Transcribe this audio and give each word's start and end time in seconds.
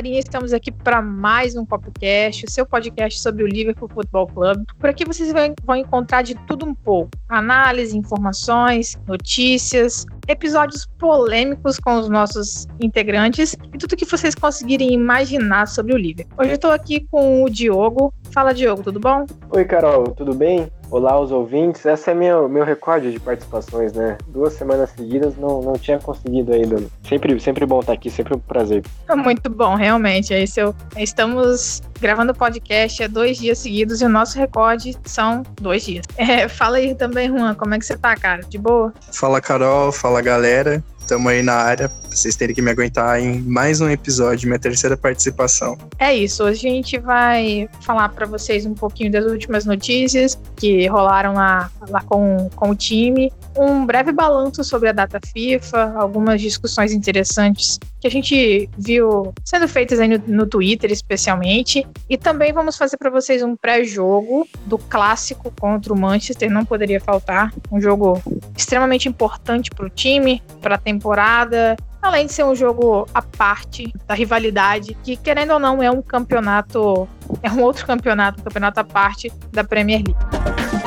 galerinha, 0.00 0.18
estamos 0.18 0.54
aqui 0.54 0.72
para 0.72 1.02
mais 1.02 1.54
um 1.54 1.64
podcast, 1.66 2.46
o 2.46 2.50
seu 2.50 2.64
podcast 2.64 3.20
sobre 3.20 3.44
o 3.44 3.46
Liverpool 3.46 3.86
Football 3.86 4.28
Club. 4.28 4.64
Por 4.78 4.88
aqui 4.88 5.04
vocês 5.04 5.30
vão 5.62 5.76
encontrar 5.76 6.22
de 6.22 6.34
tudo 6.46 6.64
um 6.64 6.74
pouco: 6.74 7.10
análise, 7.28 7.98
informações, 7.98 8.98
notícias, 9.06 10.06
episódios 10.26 10.86
polêmicos 10.98 11.78
com 11.78 11.96
os 11.98 12.08
nossos 12.08 12.66
integrantes 12.80 13.52
e 13.52 13.76
tudo 13.76 13.94
que 13.94 14.06
vocês 14.06 14.34
conseguirem 14.34 14.90
imaginar 14.90 15.68
sobre 15.68 15.92
o 15.92 15.98
Liverpool. 15.98 16.34
Hoje 16.38 16.52
eu 16.52 16.54
estou 16.54 16.70
aqui 16.70 17.06
com 17.10 17.42
o 17.44 17.50
Diogo. 17.50 18.14
Fala, 18.32 18.54
Diogo, 18.54 18.82
tudo 18.82 18.98
bom? 18.98 19.26
Oi, 19.50 19.66
Carol, 19.66 20.12
tudo 20.12 20.32
bem? 20.32 20.70
Olá 20.90 21.20
os 21.20 21.30
ouvintes, 21.30 21.86
esse 21.86 22.10
é 22.10 22.14
meu, 22.14 22.48
meu 22.48 22.64
recorde 22.64 23.12
de 23.12 23.20
participações, 23.20 23.92
né? 23.92 24.18
Duas 24.26 24.54
semanas 24.54 24.90
seguidas 24.90 25.36
não, 25.36 25.62
não 25.62 25.74
tinha 25.74 26.00
conseguido 26.00 26.52
ainda. 26.52 26.82
Sempre, 27.08 27.38
sempre 27.38 27.64
bom 27.64 27.78
estar 27.78 27.92
aqui, 27.92 28.10
sempre 28.10 28.34
um 28.34 28.40
prazer. 28.40 28.82
Muito 29.14 29.48
bom, 29.48 29.76
realmente. 29.76 30.34
Esse 30.34 30.60
eu, 30.60 30.74
estamos 30.96 31.80
gravando 32.00 32.34
podcast 32.34 33.04
há 33.04 33.06
dois 33.06 33.38
dias 33.38 33.58
seguidos 33.58 34.00
e 34.00 34.04
o 34.04 34.08
nosso 34.08 34.36
recorde 34.36 34.96
são 35.04 35.44
dois 35.60 35.84
dias. 35.84 36.04
É, 36.16 36.48
fala 36.48 36.78
aí 36.78 36.94
também, 36.94 37.28
Juan, 37.28 37.54
como 37.54 37.72
é 37.72 37.78
que 37.78 37.86
você 37.86 37.96
tá, 37.96 38.16
cara? 38.16 38.42
De 38.42 38.58
boa? 38.58 38.92
Fala, 39.12 39.40
Carol, 39.40 39.92
fala, 39.92 40.20
galera. 40.20 40.82
Estamos 40.98 41.32
aí 41.32 41.42
na 41.42 41.54
área, 41.54 41.90
vocês 42.20 42.36
terem 42.36 42.54
que 42.54 42.60
me 42.60 42.70
aguentar 42.70 43.18
em 43.18 43.40
mais 43.40 43.80
um 43.80 43.88
episódio, 43.88 44.46
minha 44.46 44.58
terceira 44.58 44.94
participação. 44.94 45.78
É 45.98 46.14
isso, 46.14 46.44
hoje 46.44 46.68
a 46.68 46.70
gente 46.70 46.98
vai 46.98 47.68
falar 47.80 48.10
para 48.10 48.26
vocês 48.26 48.66
um 48.66 48.74
pouquinho 48.74 49.10
das 49.10 49.24
últimas 49.24 49.64
notícias 49.64 50.38
que 50.54 50.86
rolaram 50.86 51.32
lá, 51.32 51.70
lá 51.88 52.02
com, 52.02 52.50
com 52.54 52.70
o 52.70 52.74
time, 52.74 53.32
um 53.56 53.86
breve 53.86 54.12
balanço 54.12 54.62
sobre 54.62 54.90
a 54.90 54.92
data 54.92 55.18
FIFA, 55.32 55.94
algumas 55.96 56.42
discussões 56.42 56.92
interessantes 56.92 57.78
que 58.00 58.06
a 58.06 58.10
gente 58.10 58.68
viu 58.76 59.32
sendo 59.44 59.68
feitas 59.68 60.00
aí 60.00 60.08
no, 60.08 60.22
no 60.26 60.46
Twitter, 60.46 60.90
especialmente, 60.90 61.86
e 62.08 62.16
também 62.16 62.52
vamos 62.52 62.76
fazer 62.76 62.96
para 62.96 63.10
vocês 63.10 63.42
um 63.42 63.54
pré-jogo 63.54 64.48
do 64.66 64.78
clássico 64.78 65.52
contra 65.60 65.92
o 65.92 65.98
Manchester, 65.98 66.50
não 66.50 66.64
poderia 66.64 67.00
faltar, 67.00 67.52
um 67.70 67.80
jogo 67.80 68.20
extremamente 68.56 69.08
importante 69.08 69.70
para 69.70 69.86
o 69.86 69.90
time, 69.90 70.42
para 70.60 70.76
a 70.76 70.78
temporada. 70.78 71.76
Além 72.00 72.24
de 72.24 72.32
ser 72.32 72.44
um 72.44 72.54
jogo 72.54 73.06
à 73.12 73.20
parte 73.20 73.92
da 74.06 74.14
rivalidade, 74.14 74.96
que 75.04 75.16
querendo 75.16 75.52
ou 75.52 75.58
não 75.58 75.82
é 75.82 75.90
um 75.90 76.00
campeonato, 76.00 77.06
é 77.42 77.50
um 77.50 77.62
outro 77.62 77.86
campeonato, 77.86 78.40
um 78.40 78.44
campeonato 78.44 78.80
à 78.80 78.84
parte 78.84 79.30
da 79.52 79.62
Premier 79.62 80.02
League. 80.02 80.79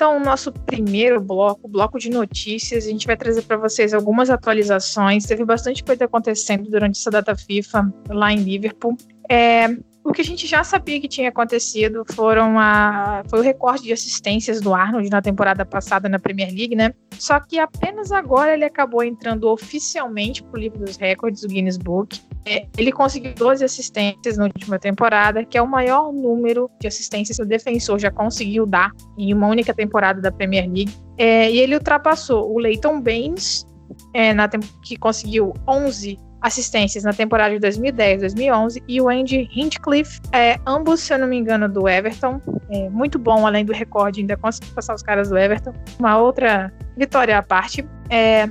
Então 0.00 0.16
o 0.16 0.20
nosso 0.20 0.50
primeiro 0.50 1.20
bloco, 1.20 1.60
o 1.64 1.68
bloco 1.68 1.98
de 1.98 2.08
notícias, 2.08 2.86
a 2.86 2.88
gente 2.88 3.06
vai 3.06 3.18
trazer 3.18 3.42
para 3.42 3.58
vocês 3.58 3.92
algumas 3.92 4.30
atualizações. 4.30 5.26
Teve 5.26 5.44
bastante 5.44 5.84
coisa 5.84 6.06
acontecendo 6.06 6.70
durante 6.70 6.98
essa 6.98 7.10
data 7.10 7.36
FIFA 7.36 7.92
lá 8.08 8.32
em 8.32 8.36
Liverpool. 8.36 8.96
É, 9.28 9.68
o 10.02 10.12
que 10.12 10.22
a 10.22 10.24
gente 10.24 10.46
já 10.46 10.64
sabia 10.64 11.00
que 11.00 11.08
tinha 11.08 11.28
acontecido 11.28 12.04
foram 12.14 12.58
a, 12.58 13.22
foi 13.28 13.40
o 13.40 13.42
recorde 13.42 13.84
de 13.84 13.92
assistências 13.92 14.60
do 14.60 14.74
Arnold 14.74 15.08
na 15.10 15.20
temporada 15.20 15.64
passada 15.64 16.08
na 16.08 16.18
Premier 16.18 16.48
League, 16.48 16.74
né? 16.74 16.92
Só 17.18 17.38
que 17.38 17.58
apenas 17.58 18.10
agora 18.10 18.54
ele 18.54 18.64
acabou 18.64 19.04
entrando 19.04 19.48
oficialmente 19.48 20.42
para 20.42 20.56
o 20.56 20.60
livro 20.60 20.78
dos 20.78 20.96
recordes 20.96 21.42
do 21.42 21.48
Guinness 21.48 21.76
Book. 21.76 22.18
É, 22.46 22.66
ele 22.78 22.90
conseguiu 22.90 23.34
12 23.34 23.62
assistências 23.62 24.38
na 24.38 24.44
última 24.44 24.78
temporada, 24.78 25.44
que 25.44 25.58
é 25.58 25.62
o 25.62 25.68
maior 25.68 26.10
número 26.12 26.70
de 26.80 26.86
assistências 26.86 27.36
que 27.36 27.42
o 27.42 27.46
defensor 27.46 27.98
já 27.98 28.10
conseguiu 28.10 28.64
dar 28.64 28.92
em 29.18 29.34
uma 29.34 29.48
única 29.48 29.74
temporada 29.74 30.20
da 30.20 30.32
Premier 30.32 30.64
League. 30.64 30.94
É, 31.18 31.50
e 31.50 31.58
ele 31.58 31.74
ultrapassou 31.74 32.50
o 32.50 32.58
Leighton 32.58 33.00
Baines, 33.02 33.66
é, 34.14 34.32
na, 34.32 34.48
que 34.82 34.96
conseguiu 34.96 35.52
11 35.68 36.18
assistências 36.40 37.04
na 37.04 37.12
temporada 37.12 37.54
de 37.54 37.60
2010, 37.60 38.20
2011 38.20 38.82
e 38.88 39.00
o 39.00 39.08
Andy 39.08 39.48
Hinchcliffe, 39.54 40.20
é, 40.32 40.58
ambos, 40.66 41.00
se 41.00 41.12
eu 41.12 41.18
não 41.18 41.28
me 41.28 41.36
engano, 41.36 41.68
do 41.68 41.88
Everton. 41.88 42.40
É, 42.70 42.88
muito 42.88 43.18
bom, 43.18 43.46
além 43.46 43.64
do 43.64 43.72
recorde, 43.72 44.20
ainda 44.20 44.36
conseguiu 44.36 44.74
passar 44.74 44.94
os 44.94 45.02
caras 45.02 45.28
do 45.28 45.38
Everton. 45.38 45.72
Uma 45.98 46.18
outra 46.18 46.72
vitória 46.96 47.36
à 47.36 47.42
parte. 47.42 47.86
É, 48.08 48.50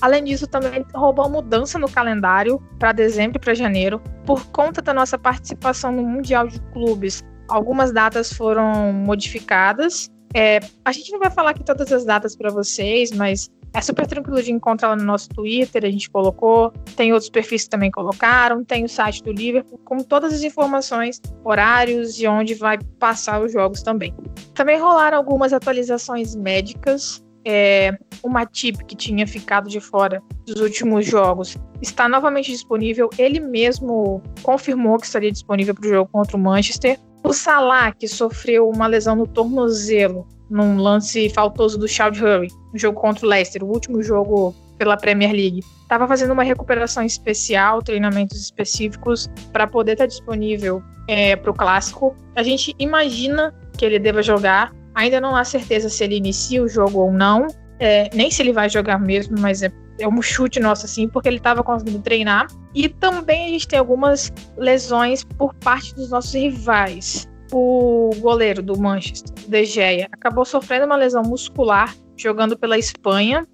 além 0.00 0.24
disso, 0.24 0.46
também 0.46 0.84
roubou 0.94 1.28
mudança 1.28 1.78
no 1.78 1.90
calendário 1.90 2.60
para 2.78 2.92
dezembro 2.92 3.38
e 3.38 3.40
para 3.40 3.54
janeiro, 3.54 4.00
por 4.26 4.46
conta 4.46 4.82
da 4.82 4.92
nossa 4.92 5.18
participação 5.18 5.92
no 5.92 6.02
Mundial 6.02 6.46
de 6.46 6.60
Clubes. 6.72 7.22
Algumas 7.48 7.92
datas 7.92 8.32
foram 8.32 8.92
modificadas. 8.92 10.08
É, 10.34 10.60
a 10.84 10.92
gente 10.92 11.10
não 11.10 11.18
vai 11.18 11.30
falar 11.30 11.50
aqui 11.50 11.64
todas 11.64 11.90
as 11.92 12.04
datas 12.04 12.36
para 12.36 12.50
vocês, 12.50 13.10
mas 13.10 13.50
é 13.72 13.80
super 13.80 14.06
tranquilo 14.06 14.42
de 14.42 14.52
encontrar 14.52 14.88
lá 14.88 14.96
no 14.96 15.04
nosso 15.04 15.28
Twitter, 15.28 15.84
a 15.84 15.90
gente 15.90 16.10
colocou. 16.10 16.72
Tem 16.96 17.12
outros 17.12 17.30
perfis 17.30 17.64
que 17.64 17.70
também 17.70 17.90
colocaram. 17.90 18.64
Tem 18.64 18.84
o 18.84 18.88
site 18.88 19.22
do 19.22 19.32
Liverpool 19.32 19.78
com 19.84 19.98
todas 19.98 20.32
as 20.32 20.42
informações, 20.42 21.20
horários 21.44 22.20
e 22.20 22.26
onde 22.26 22.54
vai 22.54 22.78
passar 22.98 23.40
os 23.40 23.52
jogos 23.52 23.82
também. 23.82 24.14
Também 24.54 24.78
rolaram 24.78 25.18
algumas 25.18 25.52
atualizações 25.52 26.34
médicas. 26.34 27.24
É, 27.44 27.96
o 28.22 28.28
Matip, 28.28 28.84
que 28.84 28.94
tinha 28.94 29.26
ficado 29.26 29.68
de 29.68 29.80
fora 29.80 30.22
dos 30.44 30.60
últimos 30.60 31.06
jogos, 31.06 31.56
está 31.80 32.08
novamente 32.08 32.50
disponível. 32.50 33.08
Ele 33.16 33.40
mesmo 33.40 34.20
confirmou 34.42 34.98
que 34.98 35.06
estaria 35.06 35.30
disponível 35.30 35.74
para 35.74 35.86
o 35.86 35.88
jogo 35.88 36.10
contra 36.12 36.36
o 36.36 36.40
Manchester. 36.40 36.98
O 37.22 37.32
Salah, 37.32 37.92
que 37.92 38.08
sofreu 38.08 38.68
uma 38.68 38.86
lesão 38.86 39.14
no 39.14 39.26
tornozelo 39.26 40.26
num 40.50 40.76
lance 40.78 41.28
faltoso 41.30 41.78
do 41.78 41.86
Childhurry, 41.86 42.48
no 42.72 42.78
jogo 42.78 43.00
contra 43.00 43.24
o 43.24 43.28
Leicester, 43.28 43.62
o 43.62 43.68
último 43.68 44.02
jogo 44.02 44.54
pela 44.76 44.96
Premier 44.96 45.30
League. 45.30 45.60
Estava 45.82 46.08
fazendo 46.08 46.32
uma 46.32 46.42
recuperação 46.42 47.02
especial, 47.04 47.82
treinamentos 47.82 48.40
específicos 48.40 49.28
para 49.52 49.66
poder 49.66 49.92
estar 49.92 50.04
tá 50.04 50.08
disponível 50.08 50.82
é, 51.06 51.36
para 51.36 51.50
o 51.50 51.54
clássico. 51.54 52.16
A 52.34 52.42
gente 52.42 52.74
imagina 52.78 53.54
que 53.76 53.84
ele 53.84 53.98
deva 53.98 54.22
jogar. 54.22 54.72
Ainda 54.94 55.20
não 55.20 55.36
há 55.36 55.44
certeza 55.44 55.88
se 55.88 56.02
ele 56.02 56.16
inicia 56.16 56.62
o 56.62 56.68
jogo 56.68 56.98
ou 56.98 57.12
não, 57.12 57.46
é, 57.78 58.10
nem 58.14 58.30
se 58.30 58.42
ele 58.42 58.52
vai 58.52 58.68
jogar 58.68 58.98
mesmo, 58.98 59.38
mas 59.38 59.62
é, 59.62 59.72
é 59.98 60.08
um 60.08 60.20
chute 60.20 60.58
nosso 60.58 60.84
assim, 60.84 61.08
porque 61.08 61.28
ele 61.28 61.36
estava 61.36 61.62
conseguindo 61.62 62.00
treinar. 62.00 62.46
E 62.74 62.88
também 62.88 63.46
a 63.46 63.48
gente 63.48 63.68
tem 63.68 63.78
algumas 63.78 64.32
lesões 64.56 65.24
por 65.24 65.54
parte 65.54 65.94
dos 65.94 66.10
nossos 66.10 66.34
rivais 66.34 67.28
o 67.52 68.10
goleiro 68.18 68.62
do 68.62 68.78
Manchester, 68.78 69.32
De 69.48 69.64
Gea, 69.64 70.08
acabou 70.12 70.44
sofrendo 70.44 70.86
uma 70.86 70.96
lesão 70.96 71.22
muscular 71.22 71.94
jogando 72.16 72.58
pela 72.58 72.78
Espanha 72.78 73.46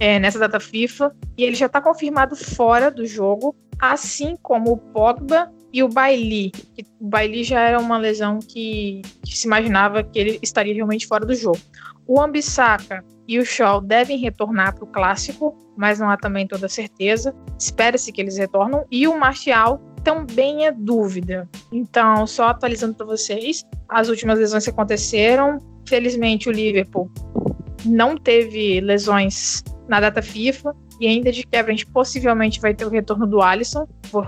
é, 0.00 0.18
nessa 0.18 0.38
data 0.38 0.60
FIFA 0.60 1.14
e 1.36 1.44
ele 1.44 1.54
já 1.54 1.66
está 1.66 1.80
confirmado 1.80 2.36
fora 2.36 2.90
do 2.90 3.06
jogo, 3.06 3.54
assim 3.78 4.36
como 4.42 4.72
o 4.72 4.76
Pogba 4.76 5.50
e 5.72 5.82
o 5.82 5.88
Bailey. 5.88 6.52
O 7.00 7.08
Bailey 7.08 7.44
já 7.44 7.60
era 7.60 7.78
uma 7.78 7.98
lesão 7.98 8.38
que, 8.38 9.02
que 9.24 9.36
se 9.36 9.46
imaginava 9.46 10.02
que 10.02 10.18
ele 10.18 10.38
estaria 10.42 10.74
realmente 10.74 11.06
fora 11.06 11.24
do 11.24 11.34
jogo. 11.34 11.60
O 12.06 12.20
Ambissaka 12.20 13.04
e 13.26 13.38
o 13.38 13.46
Shaw 13.46 13.80
devem 13.80 14.18
retornar 14.18 14.74
para 14.74 14.84
o 14.84 14.88
clássico, 14.88 15.56
mas 15.76 15.98
não 15.98 16.10
há 16.10 16.16
também 16.16 16.46
toda 16.46 16.68
certeza. 16.68 17.34
Espera-se 17.58 18.12
que 18.12 18.20
eles 18.20 18.36
retornam. 18.36 18.84
E 18.90 19.06
o 19.08 19.18
Martial 19.18 19.80
também 20.02 20.66
é 20.66 20.72
dúvida. 20.72 21.48
Então, 21.70 22.26
só 22.26 22.48
atualizando 22.48 22.94
para 22.94 23.06
vocês, 23.06 23.64
as 23.88 24.08
últimas 24.08 24.38
lesões 24.38 24.64
que 24.64 24.70
aconteceram, 24.70 25.58
felizmente 25.86 26.48
o 26.48 26.52
Liverpool 26.52 27.10
não 27.84 28.16
teve 28.16 28.80
lesões 28.80 29.62
na 29.88 30.00
data 30.00 30.22
FIFA 30.22 30.74
e 31.00 31.06
ainda 31.06 31.32
de 31.32 31.44
quebra 31.44 31.72
a 31.72 31.74
gente 31.74 31.86
possivelmente 31.86 32.60
vai 32.60 32.74
ter 32.74 32.84
o 32.84 32.88
retorno 32.88 33.26
do 33.26 33.42
Alisson, 33.42 33.86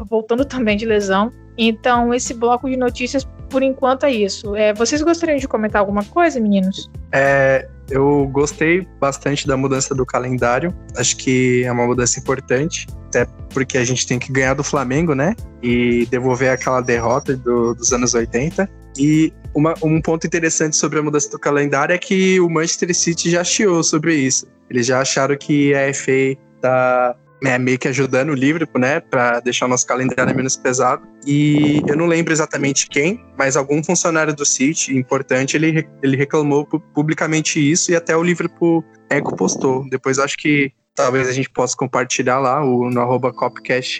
voltando 0.08 0.44
também 0.44 0.76
de 0.76 0.84
lesão. 0.84 1.32
Então, 1.56 2.12
esse 2.12 2.34
bloco 2.34 2.68
de 2.68 2.76
notícias, 2.76 3.26
por 3.48 3.62
enquanto, 3.62 4.04
é 4.04 4.12
isso. 4.12 4.54
É, 4.56 4.74
vocês 4.74 5.02
gostariam 5.02 5.38
de 5.38 5.46
comentar 5.46 5.80
alguma 5.80 6.04
coisa, 6.04 6.40
meninos? 6.40 6.90
É, 7.12 7.68
eu 7.90 8.28
gostei 8.32 8.86
bastante 9.00 9.46
da 9.46 9.56
mudança 9.56 9.94
do 9.94 10.04
calendário. 10.04 10.74
Acho 10.96 11.16
que 11.16 11.62
é 11.64 11.70
uma 11.70 11.86
mudança 11.86 12.18
importante, 12.18 12.86
até 13.08 13.26
porque 13.50 13.78
a 13.78 13.84
gente 13.84 14.06
tem 14.06 14.18
que 14.18 14.32
ganhar 14.32 14.54
do 14.54 14.64
Flamengo, 14.64 15.14
né? 15.14 15.34
E 15.62 16.06
devolver 16.06 16.50
aquela 16.50 16.80
derrota 16.80 17.36
do, 17.36 17.74
dos 17.74 17.92
anos 17.92 18.14
80. 18.14 18.68
E 18.98 19.32
uma, 19.54 19.74
um 19.82 20.00
ponto 20.00 20.26
interessante 20.26 20.76
sobre 20.76 20.98
a 20.98 21.02
mudança 21.02 21.30
do 21.30 21.38
calendário 21.38 21.94
é 21.94 21.98
que 21.98 22.40
o 22.40 22.48
Manchester 22.48 22.94
City 22.94 23.30
já 23.30 23.44
chiou 23.44 23.82
sobre 23.82 24.14
isso. 24.14 24.46
Eles 24.70 24.86
já 24.86 25.00
acharam 25.00 25.36
que 25.36 25.74
a 25.74 25.92
FA 25.92 26.36
tá 26.60 27.16
é, 27.46 27.58
meio 27.58 27.78
que 27.78 27.88
ajudando 27.88 28.30
o 28.30 28.34
Liverpool, 28.34 28.80
né, 28.80 29.00
para 29.00 29.40
deixar 29.40 29.66
o 29.66 29.68
nosso 29.68 29.86
calendário 29.86 30.34
menos 30.34 30.56
pesado. 30.56 31.02
E 31.26 31.82
eu 31.86 31.96
não 31.96 32.06
lembro 32.06 32.32
exatamente 32.32 32.88
quem, 32.88 33.24
mas 33.36 33.56
algum 33.56 33.82
funcionário 33.82 34.34
do 34.34 34.44
City 34.44 34.96
importante, 34.96 35.56
ele, 35.56 35.86
ele 36.02 36.16
reclamou 36.16 36.66
publicamente 36.94 37.58
isso 37.58 37.90
e 37.90 37.96
até 37.96 38.16
o 38.16 38.22
Liverpool 38.22 38.84
Eco 39.10 39.36
postou. 39.36 39.88
Depois 39.88 40.18
acho 40.18 40.36
que 40.36 40.72
talvez 40.94 41.28
a 41.28 41.32
gente 41.32 41.50
possa 41.50 41.76
compartilhar 41.76 42.38
lá 42.38 42.64
o, 42.64 42.90
no 42.90 43.00
arroba 43.00 43.32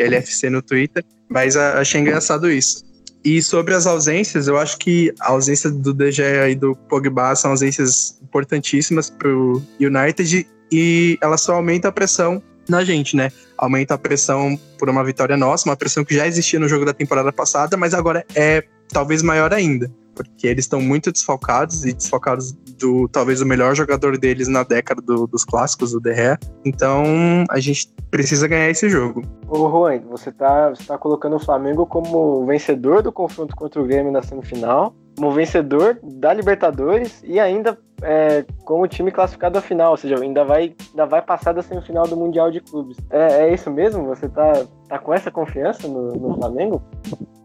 LFC 0.01 0.51
no 0.51 0.63
Twitter, 0.63 1.05
mas 1.29 1.57
a, 1.57 1.81
achei 1.81 2.01
engraçado 2.01 2.51
isso. 2.51 2.85
E 3.25 3.41
sobre 3.41 3.75
as 3.75 3.87
ausências, 3.87 4.49
eu 4.49 4.59
acho 4.59 4.79
que 4.79 5.13
a 5.19 5.31
ausência 5.31 5.71
do 5.71 6.11
Gea 6.11 6.51
e 6.51 6.55
do 6.55 6.77
Pogba 6.77 7.35
são 7.35 7.53
ausências 7.53 8.19
importantíssimas 8.23 9.09
para 9.09 9.29
o 9.29 9.63
United 9.81 10.47
e 10.71 11.19
ela 11.23 11.39
só 11.39 11.55
aumenta 11.55 11.89
a 11.89 11.93
pressão 11.93 12.43
na 12.69 12.85
gente, 12.85 13.17
né? 13.17 13.31
Aumenta 13.57 13.95
a 13.95 13.99
pressão 13.99 14.59
por 14.79 14.89
uma 14.89 15.05
vitória 15.05 15.37
nossa, 15.37 15.69
uma 15.69 15.77
pressão 15.77 16.05
que 16.05 16.15
já 16.15 16.27
existia 16.27 16.59
no 16.59 16.69
jogo 16.69 16.85
da 16.85 16.93
temporada 16.93 17.33
passada, 17.33 17.77
mas 17.77 17.95
agora 17.95 18.25
é 18.35 18.65
talvez 18.89 19.23
maior 19.23 19.53
ainda 19.53 19.91
porque 20.15 20.47
eles 20.47 20.65
estão 20.65 20.81
muito 20.81 21.11
desfalcados 21.11 21.85
e 21.85 21.93
desfalcados 21.93 22.53
do 22.79 23.09
talvez 23.09 23.41
o 23.41 23.47
melhor 23.47 23.75
jogador 23.75 24.17
deles 24.17 24.49
na 24.49 24.63
década 24.63 25.03
do, 25.03 25.27
dos 25.27 25.45
clássicos, 25.45 25.95
o 25.95 26.01
Derré. 26.01 26.39
Então 26.65 27.05
a 27.51 27.59
gente 27.61 27.93
precisa 28.11 28.47
ganhar 28.47 28.71
esse 28.71 28.89
jogo. 28.89 29.23
Ô 29.49 29.69
Juan, 29.69 30.01
você 30.09 30.33
tá, 30.33 30.73
tá 30.87 30.97
colocando 30.97 31.37
o 31.37 31.41
Flamengo 31.41 31.87
como 31.87 32.47
vencedor 32.47 33.03
do 33.03 33.13
confronto 33.13 33.55
contra 33.57 33.83
o 33.83 33.87
Grêmio 33.87 34.13
na 34.13 34.23
semifinal, 34.23 34.95
como 35.17 35.33
vencedor 35.33 35.99
da 36.03 36.33
Libertadores 36.33 37.23
e 37.25 37.39
ainda 37.39 37.79
é, 38.03 38.45
como 38.65 38.87
time 38.87 39.11
classificado 39.11 39.59
à 39.59 39.63
final, 39.63 39.93
ou 39.93 39.97
seja, 39.97 40.19
ainda 40.21 40.45
vai, 40.45 40.75
ainda 40.91 41.07
vai 41.07 41.23
passar 41.23 41.53
da 41.53 41.63
semifinal 41.63 42.07
do 42.07 42.17
Mundial 42.17 42.51
de 42.51 42.61
Clubes. 42.61 42.97
É, 43.11 43.49
é 43.49 43.55
isso 43.55 43.71
mesmo? 43.71 44.07
Você 44.07 44.29
tá, 44.29 44.65
tá 44.89 44.99
com 44.99 45.15
essa 45.15 45.31
confiança 45.31 45.89
no, 45.89 46.13
no 46.13 46.35
Flamengo? 46.37 46.83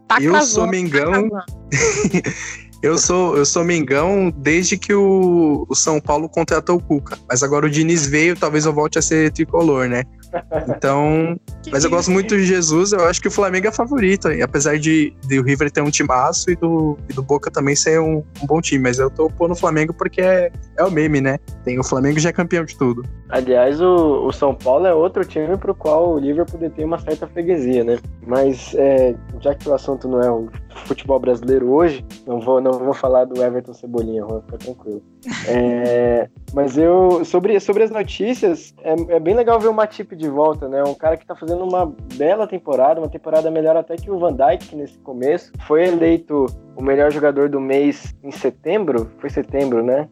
Tá 0.06 0.20
eu 0.20 0.40
sou 0.42 0.64
tá 0.64 0.70
Mengão. 0.70 1.28
eu 2.82 2.98
sou 2.98 3.36
eu 3.36 3.46
sou 3.46 3.64
Mengão 3.64 4.30
desde 4.36 4.76
que 4.76 4.92
o, 4.92 5.66
o 5.68 5.74
São 5.74 6.00
Paulo 6.00 6.28
contratou 6.28 6.76
o 6.76 6.82
Cuca. 6.82 7.16
Mas 7.28 7.42
agora 7.42 7.66
o 7.66 7.70
Diniz 7.70 8.06
veio, 8.06 8.36
talvez 8.36 8.66
eu 8.66 8.72
volte 8.72 8.98
a 8.98 9.02
ser 9.02 9.32
tricolor, 9.32 9.88
né? 9.88 10.02
Então, 10.68 11.38
mas 11.70 11.84
eu 11.84 11.90
gosto 11.90 12.10
muito 12.10 12.36
de 12.36 12.44
Jesus, 12.44 12.92
eu 12.92 13.04
acho 13.06 13.20
que 13.20 13.28
o 13.28 13.30
Flamengo 13.30 13.66
é 13.66 13.72
favorito, 13.72 14.28
apesar 14.42 14.78
de, 14.78 15.14
de 15.26 15.38
o 15.38 15.42
River 15.42 15.70
ter 15.70 15.80
um 15.80 15.90
timaço 15.90 16.50
e 16.50 16.56
do, 16.56 16.96
e 17.08 17.12
do 17.12 17.22
Boca 17.22 17.50
também 17.50 17.74
ser 17.74 18.00
um, 18.00 18.22
um 18.42 18.46
bom 18.46 18.60
time, 18.60 18.82
mas 18.82 18.98
eu 18.98 19.10
tô 19.10 19.28
pondo 19.28 19.52
o 19.52 19.56
Flamengo 19.56 19.92
porque 19.92 20.20
é, 20.20 20.50
é 20.76 20.84
o 20.84 20.90
meme, 20.90 21.20
né? 21.20 21.38
Tem 21.64 21.78
o 21.78 21.84
Flamengo 21.84 22.18
já 22.18 22.30
é 22.30 22.32
campeão 22.32 22.64
de 22.64 22.76
tudo. 22.76 23.04
Aliás, 23.30 23.80
o, 23.80 24.26
o 24.26 24.32
São 24.32 24.54
Paulo 24.54 24.86
é 24.86 24.92
outro 24.92 25.24
time 25.24 25.56
pro 25.56 25.74
qual 25.74 26.14
o 26.14 26.18
Liverpool 26.18 26.68
tem 26.70 26.84
uma 26.84 26.98
certa 26.98 27.26
freguesia, 27.26 27.84
né? 27.84 27.98
Mas 28.26 28.74
é, 28.74 29.14
já 29.40 29.54
que 29.54 29.68
o 29.68 29.74
assunto 29.74 30.08
não 30.08 30.20
é 30.20 30.30
o 30.30 30.48
futebol 30.86 31.18
brasileiro 31.18 31.70
hoje, 31.70 32.04
não 32.26 32.40
vou, 32.40 32.60
não 32.60 32.72
vou 32.72 32.92
falar 32.92 33.24
do 33.24 33.42
Everton 33.42 33.72
Cebolinha, 33.72 34.24
vou 34.24 34.40
ficar 34.42 34.58
tranquilo. 34.58 35.02
É, 35.46 36.28
mas 36.52 36.76
eu, 36.76 37.24
sobre, 37.24 37.58
sobre 37.60 37.84
as 37.84 37.90
notícias, 37.90 38.74
é, 38.82 39.14
é, 39.14 39.20
bem 39.20 39.34
legal 39.34 39.60
ver 39.60 39.68
o 39.68 39.74
Matip 39.74 40.16
de 40.16 40.28
volta, 40.28 40.68
né? 40.68 40.82
Um 40.82 40.94
cara 40.94 41.16
que 41.16 41.26
tá 41.26 41.36
fazendo 41.36 41.64
uma 41.64 41.86
bela 42.14 42.46
temporada, 42.48 43.00
uma 43.00 43.08
temporada 43.08 43.50
melhor 43.50 43.76
até 43.76 43.96
que 43.96 44.10
o 44.10 44.18
Van 44.18 44.34
Dijk 44.34 44.74
nesse 44.74 44.98
começo. 44.98 45.52
Foi 45.66 45.84
eleito 45.84 46.46
o 46.76 46.82
melhor 46.82 47.12
jogador 47.12 47.48
do 47.48 47.60
mês 47.60 48.14
em 48.24 48.32
setembro, 48.32 49.08
foi 49.18 49.30
setembro, 49.30 49.84
né? 49.84 50.08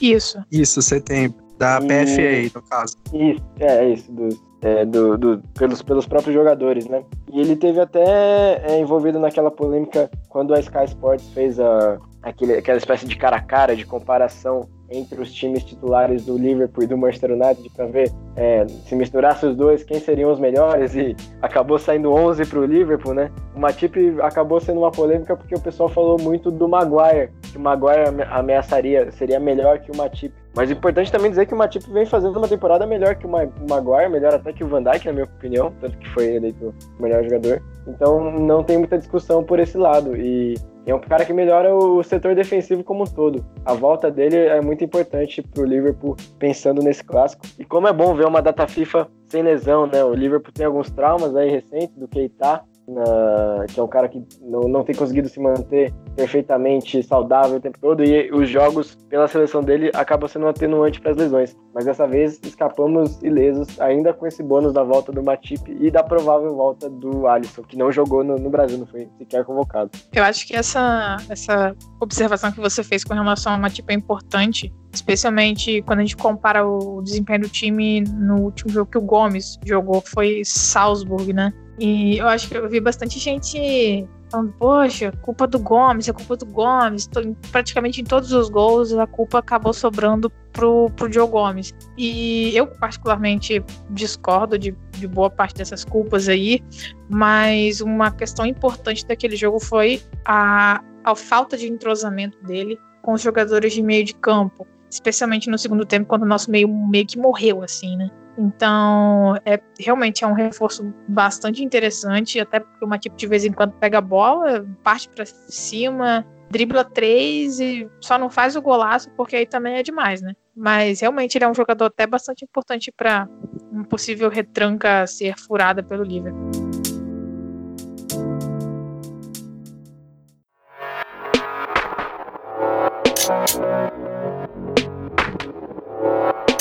Isso. 0.00 0.40
Isso, 0.52 0.80
setembro. 0.80 1.47
Da 1.58 1.80
e... 1.82 1.86
PFA, 1.86 2.58
no 2.58 2.62
caso. 2.68 2.96
Isso, 3.12 3.42
é, 3.58 3.66
é 3.66 3.88
isso, 3.90 4.12
do, 4.12 4.28
é, 4.62 4.84
do, 4.84 5.18
do, 5.18 5.42
pelos, 5.58 5.82
pelos 5.82 6.06
próprios 6.06 6.34
jogadores, 6.34 6.86
né? 6.86 7.02
E 7.32 7.40
ele 7.40 7.56
teve 7.56 7.80
até 7.80 8.62
é, 8.64 8.80
envolvido 8.80 9.18
naquela 9.18 9.50
polêmica 9.50 10.10
quando 10.28 10.54
a 10.54 10.60
Sky 10.60 10.84
Sports 10.84 11.28
fez 11.34 11.58
a, 11.58 11.98
aquele, 12.22 12.54
aquela 12.54 12.78
espécie 12.78 13.06
de 13.06 13.16
cara 13.16 13.36
a 13.36 13.42
cara, 13.42 13.74
de 13.74 13.84
comparação 13.84 14.68
entre 14.90 15.20
os 15.20 15.32
times 15.32 15.64
titulares 15.64 16.24
do 16.24 16.36
Liverpool 16.36 16.84
e 16.84 16.86
do 16.86 16.96
Manchester 16.96 17.32
United 17.32 17.68
para 17.70 17.86
ver 17.86 18.10
é, 18.36 18.66
se 18.66 18.94
misturasse 18.94 19.46
os 19.46 19.56
dois 19.56 19.82
quem 19.82 20.00
seriam 20.00 20.30
os 20.32 20.38
melhores 20.38 20.94
e 20.94 21.14
acabou 21.42 21.78
saindo 21.78 22.12
11 22.12 22.46
para 22.46 22.58
o 22.58 22.64
Liverpool, 22.64 23.14
né? 23.14 23.30
O 23.54 23.60
Matip 23.60 23.96
acabou 24.22 24.60
sendo 24.60 24.80
uma 24.80 24.90
polêmica 24.90 25.36
porque 25.36 25.54
o 25.54 25.60
pessoal 25.60 25.88
falou 25.88 26.18
muito 26.20 26.50
do 26.50 26.68
Maguire, 26.68 27.30
que 27.50 27.58
o 27.58 27.60
Maguire 27.60 28.04
ameaçaria, 28.30 29.10
seria 29.12 29.38
melhor 29.38 29.80
que 29.80 29.90
o 29.90 29.96
Matip. 29.96 30.32
Mas 30.54 30.70
é 30.70 30.72
importante 30.72 31.12
também 31.12 31.30
dizer 31.30 31.46
que 31.46 31.54
o 31.54 31.56
Matip 31.56 31.90
vem 31.90 32.06
fazendo 32.06 32.36
uma 32.36 32.48
temporada 32.48 32.86
melhor 32.86 33.14
que 33.14 33.26
o 33.26 33.30
Maguire, 33.30 34.10
melhor 34.10 34.34
até 34.34 34.52
que 34.52 34.64
o 34.64 34.68
Van 34.68 34.82
Dijk, 34.82 35.06
na 35.06 35.12
minha 35.12 35.24
opinião, 35.24 35.72
tanto 35.80 35.96
que 35.98 36.08
foi 36.10 36.36
eleito 36.36 36.74
o 36.98 37.02
melhor 37.02 37.22
jogador. 37.22 37.62
Então 37.86 38.30
não 38.30 38.62
tem 38.64 38.78
muita 38.78 38.98
discussão 38.98 39.44
por 39.44 39.60
esse 39.60 39.76
lado. 39.76 40.16
E 40.16 40.54
é 40.90 40.94
um 40.94 41.00
cara 41.00 41.24
que 41.24 41.32
melhora 41.32 41.74
o 41.74 42.02
setor 42.02 42.34
defensivo 42.34 42.82
como 42.82 43.02
um 43.02 43.06
todo. 43.06 43.44
A 43.64 43.74
volta 43.74 44.10
dele 44.10 44.36
é 44.36 44.60
muito 44.60 44.82
importante 44.84 45.42
para 45.42 45.62
o 45.62 45.66
Liverpool 45.66 46.16
pensando 46.38 46.82
nesse 46.82 47.04
clássico. 47.04 47.46
E 47.58 47.64
como 47.64 47.88
é 47.88 47.92
bom 47.92 48.14
ver 48.14 48.26
uma 48.26 48.40
data 48.40 48.66
FIFA 48.66 49.08
sem 49.26 49.42
lesão, 49.42 49.86
né? 49.86 50.02
O 50.02 50.14
Liverpool 50.14 50.52
tem 50.52 50.66
alguns 50.66 50.90
traumas 50.90 51.36
aí 51.36 51.50
recentes 51.50 51.96
do 51.96 52.08
Keita, 52.08 52.62
na, 52.88 53.66
que 53.66 53.78
é 53.78 53.82
um 53.82 53.88
cara 53.88 54.08
que 54.08 54.24
não, 54.40 54.62
não 54.62 54.82
tem 54.82 54.94
conseguido 54.94 55.28
se 55.28 55.38
manter 55.38 55.92
perfeitamente 56.16 57.02
saudável 57.02 57.58
o 57.58 57.60
tempo 57.60 57.78
todo 57.78 58.02
e 58.02 58.30
os 58.32 58.48
jogos 58.48 58.96
pela 59.08 59.28
seleção 59.28 59.62
dele 59.62 59.90
acabam 59.94 60.28
sendo 60.28 60.46
um 60.46 60.48
atenuante 60.48 61.00
para 61.00 61.10
as 61.12 61.16
lesões. 61.16 61.56
Mas 61.74 61.84
dessa 61.84 62.06
vez 62.06 62.40
escapamos 62.42 63.22
ilesos, 63.22 63.80
ainda 63.80 64.12
com 64.12 64.26
esse 64.26 64.42
bônus 64.42 64.72
da 64.72 64.82
volta 64.82 65.12
do 65.12 65.22
Matip 65.22 65.60
e 65.68 65.90
da 65.90 66.02
provável 66.02 66.54
volta 66.54 66.88
do 66.88 67.26
Alisson, 67.26 67.62
que 67.62 67.76
não 67.76 67.92
jogou 67.92 68.24
no, 68.24 68.36
no 68.36 68.50
Brasil, 68.50 68.78
não 68.78 68.86
foi 68.86 69.08
sequer 69.18 69.44
convocado. 69.44 69.90
Eu 70.12 70.24
acho 70.24 70.46
que 70.46 70.56
essa, 70.56 71.18
essa 71.28 71.76
observação 72.00 72.50
que 72.50 72.60
você 72.60 72.82
fez 72.82 73.04
com 73.04 73.14
relação 73.14 73.52
ao 73.52 73.58
Matip 73.58 73.90
é 73.90 73.94
importante, 73.94 74.72
especialmente 74.98 75.82
quando 75.82 76.00
a 76.00 76.02
gente 76.02 76.16
compara 76.16 76.66
o 76.66 77.00
desempenho 77.02 77.42
do 77.42 77.48
time 77.48 78.00
no 78.00 78.42
último 78.42 78.70
jogo 78.70 78.90
que 78.90 78.98
o 78.98 79.02
Gomes 79.02 79.58
jogou, 79.64 80.00
foi 80.00 80.42
Salzburg, 80.44 81.32
né? 81.32 81.52
E 81.78 82.18
eu 82.18 82.26
acho 82.26 82.48
que 82.48 82.56
eu 82.56 82.68
vi 82.68 82.80
bastante 82.80 83.18
gente 83.18 84.06
falando, 84.30 84.52
poxa, 84.58 85.12
culpa 85.22 85.46
do 85.46 85.58
Gomes, 85.58 86.08
é 86.08 86.12
culpa 86.12 86.36
do 86.36 86.44
Gomes. 86.46 87.08
Praticamente 87.52 88.00
em 88.00 88.04
todos 88.04 88.32
os 88.32 88.50
gols 88.50 88.92
a 88.92 89.06
culpa 89.06 89.38
acabou 89.38 89.72
sobrando 89.72 90.28
pro, 90.52 90.90
pro 90.96 91.10
Joe 91.10 91.28
Gomes. 91.28 91.72
E 91.96 92.56
eu 92.56 92.66
particularmente 92.66 93.64
discordo 93.90 94.58
de, 94.58 94.76
de 94.92 95.06
boa 95.06 95.30
parte 95.30 95.56
dessas 95.56 95.84
culpas 95.84 96.28
aí, 96.28 96.60
mas 97.08 97.80
uma 97.80 98.10
questão 98.10 98.44
importante 98.44 99.06
daquele 99.06 99.36
jogo 99.36 99.60
foi 99.60 100.02
a, 100.24 100.82
a 101.04 101.14
falta 101.14 101.56
de 101.56 101.68
entrosamento 101.68 102.36
dele 102.44 102.76
com 103.02 103.12
os 103.12 103.22
jogadores 103.22 103.72
de 103.72 103.82
meio 103.82 104.04
de 104.04 104.14
campo. 104.14 104.66
Especialmente 104.90 105.50
no 105.50 105.58
segundo 105.58 105.84
tempo, 105.84 106.06
quando 106.06 106.22
o 106.22 106.26
nosso 106.26 106.50
meio 106.50 106.68
meio 106.68 107.06
que 107.06 107.18
morreu, 107.18 107.62
assim, 107.62 107.96
né? 107.96 108.10
Então, 108.38 109.34
é 109.44 109.60
realmente 109.80 110.22
é 110.22 110.26
um 110.26 110.32
reforço 110.32 110.94
bastante 111.08 111.62
interessante, 111.64 112.38
até 112.38 112.60
porque 112.60 112.84
o 112.84 112.88
Matip 112.88 113.16
de 113.16 113.26
vez 113.26 113.44
em 113.44 113.52
quando 113.52 113.72
pega 113.72 113.98
a 113.98 114.00
bola, 114.00 114.64
parte 114.84 115.08
para 115.08 115.26
cima, 115.26 116.24
dribla 116.48 116.84
três 116.84 117.58
e 117.58 117.90
só 118.00 118.16
não 118.16 118.30
faz 118.30 118.54
o 118.54 118.62
golaço, 118.62 119.10
porque 119.16 119.34
aí 119.34 119.46
também 119.46 119.74
é 119.76 119.82
demais, 119.82 120.22
né? 120.22 120.34
Mas 120.56 121.00
realmente 121.00 121.36
ele 121.36 121.44
é 121.44 121.48
um 121.48 121.54
jogador 121.54 121.86
até 121.86 122.06
bastante 122.06 122.44
importante 122.44 122.92
para 122.92 123.28
uma 123.72 123.84
possível 123.84 124.30
retranca 124.30 125.04
ser 125.06 125.36
furada 125.36 125.82
pelo 125.82 126.04
Liverpool. 126.04 126.50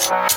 Bye. 0.10 0.37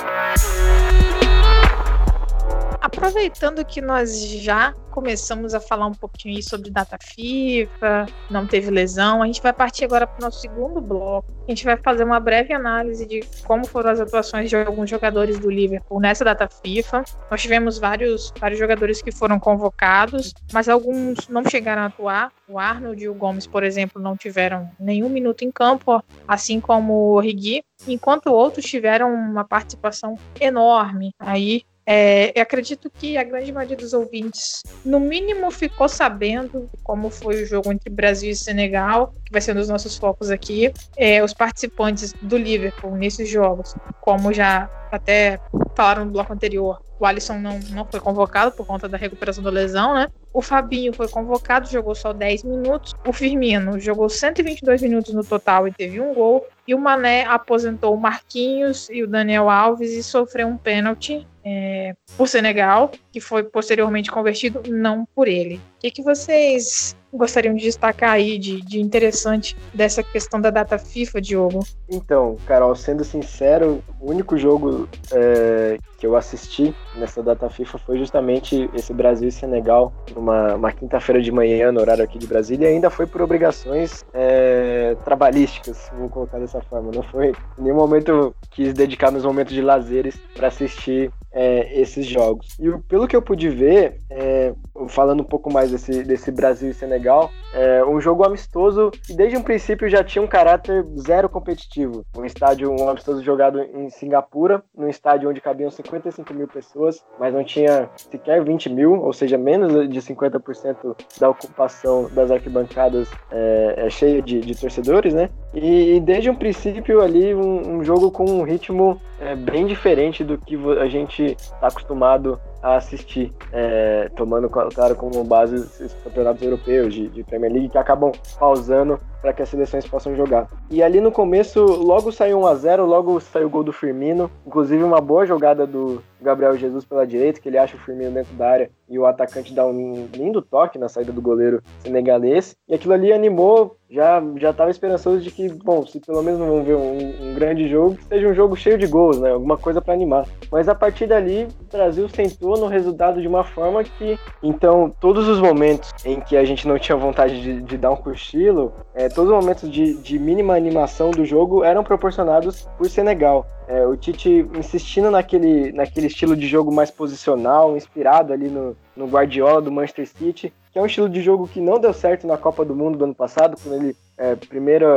Aproveitando 3.01 3.65
que 3.65 3.81
nós 3.81 4.29
já 4.29 4.75
começamos 4.91 5.55
a 5.55 5.61
falar 5.61 5.87
um 5.87 5.95
pouquinho 5.95 6.43
sobre 6.43 6.69
data 6.69 6.99
FIFA, 7.03 8.05
não 8.31 8.47
teve 8.47 8.71
lesão, 8.71 9.23
a 9.23 9.27
gente 9.27 9.41
vai 9.41 9.55
partir 9.55 9.87
agora 9.87 10.07
para 10.07 10.19
o 10.19 10.21
nosso 10.21 10.43
segundo 10.43 10.83
bloco. 10.83 11.27
A 11.49 11.51
gente 11.51 11.65
vai 11.65 11.79
fazer 11.79 12.05
uma 12.05 12.21
breve 12.21 12.53
análise 12.53 13.07
de 13.07 13.23
como 13.47 13.67
foram 13.67 13.91
as 13.91 14.01
atuações 14.01 14.51
de 14.51 14.57
alguns 14.57 14.91
jogadores 14.91 15.39
do 15.39 15.51
Liverpool 15.51 15.99
nessa 15.99 16.23
data 16.27 16.47
FIFA. 16.47 17.03
Nós 17.31 17.41
tivemos 17.41 17.79
vários, 17.79 18.35
vários 18.39 18.61
jogadores 18.61 19.01
que 19.01 19.11
foram 19.11 19.41
convocados, 19.41 20.35
mas 20.53 20.69
alguns 20.69 21.27
não 21.27 21.43
chegaram 21.49 21.81
a 21.81 21.87
atuar. 21.87 22.31
O 22.47 22.59
Arnold 22.59 23.03
e 23.03 23.09
o 23.09 23.15
Gomes, 23.15 23.47
por 23.47 23.65
exemplo, 23.65 24.01
não 24.01 24.15
tiveram 24.15 24.71
nenhum 24.79 25.09
minuto 25.09 25.43
em 25.43 25.51
campo, 25.51 26.05
assim 26.29 26.61
como 26.61 27.15
o 27.15 27.21
Rigui, 27.21 27.65
enquanto 27.89 28.27
outros 28.27 28.67
tiveram 28.67 29.11
uma 29.11 29.45
participação 29.45 30.19
enorme 30.39 31.15
aí 31.19 31.63
É, 31.87 32.39
eu 32.39 32.43
acredito 32.43 32.91
que 32.91 33.17
a 33.17 33.25
grande 33.25 33.53
maioria 33.53 33.77
dos 33.77 33.93
ouvintes, 33.93 34.63
no 34.85 35.01
mínimo, 35.01 35.51
ficou 35.51 35.89
sabendo 35.89 36.69
como 36.83 37.11
foi 37.11 37.43
o 37.43 37.47
jogo 37.47 37.73
entre 37.73 37.91
Brasil 37.91 38.31
e 38.31 38.37
Senegal, 38.37 39.13
que 39.25 39.33
vai 39.33 39.41
ser 39.41 39.53
um 39.53 39.57
dos 39.57 39.69
nossos 39.69 39.97
focos 39.97 40.31
aqui. 40.31 40.73
É, 40.97 41.23
os 41.23 41.35
participantes 41.35 42.13
do 42.23 42.37
Liverpool 42.37 42.95
nesses 42.97 43.29
jogos, 43.29 43.75
como 44.01 44.33
já 44.33 44.71
até 44.93 45.41
falaram 45.75 46.05
no 46.05 46.13
bloco 46.13 46.33
anterior, 46.33 46.81
o 47.01 47.07
Alisson 47.07 47.39
não, 47.39 47.59
não 47.71 47.87
foi 47.87 47.99
convocado 47.99 48.53
por 48.53 48.67
conta 48.67 48.87
da 48.87 48.99
recuperação 48.99 49.43
da 49.43 49.49
lesão, 49.49 49.95
né? 49.95 50.09
O 50.35 50.43
Fabinho 50.43 50.93
foi 50.93 51.09
convocado, 51.09 51.67
jogou 51.67 51.95
só 51.95 52.13
10 52.13 52.45
minutos. 52.45 52.95
O 53.07 53.13
Firmino 53.13 53.81
jogou 53.81 54.09
122 54.11 54.83
minutos 54.83 55.15
no 55.15 55.25
total 55.25 55.67
e 55.67 55.73
teve 55.73 55.99
um 55.99 56.13
gol. 56.13 56.47
E 56.69 56.75
o 56.75 56.79
Mané 56.79 57.25
aposentou 57.25 57.95
o 57.95 58.01
Marquinhos 58.01 58.89
e 58.91 59.03
o 59.03 59.09
Daniel 59.09 59.49
Alves 59.49 59.93
e 59.93 60.03
sofreu 60.03 60.47
um 60.47 60.59
pênalti 60.59 61.27
é, 61.45 61.95
por 62.17 62.29
Senegal, 62.29 62.91
que 63.13 63.21
foi 63.21 63.43
posteriormente 63.43 64.11
convertido 64.11 64.63
não 64.69 65.07
por 65.15 65.29
ele. 65.29 65.57
O 65.57 65.81
que, 65.81 65.91
que 65.91 66.03
vocês 66.03 66.95
gostariam 67.13 67.55
de 67.55 67.65
destacar 67.65 68.13
aí 68.13 68.39
de, 68.39 68.61
de 68.61 68.81
interessante 68.81 69.57
dessa 69.75 70.03
questão 70.03 70.41
da 70.41 70.51
data 70.51 70.79
FIFA, 70.79 71.21
Diogo? 71.21 71.61
Então, 71.89 72.37
Carol, 72.47 72.75
sendo 72.77 73.03
sincero, 73.03 73.83
o 74.01 74.11
único 74.11 74.39
jogo 74.39 74.89
é, 75.13 75.77
que 75.99 76.07
eu 76.07 76.17
assisti 76.17 76.75
nessa 76.97 77.23
data 77.23 77.49
FIFA 77.51 77.79
foi 77.79 77.99
justamente 77.99 78.71
esse 78.75 78.93
Brasil 78.93 79.29
e 79.29 79.33
Senegal, 79.33 79.93
numa 80.15 80.73
quinta-feira 80.73 81.21
de 81.21 81.33
manhã, 81.33 81.73
no 81.73 81.81
horário 81.81 82.05
aqui 82.05 82.19
de 82.19 82.27
Brasília, 82.27 82.71
e 82.71 82.75
ainda 82.75 82.91
foi 82.91 83.07
por 83.07 83.23
obrigações 83.23 84.05
é, 84.15 84.97
trabalhísticas, 85.05 85.91
vou 85.99 86.09
colocar 86.09 86.39
dessa 86.39 86.61
forma. 86.61 86.93
Não 86.95 87.03
foi 87.03 87.33
em 87.59 87.63
nenhum 87.63 87.77
momento 87.77 88.35
quis 88.51 88.73
dedicar 88.73 89.11
meus 89.11 89.25
momentos 89.25 89.53
de 89.53 89.63
lazeres 89.63 90.17
para 90.35 90.49
assistir 90.49 91.11
é, 91.33 91.81
esses 91.81 92.07
jogos. 92.07 92.57
E 92.59 92.69
pelo 93.01 93.09
que 93.09 93.17
eu 93.17 93.23
pude 93.23 93.49
ver, 93.49 93.99
é, 94.11 94.53
falando 94.89 95.21
um 95.21 95.25
pouco 95.25 95.51
mais 95.51 95.71
desse, 95.71 96.03
desse 96.03 96.31
Brasil 96.31 96.71
e 96.71 96.75
Senegal, 96.75 97.31
é 97.55 97.83
um 97.83 97.99
jogo 97.99 98.25
amistoso 98.25 98.91
que 98.91 99.15
desde 99.15 99.39
um 99.39 99.43
princípio 99.43 99.89
já 99.89 100.05
tinha 100.05 100.23
um 100.23 100.27
caráter 100.27 100.85
zero 100.99 101.27
competitivo. 101.27 102.05
Um 102.15 102.27
estádio, 102.27 102.71
um 102.71 102.89
amistoso 102.91 103.25
jogado 103.25 103.59
em 103.61 103.89
Singapura, 103.89 104.63
num 104.77 104.89
estádio 104.89 105.31
onde 105.31 105.41
cabiam 105.41 105.71
55 105.71 106.35
mil 106.35 106.47
pessoas, 106.47 107.03
mas 107.19 107.33
não 107.33 107.43
tinha 107.43 107.89
sequer 107.97 108.45
20 108.45 108.69
mil, 108.69 108.93
ou 109.01 109.15
seja, 109.15 109.39
menos 109.39 109.89
de 109.89 110.01
50% 110.03 110.95
da 111.19 111.31
ocupação 111.31 112.11
das 112.13 112.31
arquibancadas 112.31 113.09
é, 113.31 113.75
é 113.79 113.91
cheia 113.91 114.21
de, 114.21 114.41
de 114.41 114.61
torcedores, 114.61 115.15
né? 115.15 115.31
E, 115.53 115.97
e, 115.97 116.01
desde 116.01 116.31
um 116.31 116.35
princípio 116.35 117.01
ali 117.01 117.35
um, 117.35 117.79
um 117.79 117.85
jogo 117.85 118.11
com 118.11 118.25
um 118.25 118.43
ritmo 118.43 119.01
é, 119.21 119.35
bem 119.35 119.67
diferente 119.67 120.23
do 120.23 120.39
que 120.39 120.57
a 120.79 120.87
gente 120.87 121.25
está 121.25 121.67
acostumado 121.67 122.41
a 122.63 122.77
assistir, 122.77 123.33
é, 123.53 124.09
tomando, 124.15 124.49
claro, 124.49 124.95
como 124.95 125.25
base 125.25 125.57
os 125.57 125.95
campeonatos 126.05 126.43
europeus 126.43 126.95
de, 126.95 127.09
de 127.09 127.25
Premier 127.25 127.53
League 127.53 127.69
que 127.71 127.79
acabam 127.79 128.13
pausando 128.39 129.01
para 129.21 129.33
que 129.33 129.43
as 129.43 129.49
seleções 129.49 129.87
possam 129.87 130.15
jogar. 130.15 130.49
E 130.71 130.83
ali 130.83 131.01
no 131.01 131.13
começo, 131.13 131.65
logo 131.65 132.13
saiu 132.13 132.41
1 132.41 132.47
a 132.47 132.55
0 132.55 132.87
logo 132.87 133.21
saiu 133.21 133.47
o 133.47 133.51
gol 133.51 133.63
do 133.63 133.73
Firmino, 133.73 134.31
inclusive 134.47 134.83
uma 134.83 135.01
boa 135.01 135.27
jogada 135.27 135.67
do 135.67 136.03
Gabriel 136.21 136.57
Jesus 136.57 136.85
pela 136.85 137.07
direita, 137.07 137.41
que 137.41 137.49
ele 137.49 137.59
acha 137.59 137.77
o 137.77 137.81
Firmino 137.81 138.13
dentro 138.13 138.35
da 138.35 138.49
área 138.49 138.71
e 138.91 138.99
o 138.99 139.07
atacante 139.07 139.55
dá 139.55 139.65
um 139.65 140.09
lindo 140.13 140.43
toque 140.43 140.77
na 140.77 140.89
saída 140.89 141.13
do 141.13 141.23
goleiro 141.23 141.63
senegalês. 141.79 142.57
E 142.69 142.75
aquilo 142.75 142.93
ali 142.93 143.13
animou, 143.13 143.77
já 143.89 144.21
já 144.37 144.51
estava 144.51 144.71
esperançoso 144.71 145.21
de 145.21 145.31
que, 145.31 145.49
bom, 145.49 145.87
se 145.87 146.01
pelo 146.01 146.23
menos 146.23 146.41
vão 146.41 146.65
ver 146.65 146.75
um, 146.75 147.31
um 147.31 147.35
grande 147.35 147.69
jogo, 147.69 147.95
que 147.95 148.05
seja 148.05 148.27
um 148.27 148.35
jogo 148.35 148.57
cheio 148.57 148.77
de 148.77 148.89
gols, 148.89 149.21
né? 149.21 149.31
Alguma 149.31 149.57
coisa 149.57 149.81
para 149.81 149.95
animar. 149.95 150.27
Mas 150.51 150.69
a 150.69 150.75
partir 150.75 151.07
dali, 151.07 151.47
o 151.61 151.73
Brasil 151.73 152.09
sentou 152.09 152.59
no 152.59 152.67
resultado 152.67 153.21
de 153.23 153.29
uma 153.29 153.45
forma 153.45 153.85
que, 153.85 154.19
então, 154.43 154.93
todos 155.01 155.29
os 155.29 155.41
momentos 155.41 155.93
em 156.05 156.21
que 156.21 156.37
a 156.37 156.45
gente 156.45 156.67
não 156.67 156.77
tinha 156.77 156.97
vontade 156.97 157.41
de, 157.41 157.63
de 157.63 157.79
dar 157.79 157.93
um 157.93 157.97
cochilo, 157.97 158.73
é, 158.93 159.09
todos 159.11 159.31
os 159.31 159.37
momentos 159.37 159.71
de, 159.71 159.95
de 159.95 160.19
mínima 160.19 160.55
animação 160.55 161.11
do 161.11 161.25
jogo 161.25 161.65
eram 161.65 161.85
proporcionados 161.85 162.69
por 162.79 162.89
Senegal. 162.89 163.47
É, 163.69 163.87
o 163.87 163.97
Tite 163.97 164.47
insistindo 164.57 165.11
naquele, 165.11 165.73
naquele 165.73 166.07
estilo 166.07 166.37
de 166.37 166.47
jogo 166.47 166.73
mais 166.73 166.91
posicional, 166.91 167.77
inspirado 167.77 168.33
ali 168.33 168.49
no, 168.49 168.77
no 168.97 169.07
Guardiola 169.07 169.63
do 169.63 169.71
Manchester 169.71 170.09
City, 170.09 170.53
que 170.73 170.79
é 170.79 170.83
um 170.83 170.87
estilo 170.87 171.09
de 171.09 171.21
jogo 171.21 171.47
que 171.47 171.61
não 171.61 171.79
deu 171.79 171.93
certo 171.93 172.27
na 172.27 172.37
Copa 172.37 172.65
do 172.65 172.75
Mundo 172.75 172.99
do 172.99 173.05
ano 173.05 173.15
passado, 173.15 173.57
quando 173.63 173.81
ele 173.81 173.97
é, 174.21 174.37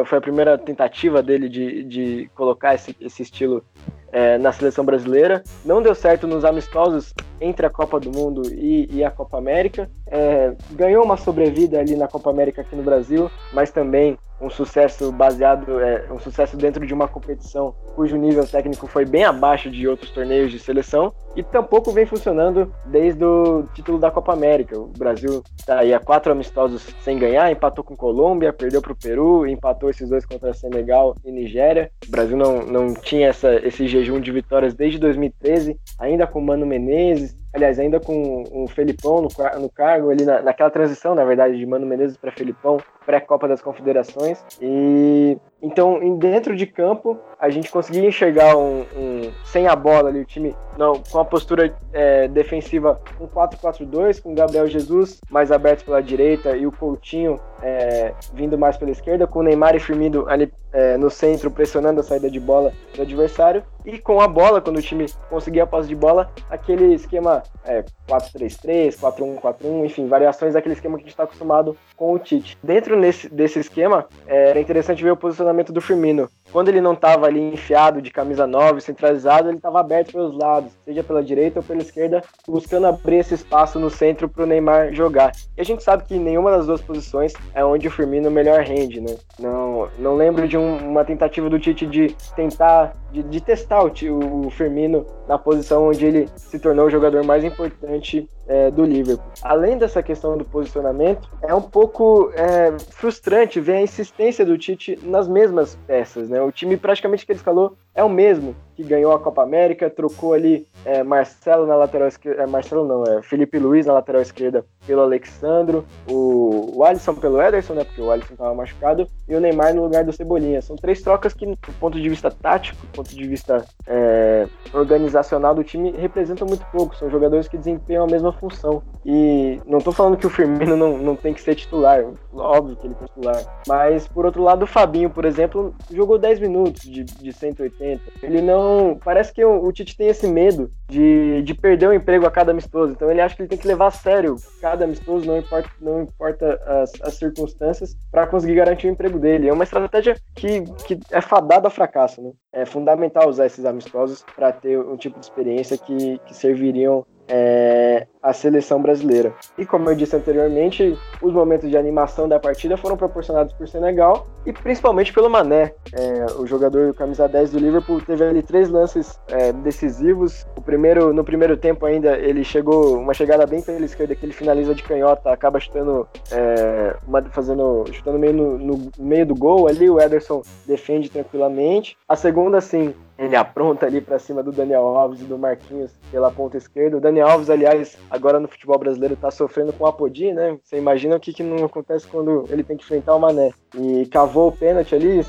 foi 0.04 0.18
a 0.18 0.22
primeira 0.22 0.58
tentativa 0.58 1.24
dele 1.24 1.48
de, 1.48 1.84
de 1.86 2.30
colocar 2.36 2.76
esse, 2.76 2.94
esse 3.00 3.24
estilo 3.24 3.64
é, 4.12 4.38
na 4.38 4.52
seleção 4.52 4.84
brasileira. 4.84 5.42
Não 5.64 5.82
deu 5.82 5.96
certo 5.96 6.28
nos 6.28 6.44
amistosos 6.44 7.14
entre 7.40 7.66
a 7.66 7.70
Copa 7.70 8.02
do 8.02 8.12
Mundo 8.12 8.42
e, 8.54 8.88
e 8.92 9.04
a 9.04 9.10
Copa 9.10 9.38
América. 9.38 9.90
É, 10.08 10.54
ganhou 10.72 11.06
uma 11.06 11.16
sobrevida 11.16 11.80
ali 11.80 11.96
na 11.96 12.08
Copa 12.08 12.30
América 12.30 12.62
aqui 12.62 12.76
no 12.76 12.84
Brasil, 12.84 13.32
mas 13.54 13.72
também 13.72 14.18
um 14.42 14.50
sucesso 14.50 15.12
baseado, 15.12 15.80
é, 15.80 16.06
um 16.12 16.20
sucesso 16.20 16.58
dentro 16.58 16.86
de 16.86 16.94
uma 16.94 17.08
competição 17.08 17.74
cujo 17.96 18.18
nível 18.18 18.46
técnico 18.46 18.88
foi 18.88 19.06
bem 19.06 19.24
abaixo 19.24 19.70
de 19.70 19.88
outros 19.88 20.12
torneios 20.12 20.52
de 20.52 20.60
seleção 20.60 21.14
e 21.36 21.42
tampouco 21.42 21.92
vem 21.92 22.06
funcionando 22.06 22.74
desde 22.86 23.24
o 23.24 23.64
título 23.74 23.98
da 23.98 24.12
Copa 24.12 24.34
América. 24.34 24.78
O 24.78 24.88
Brasil 24.88 25.42
está 25.58 25.80
aí 25.80 25.94
a 25.94 26.00
quatro 26.00 26.32
amistosos 26.32 26.86
sem 27.02 27.18
ganhar, 27.18 27.52
empatou 27.52 27.84
com 27.84 27.96
Colômbia, 27.96 28.52
perdeu 28.52 28.82
para 28.82 28.92
o 28.92 28.96
Peru, 28.96 29.13
empatou 29.48 29.90
esses 29.90 30.10
dois 30.10 30.26
contra 30.26 30.54
Senegal 30.54 31.16
e 31.24 31.32
Nigéria. 31.32 31.92
O 32.08 32.12
Brasil 32.12 32.38
não, 32.38 32.66
não 32.66 32.94
tinha 32.94 33.28
essa, 33.28 33.56
esse 33.66 33.88
jejum 33.88 34.20
de 34.20 34.32
vitórias 34.32 34.74
desde 34.74 35.00
2013, 35.00 35.80
ainda 36.00 36.28
com 36.28 36.42
Mano 36.42 36.66
Menezes, 36.66 37.36
aliás, 37.54 37.80
ainda 37.80 38.00
com 38.00 38.44
o 38.52 38.68
Felipão 38.68 39.22
no, 39.22 39.30
no 39.60 39.70
cargo, 39.70 40.10
ali 40.10 40.26
na, 40.26 40.42
naquela 40.42 40.70
transição, 40.70 41.14
na 41.14 41.24
verdade, 41.24 41.58
de 41.58 41.66
Mano 41.66 41.86
Menezes 41.86 42.18
para 42.18 42.32
Felipão, 42.32 42.78
pré-Copa 43.06 43.48
das 43.48 43.62
Confederações. 43.62 44.44
E 44.62 45.38
então, 45.62 46.18
dentro 46.18 46.56
de 46.56 46.66
campo, 46.66 47.18
a 47.40 47.50
gente 47.50 47.72
conseguia 47.72 48.06
enxergar 48.06 48.58
um, 48.58 48.82
um 48.98 49.32
sem 49.46 49.68
a 49.68 49.76
bola 49.76 50.10
ali, 50.10 50.20
o 50.20 50.26
time 50.26 50.56
não, 50.78 51.02
com 51.10 51.20
a 51.20 51.26
postura 51.26 51.74
é, 51.94 52.28
defensiva 52.28 53.00
um 53.20 53.28
4-4-2, 53.28 54.22
com 54.22 54.32
o 54.32 54.36
Gabriel 54.36 54.68
Jesus 54.68 55.22
mais 55.30 55.52
aberto 55.52 55.86
pela 55.86 56.02
direita 56.02 56.58
e 56.58 56.66
o 56.66 56.72
Coutinho 56.72 57.40
é, 57.62 58.14
vindo 58.34 58.58
mais 58.58 58.76
pela 58.76 58.92
esquerda, 58.92 59.28
com 59.28 59.40
o 59.40 59.44
Neymar 59.44 59.76
e 59.76 59.80
Firmino 59.80 60.28
ali 60.28 60.52
é, 60.74 60.98
no 60.98 61.10
centro 61.10 61.52
pressionando 61.52 62.02
a 62.02 62.04
saída 62.04 62.30
de 62.30 62.40
bola 62.40 62.74
do 62.96 63.02
adversário. 63.02 63.64
E 63.86 64.00
com 64.00 64.22
a 64.22 64.28
bola, 64.28 64.62
quando 64.62 64.78
o 64.78 64.82
time 64.82 65.06
conseguia 65.30 65.64
a 65.64 65.68
posse 65.68 65.90
de 65.90 65.96
bola, 65.96 66.32
aquele 66.50 66.94
esquema 66.94 67.44
é, 67.66 67.84
4-3-3, 68.08 68.98
4-1-4-1, 68.98 69.86
enfim, 69.86 70.08
variações 70.08 70.54
daquele 70.54 70.74
esquema 70.74 70.96
que 70.96 71.02
a 71.02 71.06
gente 71.06 71.14
está 71.14 71.24
acostumado 71.24 71.76
com 71.98 72.14
o 72.14 72.20
Tite. 72.20 72.58
Dentro 72.64 72.98
nesse, 72.98 73.28
desse 73.28 73.60
esquema, 73.60 74.06
é, 74.26 74.52
era 74.52 74.60
interessante 74.60 75.04
ver 75.04 75.12
o 75.12 75.18
posicionamento 75.18 75.74
do 75.74 75.82
Firmino. 75.82 76.30
Quando 76.52 76.70
ele 76.70 76.80
não 76.80 76.94
estava 76.94 77.26
ali 77.26 77.42
enfiado 77.42 78.02
de 78.02 78.12
camisa 78.12 78.48
9, 78.48 78.80
centralizado, 78.80 79.50
ele 79.50 79.58
estava 79.58 79.80
aberto 79.80 80.14
pelos 80.14 80.38
lados, 80.38 80.72
seja 80.86 81.04
pela 81.04 81.24
direita 81.24 81.60
ou 81.60 81.64
pela 81.64 81.82
esquerda, 81.82 82.22
buscando 82.48 82.88
abrir 82.88 83.18
esse 83.18 83.34
espaço 83.34 83.80
no 83.80 83.90
centro 83.90 84.30
para 84.30 84.44
o 84.44 84.48
Neymar 84.48 84.94
jogar. 84.94 85.32
E 85.58 85.62
a 85.62 85.66
gente 85.66 85.84
sabe 85.84 86.04
que 86.04 86.18
nenhuma 86.18 86.52
das 86.52 86.68
duas 86.68 86.82
posições 86.82 87.34
é 87.54 87.66
onde 87.66 87.88
o 87.88 87.92
Firmino 87.92 88.32
melhor 88.32 88.62
rende, 88.62 89.02
né? 89.02 89.16
Não, 89.40 89.90
não 90.00 90.16
lembro 90.16 90.48
de 90.48 90.58
um, 90.58 90.63
uma 90.64 91.04
tentativa 91.04 91.50
do 91.50 91.60
Tite 91.60 91.86
de 91.86 92.16
tentar, 92.36 92.94
de, 93.12 93.24
de 93.24 93.42
testar 93.42 93.84
o, 93.84 94.48
o 94.48 94.50
Firmino 94.50 95.06
na 95.28 95.38
posição 95.38 95.90
onde 95.90 96.06
ele 96.06 96.30
se 96.36 96.60
tornou 96.60 96.86
o 96.86 96.90
jogador 96.90 97.24
mais 97.24 97.44
importante 97.44 98.30
é, 98.48 98.70
do 98.72 98.84
Liverpool. 98.84 99.26
Além 99.42 99.78
dessa 99.78 100.04
questão 100.04 100.38
do 100.38 100.46
posicionamento, 100.46 101.30
é 101.42 101.54
um 101.54 101.62
pouco 101.62 102.32
é, 102.36 102.74
frustrante 102.92 103.60
ver 103.60 103.78
a 103.78 103.82
insistência 103.82 104.46
do 104.46 104.58
Tite 104.58 105.00
nas 105.04 105.28
mesmas 105.28 105.78
peças. 105.88 106.30
Né? 106.30 106.42
O 106.42 106.52
time 106.52 106.78
praticamente 106.78 107.26
que 107.26 107.32
ele 107.32 107.40
escalou 107.40 107.76
é 107.96 108.04
o 108.04 108.10
mesmo 108.10 108.56
que 108.76 108.84
ganhou 108.84 109.12
a 109.12 109.20
Copa 109.20 109.44
América, 109.44 109.90
trocou 109.90 110.34
ali 110.34 110.68
é, 110.86 111.04
Marcelo 111.04 111.66
na 111.66 111.76
lateral 111.76 112.08
esquerda, 112.08 112.44
é, 112.44 112.48
Marcelo 112.48 112.86
não, 112.86 113.04
é 113.04 113.22
Felipe 113.22 113.60
Luiz 113.60 113.86
na 113.86 113.94
lateral 113.94 114.22
esquerda 114.22 114.66
pelo 114.86 115.02
Alexandro, 115.02 115.86
o, 116.10 116.72
o 116.76 116.84
Alisson 116.84 117.16
pelo 117.16 117.42
Ederson, 117.42 117.74
né, 117.74 117.84
porque 117.84 118.02
o 118.02 118.12
Alisson 118.12 118.34
estava 118.34 118.54
machucado, 118.54 119.08
e 119.28 119.36
o 119.36 119.40
Neymar 119.40 119.74
no 119.74 119.84
lugar 119.84 120.04
do 120.04 120.12
Cebolinha. 120.12 120.62
São 120.62 120.76
três 120.76 121.02
trocas 121.02 121.34
que, 121.34 121.46
do 121.46 121.74
ponto 121.80 122.00
de 122.00 122.10
vista 122.10 122.30
tático, 122.30 122.82
do 122.86 122.92
ponto 122.92 123.16
de 123.16 123.28
vista 123.28 123.66
é, 123.88 124.48
organizacional 124.74 125.56
do 125.56 125.64
time, 125.64 125.92
representam 125.92 126.48
muito 126.48 126.66
pouco. 126.72 126.96
São 126.96 127.10
jogadores 127.10 127.48
que 127.48 127.58
desempenham 127.58 128.04
a 128.04 128.08
mesma 128.08 128.34
função. 128.34 128.84
E 129.06 129.62
não 129.66 129.78
estou 129.78 129.94
falando 129.94 130.18
que 130.18 130.28
o 130.28 130.30
Firmino 130.30 130.76
não, 130.76 130.98
não 130.98 131.16
tem 131.16 131.34
que 131.34 131.42
ser 131.42 131.56
titular, 131.56 132.04
óbvio 132.34 132.76
que 132.76 132.88
ele 132.88 132.96
é 133.00 133.06
titular, 133.06 133.64
mas 133.68 134.08
por 134.08 134.26
outro 134.26 134.44
lado, 134.44 134.64
o 134.64 134.68
Fabinho, 134.68 135.10
por 135.10 135.26
exemplo, 135.26 135.74
jogou 135.92 136.18
10 136.18 136.40
minutos 136.40 136.84
de, 136.84 137.04
de 137.04 137.32
180 137.32 137.74
80. 137.84 138.02
Ele 138.22 138.42
não. 138.42 138.73
Parece 139.04 139.34
que 139.34 139.44
o, 139.44 139.66
o 139.66 139.72
Tite 139.72 139.96
tem 139.98 140.08
esse 140.08 140.28
medo 140.28 140.72
de, 140.88 141.42
de 141.42 141.54
perder 141.54 141.88
o 141.88 141.94
emprego 141.94 142.26
a 142.26 142.32
cada 142.32 142.52
amistoso. 142.52 142.94
Então 142.94 143.10
ele 143.10 143.22
acha 143.22 143.36
que 143.36 143.42
ele 143.42 143.50
tem 143.50 143.58
que 143.58 143.68
levar 143.68 143.88
a 143.88 143.92
sério 143.92 144.36
cada 144.62 144.86
amistoso, 144.86 145.26
não 145.26 145.38
importa, 145.38 145.70
não 145.82 146.02
importa 146.04 146.60
as, 146.66 146.92
as 147.02 147.16
circunstâncias, 147.16 147.96
para 148.12 148.28
conseguir 148.28 148.56
garantir 148.56 148.88
o 148.88 148.92
emprego 148.92 149.20
dele. 149.20 149.48
É 149.48 149.54
uma 149.54 149.64
estratégia 149.64 150.16
que, 150.36 150.62
que 150.86 151.00
é 151.12 151.22
fadada 151.22 151.68
ao 151.68 151.72
fracasso, 151.72 152.22
né? 152.22 152.32
É 152.52 152.66
fundamental 152.66 153.28
usar 153.28 153.46
esses 153.46 153.66
amistosos 153.66 154.24
para 154.36 154.52
ter 154.52 154.80
um 154.80 154.98
tipo 154.98 155.20
de 155.20 155.26
experiência 155.26 155.78
que, 155.78 156.20
que 156.20 156.36
serviriam 156.36 157.06
é, 157.28 158.03
a 158.34 158.36
seleção 158.36 158.82
brasileira. 158.82 159.34
E 159.58 159.66
como 159.66 159.90
eu 159.90 159.96
disse 159.96 160.16
anteriormente, 160.16 160.98
os 161.22 161.32
momentos 161.32 161.70
de 161.70 161.78
animação 161.78 162.28
da 162.28 162.40
partida 162.40 162.76
foram 162.76 162.98
proporcionados 162.98 163.54
por 163.54 163.68
Senegal 163.68 164.28
e 164.46 164.52
principalmente 164.52 165.14
pelo 165.14 165.30
Mané. 165.30 165.74
É, 165.94 166.26
o 166.38 166.46
jogador 166.46 166.88
do 166.88 166.94
camisa 166.94 167.28
10 167.28 167.52
do 167.52 167.60
Liverpool 167.60 168.02
teve 168.02 168.24
ali 168.24 168.42
três 168.42 168.70
lances 168.70 169.20
é, 169.28 169.54
decisivos. 169.54 170.46
O 170.58 170.62
primeiro, 170.62 171.14
no 171.14 171.24
primeiro 171.24 171.56
tempo 171.56 171.86
ainda, 171.86 172.18
ele 172.18 172.44
chegou 172.44 172.98
uma 172.98 173.14
chegada 173.14 173.46
bem 173.46 173.62
pela 173.62 173.86
esquerda 173.86 174.16
que 174.16 174.26
ele 174.26 174.34
finaliza 174.34 174.74
de 174.74 174.84
canhota, 174.84 175.32
acaba 175.32 175.60
chutando, 175.60 176.08
é, 176.32 176.96
uma, 177.08 177.22
fazendo, 177.30 177.86
chutando 177.92 178.18
meio 178.18 178.34
no, 178.34 178.58
no 178.58 178.92
meio 178.98 179.26
do 179.28 179.36
gol 179.36 179.68
ali. 179.68 179.90
O 179.90 180.02
Ederson 180.02 180.42
defende 180.66 181.10
tranquilamente. 181.10 181.96
A 182.10 182.16
segunda, 182.16 182.60
sim, 182.60 182.94
ele 183.18 183.36
apronta 183.36 183.86
ali 183.86 184.02
para 184.02 184.18
cima 184.18 184.42
do 184.42 184.52
Daniel 184.52 184.86
Alves 184.88 185.22
e 185.22 185.26
do 185.26 185.38
Marquinhos 185.38 185.92
pela 186.12 186.32
ponta 186.32 186.58
esquerda. 186.58 186.98
O 186.98 187.02
Daniel 187.02 187.28
Alves, 187.28 187.50
aliás, 187.50 187.98
agora 188.10 188.40
no 188.40 188.48
futebol 188.48 188.78
brasileiro 188.78 189.16
tá 189.16 189.30
sofrendo 189.30 189.72
com 189.74 189.84
o 189.84 189.88
Apodi, 189.88 190.32
né? 190.34 190.58
Você 190.64 190.78
imagina 190.78 191.16
o 191.16 191.20
que, 191.20 191.34
que 191.34 191.44
não 191.44 191.66
acontece 191.66 192.08
quando 192.08 192.46
ele 192.50 192.64
tem 192.64 192.76
que 192.76 192.84
enfrentar 192.84 193.16
o 193.16 193.20
Mané. 193.20 193.52
E 193.76 194.06
cavou 194.08 194.50
o 194.50 194.52
pênalti 194.52 194.96
ali, 194.96 195.20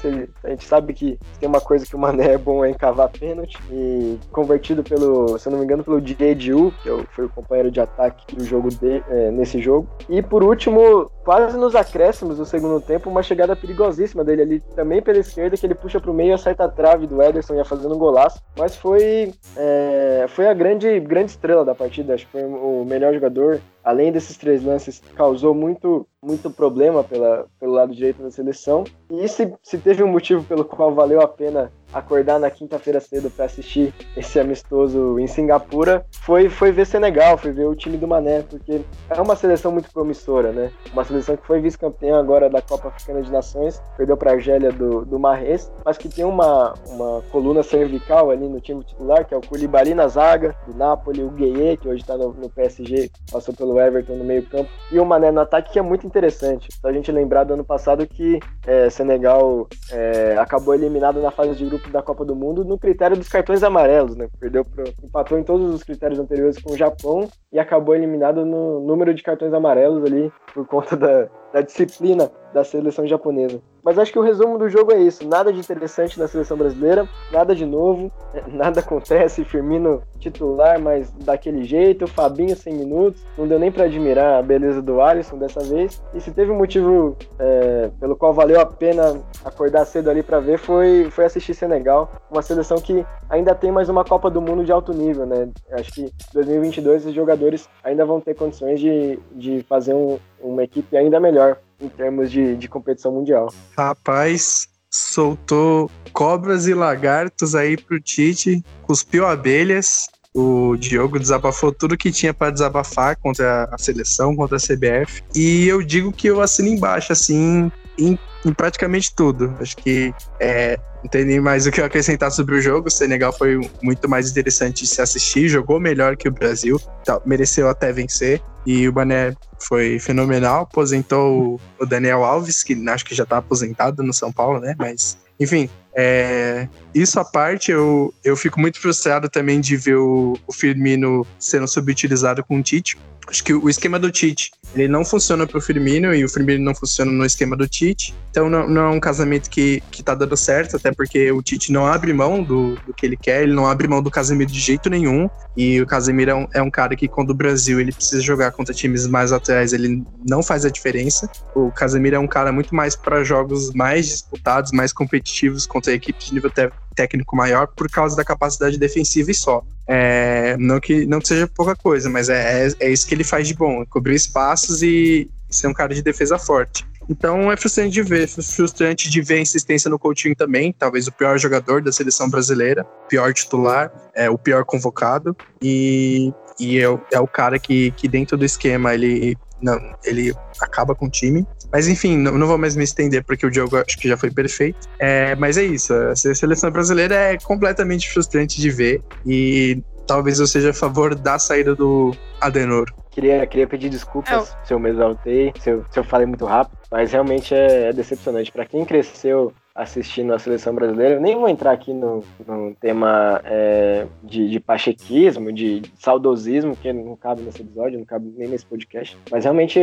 a 0.42 0.50
gente 0.50 0.64
sabe 0.64 0.92
que 0.92 1.18
tem 1.38 1.48
uma 1.48 1.60
coisa 1.60 1.86
que 1.86 1.96
o 1.96 1.98
Mané 1.98 2.34
é 2.34 2.38
bom 2.38 2.64
é 2.64 2.70
em 2.70 2.74
cavar 2.74 3.10
pênalti. 3.10 3.58
E 3.70 4.18
convertido 4.32 4.82
pelo, 4.82 5.38
se 5.38 5.48
eu 5.48 5.52
não 5.52 5.58
me 5.58 5.64
engano, 5.64 5.84
pelo 5.84 6.00
DJ 6.00 6.34
Diu, 6.34 6.72
que 6.82 6.90
foi 7.12 7.26
o 7.26 7.30
companheiro 7.30 7.70
de 7.70 7.80
ataque 7.80 8.34
do 8.34 8.44
jogo 8.44 8.68
de, 8.70 9.02
é, 9.08 9.30
nesse 9.30 9.60
jogo. 9.60 9.88
E 10.08 10.22
por 10.22 10.42
último, 10.42 11.10
quase 11.24 11.56
nos 11.56 11.74
acréscimos 11.74 12.38
do 12.38 12.44
segundo 12.44 12.80
tempo, 12.80 13.10
uma 13.10 13.22
chegada 13.22 13.56
perigosíssima 13.56 14.24
dele 14.24 14.42
ali, 14.42 14.60
também 14.74 15.02
pela 15.02 15.18
esquerda, 15.18 15.56
que 15.56 15.66
ele 15.66 15.74
puxa 15.74 16.00
pro 16.00 16.14
meio, 16.14 16.34
acerta 16.34 16.64
a 16.64 16.68
trave 16.68 17.06
do 17.06 17.22
Ederson 17.22 17.54
e 17.54 17.60
a 17.60 17.64
fazendo 17.84 17.94
um 17.94 17.98
golaço, 17.98 18.42
mas 18.56 18.74
foi, 18.74 19.32
é, 19.56 20.24
foi 20.28 20.48
a 20.48 20.54
grande, 20.54 20.98
grande 21.00 21.32
estrela 21.32 21.64
da 21.64 21.74
partida, 21.74 22.14
acho 22.14 22.24
que 22.26 22.32
foi 22.32 22.44
o 22.44 22.84
melhor 22.86 23.12
jogador, 23.12 23.60
além 23.84 24.10
desses 24.10 24.36
três 24.36 24.64
lances, 24.64 25.02
causou 25.14 25.54
muito, 25.54 26.06
muito 26.22 26.50
problema 26.50 27.04
pela, 27.04 27.46
pelo 27.60 27.72
lado 27.72 27.94
direito 27.94 28.22
da 28.22 28.30
seleção. 28.30 28.84
E 29.10 29.28
se, 29.28 29.52
se 29.62 29.78
teve 29.78 30.02
um 30.02 30.08
motivo 30.08 30.42
pelo 30.44 30.64
qual 30.64 30.94
valeu 30.94 31.20
a 31.20 31.28
pena 31.28 31.70
acordar 31.94 32.40
na 32.40 32.50
quinta-feira 32.50 33.00
cedo 33.00 33.30
para 33.30 33.44
assistir 33.44 33.94
esse 34.16 34.38
amistoso 34.40 35.18
em 35.18 35.26
Singapura, 35.26 36.04
foi, 36.10 36.48
foi 36.48 36.72
ver 36.72 36.86
Senegal, 36.86 37.38
foi 37.38 37.52
ver 37.52 37.66
o 37.66 37.74
time 37.74 37.96
do 37.96 38.08
Mané, 38.08 38.42
porque 38.42 38.80
é 39.08 39.20
uma 39.20 39.36
seleção 39.36 39.70
muito 39.70 39.92
promissora, 39.92 40.50
né? 40.50 40.72
Uma 40.92 41.04
seleção 41.04 41.36
que 41.36 41.46
foi 41.46 41.60
vice-campeã 41.60 42.18
agora 42.18 42.50
da 42.50 42.60
Copa 42.60 42.88
Africana 42.88 43.22
de 43.22 43.30
Nações, 43.30 43.80
perdeu 43.96 44.16
para 44.16 44.32
a 44.32 44.34
Argélia 44.34 44.72
do, 44.72 45.04
do 45.04 45.18
Marrez, 45.18 45.70
mas 45.84 45.96
que 45.96 46.08
tem 46.08 46.24
uma, 46.24 46.74
uma 46.88 47.22
coluna 47.30 47.62
cervical 47.62 48.30
ali 48.30 48.48
no 48.48 48.60
time 48.60 48.82
titular, 48.82 49.24
que 49.24 49.32
é 49.32 49.36
o 49.36 49.40
Koulibaly 49.40 49.94
na 49.94 50.08
zaga, 50.08 50.56
do 50.66 50.76
Napoli, 50.76 51.22
o 51.22 51.30
Gueye, 51.30 51.76
que 51.76 51.88
hoje 51.88 52.02
está 52.02 52.16
no, 52.16 52.32
no 52.32 52.50
PSG, 52.50 53.10
passou 53.30 53.54
pelo 53.54 53.73
Everton 53.80 54.14
no 54.16 54.24
meio-campo, 54.24 54.70
e 54.90 54.98
o 54.98 55.04
Mané 55.04 55.30
no 55.30 55.40
ataque, 55.40 55.72
que 55.72 55.78
é 55.78 55.82
muito 55.82 56.06
interessante. 56.06 56.68
Só 56.80 56.88
a 56.88 56.92
gente 56.92 57.10
lembrar 57.10 57.44
do 57.44 57.54
ano 57.54 57.64
passado 57.64 58.06
que 58.06 58.38
é, 58.66 58.88
Senegal 58.90 59.68
é, 59.90 60.36
acabou 60.38 60.74
eliminado 60.74 61.20
na 61.20 61.30
fase 61.30 61.54
de 61.54 61.64
grupo 61.64 61.90
da 61.90 62.02
Copa 62.02 62.24
do 62.24 62.34
Mundo 62.34 62.64
no 62.64 62.78
critério 62.78 63.16
dos 63.16 63.28
cartões 63.28 63.62
amarelos, 63.62 64.16
né? 64.16 64.28
Perdeu 64.38 64.64
pro, 64.64 64.84
empatou 65.02 65.38
em 65.38 65.42
todos 65.42 65.74
os 65.74 65.82
critérios 65.82 66.18
anteriores 66.18 66.58
com 66.60 66.72
o 66.72 66.76
Japão 66.76 67.28
e 67.52 67.58
acabou 67.58 67.94
eliminado 67.94 68.44
no 68.44 68.80
número 68.80 69.14
de 69.14 69.22
cartões 69.22 69.52
amarelos 69.52 70.04
ali 70.04 70.32
por 70.52 70.66
conta 70.66 70.96
da, 70.96 71.28
da 71.54 71.60
disciplina 71.60 72.32
da 72.52 72.64
seleção 72.64 73.06
japonesa. 73.06 73.62
Mas 73.82 73.98
acho 73.98 74.10
que 74.10 74.18
o 74.18 74.22
resumo 74.22 74.56
do 74.58 74.68
jogo 74.68 74.92
é 74.92 74.98
isso. 74.98 75.28
Nada 75.28 75.52
de 75.52 75.60
interessante 75.60 76.18
na 76.18 76.26
seleção 76.26 76.56
brasileira, 76.56 77.06
nada 77.30 77.54
de 77.54 77.66
novo, 77.66 78.10
nada 78.50 78.80
acontece. 78.80 79.44
Firmino 79.44 80.02
titular, 80.18 80.80
mas 80.80 81.12
daquele 81.12 81.64
jeito. 81.64 82.06
Fabinho 82.06 82.56
100 82.56 82.74
minutos. 82.74 83.24
Não 83.36 83.46
deu 83.46 83.58
nem 83.58 83.70
para 83.70 83.84
admirar 83.84 84.38
a 84.38 84.42
beleza 84.42 84.80
do 84.80 85.00
Alisson 85.00 85.36
dessa 85.38 85.60
vez. 85.60 86.02
E 86.14 86.20
se 86.20 86.32
teve 86.32 86.50
um 86.50 86.56
motivo 86.56 87.16
é, 87.38 87.90
pelo 88.00 88.16
qual 88.16 88.32
valeu 88.32 88.58
a 88.60 88.66
pena 88.66 89.20
acordar 89.44 89.84
cedo 89.84 90.10
ali 90.10 90.22
para 90.22 90.40
ver, 90.40 90.58
foi, 90.58 91.08
foi 91.10 91.24
assistir 91.26 91.54
Senegal. 91.54 92.10
Uma 92.30 92.42
seleção 92.42 92.78
que 92.78 93.04
ainda 93.28 93.54
tem 93.54 93.70
mais 93.70 93.88
uma 93.88 94.04
Copa 94.04 94.30
do 94.30 94.40
Mundo 94.40 94.64
de 94.64 94.72
alto 94.72 94.92
nível, 94.92 95.26
né? 95.26 95.48
Acho 95.72 95.92
que 95.92 96.10
2022 96.32 97.06
os 97.06 97.14
jogadores 97.14 97.68
ainda 97.82 98.04
vão 98.06 98.20
ter 98.20 98.34
condições 98.34 98.80
de, 98.80 99.18
de 99.32 99.62
fazer 99.68 99.92
um, 99.92 100.18
uma 100.44 100.62
equipe 100.62 100.96
ainda 100.96 101.18
melhor 101.18 101.56
em 101.80 101.88
termos 101.88 102.30
de, 102.30 102.56
de 102.56 102.68
competição 102.68 103.12
mundial. 103.12 103.52
Rapaz, 103.76 104.68
soltou 104.90 105.90
cobras 106.12 106.66
e 106.66 106.74
lagartos 106.74 107.54
aí 107.54 107.76
pro 107.76 108.00
Tite, 108.00 108.62
cuspiu 108.82 109.26
abelhas. 109.26 110.08
O 110.36 110.76
Diogo 110.76 111.18
desabafou 111.18 111.72
tudo 111.72 111.96
que 111.96 112.10
tinha 112.10 112.34
para 112.34 112.50
desabafar 112.50 113.16
contra 113.16 113.68
a 113.70 113.78
seleção, 113.78 114.34
contra 114.34 114.56
a 114.56 114.60
CBF. 114.60 115.22
E 115.34 115.66
eu 115.68 115.80
digo 115.80 116.12
que 116.12 116.28
eu 116.28 116.40
assino 116.40 116.68
embaixo, 116.68 117.12
assim, 117.12 117.70
em, 117.98 118.18
em 118.44 118.52
praticamente 118.52 119.14
tudo. 119.14 119.54
Acho 119.60 119.76
que 119.76 120.14
é, 120.40 120.78
não 121.02 121.10
tem 121.10 121.24
nem 121.24 121.40
mais 121.40 121.66
o 121.66 121.70
que 121.70 121.80
acrescentar 121.80 122.30
sobre 122.30 122.56
o 122.56 122.60
jogo. 122.60 122.88
O 122.88 122.90
Senegal 122.90 123.32
foi 123.32 123.60
muito 123.82 124.08
mais 124.08 124.30
interessante 124.30 124.82
de 124.82 124.88
se 124.88 125.00
assistir, 125.00 125.48
jogou 125.48 125.78
melhor 125.78 126.16
que 126.16 126.28
o 126.28 126.32
Brasil, 126.32 126.80
tá, 127.04 127.20
mereceu 127.24 127.68
até 127.68 127.92
vencer. 127.92 128.42
E 128.66 128.88
o 128.88 128.92
Bané 128.92 129.34
foi 129.58 129.98
fenomenal, 129.98 130.62
aposentou 130.62 131.60
o 131.78 131.86
Daniel 131.86 132.24
Alves, 132.24 132.62
que 132.62 132.74
acho 132.88 133.04
que 133.04 133.14
já 133.14 133.24
está 133.24 133.36
aposentado 133.36 134.02
no 134.02 134.12
São 134.12 134.32
Paulo, 134.32 134.58
né? 134.58 134.74
Mas, 134.78 135.18
enfim, 135.38 135.68
é, 135.96 136.68
isso 136.94 137.18
à 137.20 137.24
parte, 137.24 137.70
eu, 137.70 138.12
eu 138.22 138.36
fico 138.36 138.60
muito 138.60 138.80
frustrado 138.80 139.28
também 139.28 139.60
de 139.60 139.76
ver 139.76 139.96
o, 139.96 140.36
o 140.46 140.52
Firmino 140.52 141.26
sendo 141.38 141.68
subutilizado 141.68 142.42
com 142.44 142.58
o 142.58 142.62
Tite. 142.62 142.96
Acho 143.26 143.42
que 143.42 143.54
o 143.54 143.70
esquema 143.70 143.98
do 143.98 144.10
Tite, 144.10 144.50
ele 144.74 144.86
não 144.86 145.02
funciona 145.02 145.46
pro 145.46 145.60
Firmino 145.60 146.14
e 146.14 146.24
o 146.24 146.28
Firmino 146.28 146.62
não 146.62 146.74
funciona 146.74 147.10
no 147.10 147.24
esquema 147.24 147.56
do 147.56 147.66
Tite. 147.66 148.14
Então 148.30 148.50
não, 148.50 148.68
não 148.68 148.82
é 148.82 148.88
um 148.90 149.00
casamento 149.00 149.48
que, 149.48 149.82
que 149.90 150.02
tá 150.02 150.14
dando 150.14 150.36
certo, 150.36 150.76
até 150.76 150.92
porque 150.92 151.32
o 151.32 151.42
Tite 151.42 151.72
não 151.72 151.86
abre 151.86 152.12
mão 152.12 152.42
do, 152.42 152.74
do 152.86 152.92
que 152.92 153.06
ele 153.06 153.16
quer, 153.16 153.42
ele 153.42 153.54
não 153.54 153.66
abre 153.66 153.88
mão 153.88 154.02
do 154.02 154.10
Casemiro 154.10 154.50
de 154.50 154.60
jeito 154.60 154.90
nenhum. 154.90 155.30
E 155.56 155.80
o 155.80 155.86
Casemiro 155.86 156.30
é 156.30 156.34
um, 156.34 156.48
é 156.54 156.62
um 156.62 156.70
cara 156.70 156.94
que 156.96 157.08
quando 157.08 157.30
o 157.30 157.34
Brasil 157.34 157.80
ele 157.80 157.92
precisa 157.92 158.20
jogar 158.20 158.50
contra 158.50 158.74
times 158.74 159.06
mais 159.06 159.32
atrás, 159.32 159.72
ele 159.72 160.02
não 160.28 160.42
faz 160.42 160.64
a 160.66 160.70
diferença. 160.70 161.30
O 161.54 161.70
Casemiro 161.70 162.16
é 162.16 162.18
um 162.18 162.26
cara 162.26 162.52
muito 162.52 162.74
mais 162.74 162.94
para 162.94 163.24
jogos 163.24 163.72
mais 163.72 164.06
disputados, 164.06 164.70
mais 164.72 164.92
competitivos 164.92 165.64
contra 165.64 165.83
equipes 165.92 166.26
de 166.26 166.34
nível 166.34 166.50
técnico 166.94 167.36
maior 167.36 167.66
por 167.68 167.90
causa 167.90 168.16
da 168.16 168.24
capacidade 168.24 168.78
defensiva 168.78 169.30
e 169.30 169.34
só. 169.34 169.62
É, 169.86 170.56
não, 170.58 170.80
que, 170.80 171.06
não 171.06 171.20
que 171.20 171.28
seja 171.28 171.46
pouca 171.46 171.74
coisa, 171.76 172.08
mas 172.08 172.28
é, 172.28 172.66
é, 172.66 172.72
é 172.80 172.90
isso 172.90 173.06
que 173.06 173.14
ele 173.14 173.24
faz 173.24 173.46
de 173.46 173.54
bom, 173.54 173.84
cobrir 173.86 174.14
espaços 174.14 174.82
e 174.82 175.30
ser 175.50 175.68
um 175.68 175.74
cara 175.74 175.94
de 175.94 176.02
defesa 176.02 176.38
forte. 176.38 176.86
Então 177.08 177.52
é 177.52 177.56
frustrante 177.56 177.90
de 177.90 178.02
ver, 178.02 178.26
frustrante 178.26 179.10
de 179.10 179.20
ver 179.20 179.34
a 179.34 179.40
insistência 179.40 179.90
no 179.90 179.98
Coutinho 179.98 180.34
também, 180.34 180.72
talvez 180.72 181.06
o 181.06 181.12
pior 181.12 181.38
jogador 181.38 181.82
da 181.82 181.92
seleção 181.92 182.30
brasileira, 182.30 182.84
pior 183.08 183.32
titular, 183.34 183.92
é 184.14 184.30
o 184.30 184.38
pior 184.38 184.64
convocado 184.64 185.36
e, 185.60 186.32
e 186.58 186.78
é, 186.78 186.88
o, 186.88 186.98
é 187.12 187.20
o 187.20 187.26
cara 187.26 187.58
que, 187.58 187.90
que 187.92 188.08
dentro 188.08 188.36
do 188.38 188.44
esquema 188.44 188.94
ele 188.94 189.36
não, 189.60 189.78
ele 190.04 190.34
acaba 190.60 190.94
com 190.94 191.06
o 191.06 191.10
time. 191.10 191.46
Mas 191.72 191.88
enfim, 191.88 192.16
não, 192.16 192.36
não 192.38 192.46
vou 192.46 192.58
mais 192.58 192.76
me 192.76 192.84
estender 192.84 193.24
porque 193.24 193.46
o 193.46 193.52
jogo 193.52 193.76
acho 193.76 193.98
que 193.98 194.08
já 194.08 194.16
foi 194.16 194.30
perfeito. 194.30 194.88
É, 194.98 195.34
mas 195.36 195.56
é 195.56 195.64
isso, 195.64 195.92
a 195.94 196.14
seleção 196.14 196.70
brasileira 196.70 197.14
é 197.14 197.38
completamente 197.38 198.10
frustrante 198.10 198.60
de 198.60 198.70
ver 198.70 199.02
e 199.26 199.82
talvez 200.06 200.38
eu 200.38 200.46
seja 200.46 200.70
a 200.70 200.74
favor 200.74 201.14
da 201.14 201.38
saída 201.38 201.74
do 201.74 202.14
Adenor. 202.40 202.92
Queria, 203.10 203.46
queria 203.46 203.66
pedir 203.66 203.88
desculpas 203.90 204.32
eu... 204.32 204.66
se 204.66 204.74
eu 204.74 204.78
me 204.78 204.90
exaltei, 204.90 205.52
se 205.60 205.70
eu, 205.70 205.84
se 205.90 205.98
eu 205.98 206.04
falei 206.04 206.26
muito 206.26 206.44
rápido, 206.44 206.76
mas 206.90 207.12
realmente 207.12 207.54
é, 207.54 207.88
é 207.88 207.92
decepcionante. 207.92 208.50
Para 208.50 208.66
quem 208.66 208.84
cresceu 208.84 209.52
assistindo 209.74 210.32
a 210.32 210.38
seleção 210.38 210.74
brasileira. 210.74 211.14
Eu 211.14 211.20
nem 211.20 211.34
vou 211.34 211.48
entrar 211.48 211.72
aqui 211.72 211.92
no, 211.92 212.22
no 212.46 212.74
tema 212.76 213.40
é, 213.44 214.06
de, 214.22 214.48
de 214.48 214.60
pachequismo, 214.60 215.52
de 215.52 215.82
saudosismo, 215.98 216.76
que 216.76 216.92
não 216.92 217.16
cabe 217.16 217.42
nesse 217.42 217.62
episódio, 217.62 217.98
não 217.98 218.06
cabe 218.06 218.32
nem 218.36 218.48
nesse 218.48 218.64
podcast. 218.64 219.18
Mas 219.30 219.44
realmente 219.44 219.80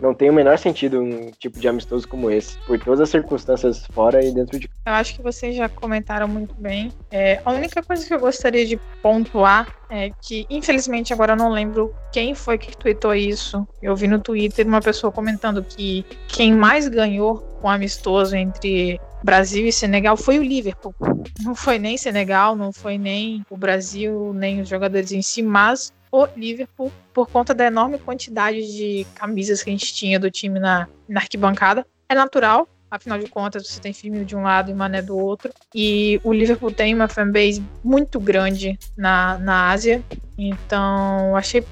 não 0.00 0.14
tem 0.14 0.30
o 0.30 0.32
menor 0.32 0.56
sentido 0.58 1.02
um 1.02 1.30
tipo 1.38 1.60
de 1.60 1.68
amistoso 1.68 2.08
como 2.08 2.30
esse, 2.30 2.56
por 2.66 2.78
todas 2.78 3.00
as 3.00 3.10
circunstâncias 3.10 3.86
fora 3.88 4.24
e 4.24 4.32
dentro 4.32 4.58
de. 4.58 4.70
Eu 4.86 4.92
acho 4.92 5.14
que 5.16 5.22
vocês 5.22 5.54
já 5.54 5.68
comentaram 5.68 6.26
muito 6.26 6.54
bem. 6.54 6.90
É, 7.10 7.40
a 7.44 7.52
única 7.52 7.82
coisa 7.82 8.06
que 8.06 8.14
eu 8.14 8.20
gostaria 8.20 8.64
de 8.64 8.78
pontuar 9.02 9.74
é 9.90 10.10
que, 10.22 10.46
infelizmente, 10.48 11.12
agora 11.12 11.32
eu 11.32 11.36
não 11.36 11.50
lembro 11.50 11.94
quem 12.12 12.34
foi 12.34 12.56
que 12.56 12.76
tweetou 12.76 13.14
isso. 13.14 13.66
Eu 13.82 13.94
vi 13.94 14.08
no 14.08 14.18
Twitter 14.18 14.66
uma 14.66 14.80
pessoa 14.80 15.12
comentando 15.12 15.62
que 15.62 16.04
quem 16.28 16.54
mais 16.54 16.88
ganhou 16.88 17.38
com 17.60 17.68
amistoso 17.68 18.34
entre 18.34 18.98
Brasil 19.24 19.66
e 19.66 19.72
Senegal 19.72 20.18
foi 20.18 20.38
o 20.38 20.42
Liverpool. 20.42 20.94
Não 21.42 21.54
foi 21.54 21.78
nem 21.78 21.96
Senegal, 21.96 22.54
não 22.54 22.70
foi 22.70 22.98
nem 22.98 23.42
o 23.48 23.56
Brasil, 23.56 24.32
nem 24.34 24.60
os 24.60 24.68
jogadores 24.68 25.12
em 25.12 25.22
si, 25.22 25.42
mas 25.42 25.92
o 26.12 26.28
Liverpool, 26.36 26.92
por 27.12 27.28
conta 27.28 27.54
da 27.54 27.64
enorme 27.64 27.98
quantidade 27.98 28.58
de 28.76 29.06
camisas 29.14 29.62
que 29.62 29.70
a 29.70 29.72
gente 29.72 29.94
tinha 29.94 30.20
do 30.20 30.30
time 30.30 30.60
na, 30.60 30.86
na 31.08 31.20
arquibancada. 31.20 31.86
É 32.06 32.14
natural, 32.14 32.68
Afinal 32.94 33.18
de 33.18 33.28
contas, 33.28 33.66
você 33.66 33.80
tem 33.80 33.92
Firmino 33.92 34.24
de 34.24 34.36
um 34.36 34.42
lado 34.44 34.70
e 34.70 34.74
Mané 34.74 35.02
do 35.02 35.18
outro. 35.18 35.52
E 35.74 36.20
o 36.22 36.32
Liverpool 36.32 36.70
tem 36.70 36.94
uma 36.94 37.08
fanbase 37.08 37.60
muito 37.82 38.20
grande 38.20 38.78
na, 38.96 39.36
na 39.38 39.70
Ásia. 39.70 40.00
Então, 40.36 41.36
achei 41.36 41.64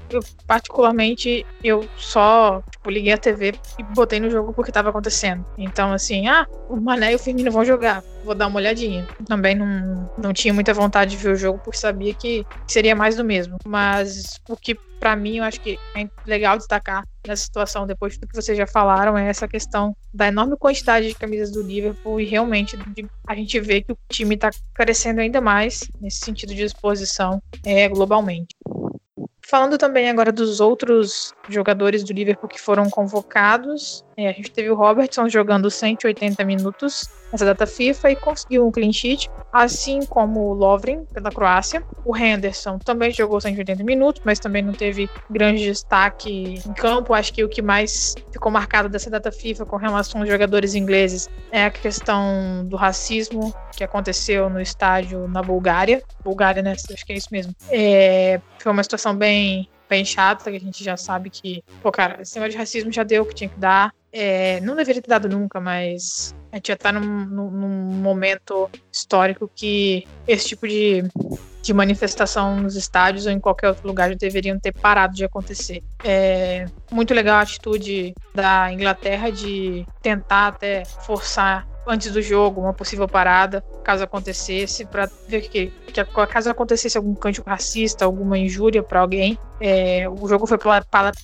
particularmente 0.46 1.44
eu 1.62 1.87
só 1.96 2.62
tipo, 2.70 2.90
liguei 2.90 3.12
a 3.12 3.18
TV 3.18 3.55
e 3.79 3.83
botei 3.83 4.20
no 4.20 4.31
jogo 4.31 4.53
porque 4.53 4.70
estava 4.70 4.90
acontecendo. 4.90 5.44
Então, 5.59 5.92
assim, 5.92 6.29
ah, 6.29 6.46
o 6.68 6.77
Mané 6.77 7.12
e 7.12 7.14
o 7.16 7.18
Firmino 7.18 7.51
vão 7.51 7.64
jogar, 7.64 8.03
vou 8.25 8.35
dar 8.35 8.46
uma 8.46 8.59
olhadinha. 8.59 9.07
Também 9.27 9.55
não, 9.55 10.11
não 10.16 10.33
tinha 10.33 10.55
muita 10.55 10.72
vontade 10.72 11.12
de 11.12 11.16
ver 11.16 11.33
o 11.33 11.37
jogo 11.37 11.59
porque 11.59 11.79
sabia 11.79 12.14
que 12.14 12.46
seria 12.66 12.94
mais 12.94 13.16
do 13.16 13.25
mesmo. 13.25 13.57
Mas 13.66 14.40
o 14.48 14.57
que 14.57 14.77
para 15.03 15.16
mim 15.16 15.38
eu 15.38 15.44
acho 15.44 15.61
que 15.61 15.77
é 15.96 16.09
legal 16.25 16.57
destacar 16.57 17.05
nessa 17.27 17.44
situação, 17.44 17.87
depois 17.87 18.16
do 18.16 18.27
que 18.27 18.35
vocês 18.35 18.57
já 18.57 18.66
falaram, 18.68 19.18
é 19.18 19.29
essa 19.29 19.48
questão 19.48 19.96
da 20.14 20.29
enorme 20.29 20.57
quantidade 20.57 21.09
de 21.09 21.14
camisas 21.14 21.51
do 21.51 21.62
Liverpool 21.62 22.20
e 22.20 22.25
realmente 22.25 22.77
de, 22.77 23.07
a 23.27 23.35
gente 23.35 23.59
vê 23.61 23.81
que 23.81 23.92
o 23.92 23.98
time 24.09 24.37
está 24.37 24.51
crescendo 24.75 25.20
ainda 25.20 25.40
mais 25.40 25.88
nesse 26.01 26.18
sentido 26.18 26.55
de 26.55 26.62
exposição 26.62 27.42
é, 27.64 27.88
globalmente. 27.88 28.51
Falando 29.52 29.76
também 29.76 30.08
agora 30.08 30.32
dos 30.32 30.60
outros 30.60 31.34
jogadores 31.46 32.02
do 32.02 32.14
Liverpool 32.14 32.48
que 32.48 32.58
foram 32.58 32.88
convocados, 32.88 34.02
é, 34.16 34.29
a 34.29 34.33
gente 34.33 34.51
teve 34.51 34.70
o 34.70 34.75
Robertson 34.75 35.29
jogando 35.29 35.70
180 35.70 36.44
minutos 36.44 37.09
nessa 37.33 37.44
data 37.46 37.66
FIFA 37.66 38.11
e 38.11 38.16
conseguiu 38.16 38.66
um 38.66 38.70
clean 38.70 38.92
sheet, 38.92 39.31
assim 39.53 40.05
como 40.05 40.40
o 40.40 40.53
Lovren 40.53 41.05
pela 41.07 41.31
Croácia. 41.31 41.83
O 42.05 42.16
Henderson 42.16 42.79
também 42.79 43.11
jogou 43.11 43.40
180 43.40 43.83
minutos, 43.83 44.22
mas 44.25 44.38
também 44.38 44.62
não 44.62 44.72
teve 44.72 45.09
grande 45.31 45.64
destaque 45.64 46.61
em 46.66 46.72
campo. 46.75 47.14
Acho 47.14 47.33
que 47.33 47.42
o 47.42 47.48
que 47.48 47.62
mais 47.62 48.14
ficou 48.31 48.53
marcado 48.53 48.88
dessa 48.88 49.09
data 49.09 49.33
FIFA 49.33 49.64
com 49.64 49.77
relação 49.77 50.20
aos 50.20 50.29
jogadores 50.29 50.75
ingleses 50.75 51.29
é 51.51 51.64
a 51.64 51.70
questão 51.70 52.66
do 52.66 52.77
racismo 52.77 53.55
que 53.75 53.83
aconteceu 53.83 54.51
no 54.51 54.61
estádio 54.61 55.27
na 55.27 55.42
Bulgária. 55.42 56.03
Bulgária, 56.22 56.62
né? 56.62 56.72
Acho 56.72 57.07
que 57.07 57.12
é 57.12 57.16
isso 57.16 57.29
mesmo. 57.33 57.55
É, 57.70 58.40
foi 58.59 58.72
uma 58.72 58.83
situação 58.83 59.16
bem 59.16 59.68
bem 59.92 60.07
chata, 60.07 60.50
que 60.50 60.57
a 60.57 60.61
gente 60.61 60.83
já 60.83 60.96
sabe 60.96 61.28
que, 61.28 61.62
pô, 61.83 61.92
cara, 61.92 62.22
esse 62.22 62.35
negócio 62.37 62.52
de 62.52 62.57
racismo 62.57 62.90
já 62.90 63.02
deu 63.02 63.24
o 63.24 63.26
que 63.26 63.35
tinha 63.35 63.50
que 63.50 63.59
dar. 63.59 63.92
É, 64.11 64.59
não 64.62 64.74
deveria 64.74 65.02
ter 65.02 65.09
dado 65.09 65.28
nunca, 65.28 65.61
mas 65.61 66.35
a 66.50 66.57
gente 66.57 66.68
já 66.68 66.76
tá 66.76 66.90
num, 66.90 67.26
num, 67.26 67.68
momento 68.00 68.70
histórico 68.90 69.50
que 69.55 70.07
esse 70.26 70.48
tipo 70.48 70.66
de, 70.66 71.05
de 71.61 71.74
manifestação 71.74 72.57
nos 72.57 72.74
estádios 72.74 73.26
ou 73.26 73.33
em 73.33 73.38
qualquer 73.38 73.68
outro 73.68 73.87
lugar 73.87 74.09
já 74.09 74.16
deveriam 74.16 74.59
ter 74.59 74.72
parado 74.72 75.14
de 75.14 75.26
acontecer. 75.26 75.83
É 76.02 76.64
muito 76.90 77.12
legal 77.12 77.37
a 77.37 77.42
atitude 77.42 78.14
da 78.35 78.72
Inglaterra 78.72 79.31
de 79.31 79.85
tentar 80.00 80.48
até 80.48 80.85
forçar 80.87 81.66
antes 81.86 82.12
do 82.12 82.22
jogo, 82.22 82.60
uma 82.60 82.72
possível 82.72 83.08
parada, 83.08 83.64
caso 83.82 84.04
acontecesse, 84.04 84.84
para 84.84 85.08
ver 85.28 85.42
que, 85.42 85.72
que 85.86 86.04
caso 86.26 86.50
acontecesse 86.50 86.96
algum 86.96 87.14
cântico 87.14 87.48
racista, 87.48 88.04
alguma 88.04 88.38
injúria 88.38 88.82
para 88.82 89.00
alguém. 89.00 89.38
É, 89.60 90.08
o 90.08 90.28
jogo 90.28 90.46
foi 90.46 90.58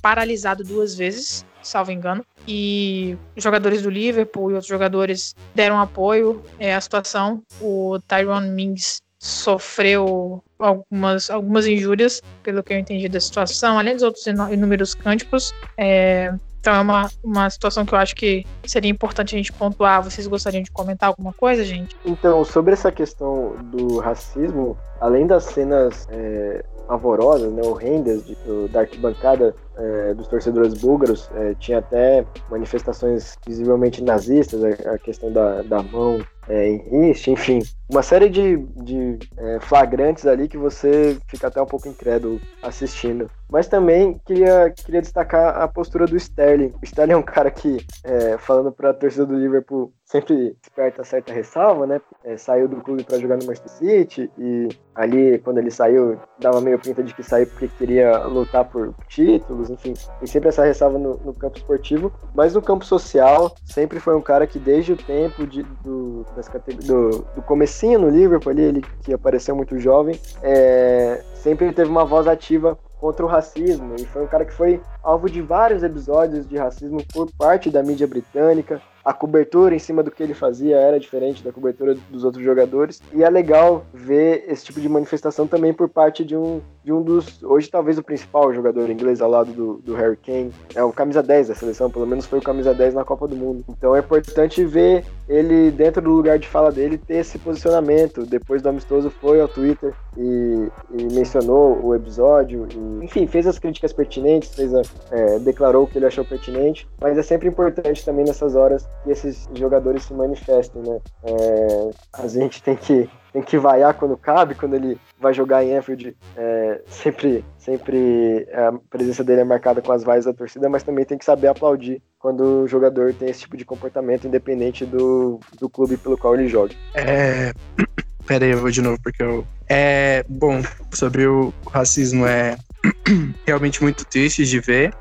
paralisado 0.01 0.65
duas 0.65 0.95
vezes, 0.95 1.45
salvo 1.63 1.93
engano, 1.93 2.25
e 2.47 3.17
os 3.37 3.43
jogadores 3.43 3.83
do 3.83 3.91
Liverpool 3.91 4.51
e 4.51 4.55
outros 4.55 4.69
jogadores 4.69 5.35
deram 5.55 5.81
apoio 5.81 6.43
é, 6.59 6.75
à 6.75 6.81
situação. 6.81 7.43
O 7.61 7.99
Tyrone 8.07 8.51
Mings 8.51 9.01
sofreu 9.21 10.43
algumas, 10.59 11.31
algumas 11.31 11.67
injúrias, 11.67 12.23
pelo 12.43 12.63
que 12.63 12.73
eu 12.73 12.79
entendi 12.79 13.09
da 13.09 13.21
situação, 13.21 13.79
além 13.79 13.95
dos 13.95 14.03
outros 14.03 14.27
inúmeros 14.27 14.95
cânticos. 14.95 15.53
É, 15.77 16.33
então 16.61 16.75
é 16.75 16.81
uma, 16.81 17.11
uma 17.23 17.51
situação 17.51 17.85
que 17.87 17.95
eu 17.95 17.99
acho 17.99 18.15
que 18.15 18.45
seria 18.67 18.91
importante 18.91 19.35
a 19.35 19.39
gente 19.39 19.53
pontuar. 19.53 20.03
Vocês 20.03 20.27
gostariam 20.27 20.63
de 20.63 20.71
comentar 20.71 21.09
alguma 21.09 21.33
coisa, 21.33 21.65
gente? 21.65 21.97
Então, 22.05 22.45
sobre 22.45 22.73
essa 22.73 22.91
questão 22.91 23.57
do 23.73 23.99
racismo, 23.99 24.77
além 25.01 25.27
das 25.27 25.45
cenas 25.45 26.07
é, 26.11 26.65
pavorosas, 26.87 27.53
né, 27.53 27.63
horrendas 27.63 28.25
de, 28.25 28.35
do, 28.37 28.69
da 28.69 28.81
arquibancada 28.81 29.55
é, 29.77 30.15
dos 30.15 30.27
torcedores 30.27 30.75
búlgaros, 30.75 31.31
é, 31.35 31.55
tinha 31.55 31.79
até 31.79 32.25
manifestações 32.51 33.37
visivelmente 33.47 34.03
nazistas, 34.03 34.63
a, 34.65 34.95
a 34.95 34.99
questão 34.99 35.33
da, 35.33 35.63
da 35.63 35.83
mão 35.83 36.19
é, 36.49 36.71
riste, 36.91 37.31
enfim, 37.31 37.61
uma 37.91 38.03
série 38.03 38.29
de, 38.29 38.59
de 38.83 39.19
é, 39.37 39.61
flagrantes 39.61 40.27
ali 40.27 40.47
que 40.47 40.59
você 40.59 41.17
fica 41.27 41.47
até 41.47 41.61
um 41.61 41.67
pouco 41.67 41.89
incrédulo 41.89 42.41
assistindo. 42.63 43.31
Mas 43.51 43.67
também 43.67 44.21
queria, 44.27 44.71
queria 44.71 45.01
destacar 45.01 45.57
a 45.57 45.67
postura 45.67 46.07
do 46.07 46.17
Sterling. 46.17 46.75
O 46.83 46.85
Sterling 46.85 47.15
é 47.15 47.17
um 47.17 47.23
cara 47.23 47.51
que, 47.51 47.79
é, 48.05 48.37
falando 48.37 48.71
para 48.71 48.91
a 48.91 48.95
torcida 48.95 49.25
do 49.25 49.39
Liverpool, 49.39 49.91
sempre 50.05 50.55
desperta 50.61 51.03
certa 51.03 51.33
ressalva, 51.33 51.87
né? 51.87 51.99
É, 52.25 52.37
saiu 52.37 52.69
do 52.69 52.77
clube 52.83 53.05
para 53.05 53.19
jogar 53.19 53.39
no 53.39 53.47
Manchester 53.47 53.71
City 53.71 54.31
e 54.39 54.69
ali, 54.95 55.39
quando 55.39 55.59
ele 55.59 55.71
saiu, 55.71 56.19
dava 56.39 56.61
meio 56.61 56.79
pinta 56.79 57.03
de 57.03 57.15
que 57.15 57.23
saiu 57.23 57.47
porque 57.47 57.69
queria 57.69 58.19
lutar 58.25 58.67
por 58.67 58.95
títulos, 59.09 59.71
enfim. 59.71 59.95
E 60.21 60.29
sempre 60.29 60.51
essa 60.51 60.65
ressalva 60.65 60.99
no, 60.99 61.15
no 61.17 61.33
campo 61.33 61.57
esportivo. 61.57 62.13
Mas 62.35 62.53
no 62.53 62.61
campo 62.61 62.85
social, 62.85 63.55
sempre 63.65 63.99
foi 63.99 64.15
um 64.15 64.21
cara 64.21 64.47
que, 64.47 64.59
desde 64.59 64.93
o 64.93 64.97
tempo 64.97 65.47
de, 65.47 65.63
do, 65.63 66.27
das 66.39 66.49
do, 66.87 67.27
do 67.35 67.43
comecinho 67.43 67.99
no 67.99 68.09
Liverpool 68.09 68.53
ali, 68.53 68.63
ele 68.63 68.85
que 69.03 69.13
apareceu 69.13 69.57
muito 69.57 69.79
jovem, 69.79 70.19
é, 70.43 71.23
sempre 71.35 71.73
teve 71.73 71.91
uma 71.91 72.05
voz 72.05 72.27
ativa 72.27 72.79
contra 73.01 73.25
o 73.25 73.29
racismo. 73.29 73.95
E 73.99 74.05
foi 74.07 74.23
um 74.23 74.27
cara 74.27 74.45
que 74.45 74.53
foi 74.53 74.81
alvo 75.03 75.29
de 75.29 75.43
vários 75.43 75.83
episódios 75.83 76.49
de 76.49 76.57
racismo 76.57 77.03
por 77.13 77.31
parte 77.37 77.71
da 77.71 77.83
mídia 77.83 78.07
britânica, 78.07 78.81
a 79.09 79.13
cobertura 79.15 79.75
em 79.75 79.79
cima 79.79 80.03
do 80.03 80.11
que 80.11 80.23
ele 80.23 80.35
fazia 80.35 80.77
era 80.77 81.01
diferente 81.01 81.43
da 81.43 81.51
cobertura 81.51 81.97
dos 82.11 82.25
outros 82.25 82.45
jogadores. 82.45 83.01
E 83.15 83.25
é 83.25 83.31
legal 83.31 83.83
ver 83.95 84.45
esse 84.47 84.67
tipo 84.67 84.83
de 84.83 84.87
manifestação 84.87 85.47
também 85.47 85.73
por 85.73 85.89
parte 85.89 86.23
de 86.23 86.37
um, 86.37 86.61
de 86.85 86.93
um 86.93 87.01
dos, 87.01 87.43
hoje 87.43 87.71
talvez 87.71 87.97
o 87.97 88.03
principal 88.03 88.53
jogador 88.53 88.91
inglês 88.91 89.23
ao 89.23 89.31
lado 89.31 89.51
do, 89.51 89.79
do 89.79 89.95
Harry 89.95 90.19
Kane. 90.19 90.53
É 90.75 90.85
o 90.85 90.93
camisa 90.93 91.23
10 91.23 91.49
da 91.49 91.55
seleção, 91.55 91.91
pelo 91.91 92.07
menos 92.07 92.27
foi 92.27 92.39
o 92.39 92.43
camisa 92.43 92.75
10 92.75 92.93
na 92.93 93.03
Copa 93.03 93.27
do 93.27 93.35
Mundo. 93.35 93.65
Então 93.71 93.97
é 93.97 94.01
importante 94.01 94.63
ver 94.63 95.07
ele, 95.27 95.71
dentro 95.71 96.03
do 96.03 96.11
lugar 96.11 96.39
de 96.39 96.47
fala 96.47 96.71
dele, 96.71 96.99
ter 96.99 97.17
esse 97.17 97.39
posicionamento. 97.39 98.27
Depois 98.27 98.61
do 98.61 98.69
amistoso 98.69 99.09
foi 99.09 99.41
ao 99.41 99.49
Twitter 99.49 99.95
e, 100.19 100.69
e 100.99 101.15
mencionou 101.15 101.81
o 101.83 101.95
episódio. 101.95 102.67
E, 102.71 103.05
enfim, 103.07 103.27
fez 103.27 103.47
as 103.47 103.59
críticas 103.59 103.93
pertinentes, 103.93 104.55
fez 104.55 104.75
a, 104.75 104.83
é, 105.11 105.39
declarou 105.39 105.85
o 105.85 105.87
que 105.87 105.97
ele 105.97 106.07
achou 106.07 106.27
pertinente. 106.27 106.87
Mas 107.01 107.17
é 107.17 107.23
sempre 107.23 107.49
importante 107.49 108.05
também 108.05 108.27
nessas 108.27 108.55
horas 108.55 108.87
que 109.03 109.11
esses 109.11 109.49
jogadores 109.55 110.05
se 110.05 110.15
manifestem, 110.15 110.83
né? 110.83 111.01
É, 111.25 111.91
a 112.13 112.27
gente 112.27 112.63
tem 112.63 112.77
que, 112.77 113.09
tem 113.33 113.43
que 113.43 113.59
vaiar 113.59 113.95
quando 113.95 114.17
cabe, 114.17 114.55
quando 114.55 114.75
ele 114.75 114.99
vai 115.21 115.33
jogar 115.33 115.65
em 115.65 115.77
Anfield, 115.77 116.17
é, 116.37 116.81
sempre, 116.87 117.45
sempre 117.59 118.47
a 118.53 118.73
presença 118.91 119.25
dele 119.25 119.43
é 119.43 119.45
marcada 119.45 119.83
com 119.83 119.93
as 119.93 120.03
vaias 120.05 120.25
da 120.25 120.33
torcida, 120.33 120.69
mas 120.69 120.83
também 120.83 121.05
tem 121.05 121.19
que 121.19 121.25
saber 121.25 121.49
aplaudir 121.49 122.03
quando 122.19 122.63
o 122.63 122.69
jogador 122.69 123.15
tem 123.15 123.29
esse 123.29 123.41
tipo 123.41 123.57
de 123.57 123.65
comportamento, 123.65 124.27
independente 124.27 124.85
do, 124.85 125.39
do 125.59 125.69
clube 125.69 125.97
pelo 125.97 126.19
qual 126.19 126.35
ele 126.35 126.49
joga. 126.49 126.75
É... 126.95 127.53
Pera 128.27 128.45
aí, 128.45 128.51
eu 128.51 128.59
vou 128.59 128.71
de 128.71 128.83
novo, 128.83 128.99
porque 129.03 129.23
eu... 129.23 129.43
É, 129.71 130.23
bom, 130.29 130.61
sobre 130.93 131.27
o 131.27 131.51
racismo, 131.71 132.27
é 132.27 132.59
realmente 133.47 133.83
muito 133.83 134.05
triste 134.05 134.45
de 134.45 134.61
ver, 134.61 134.93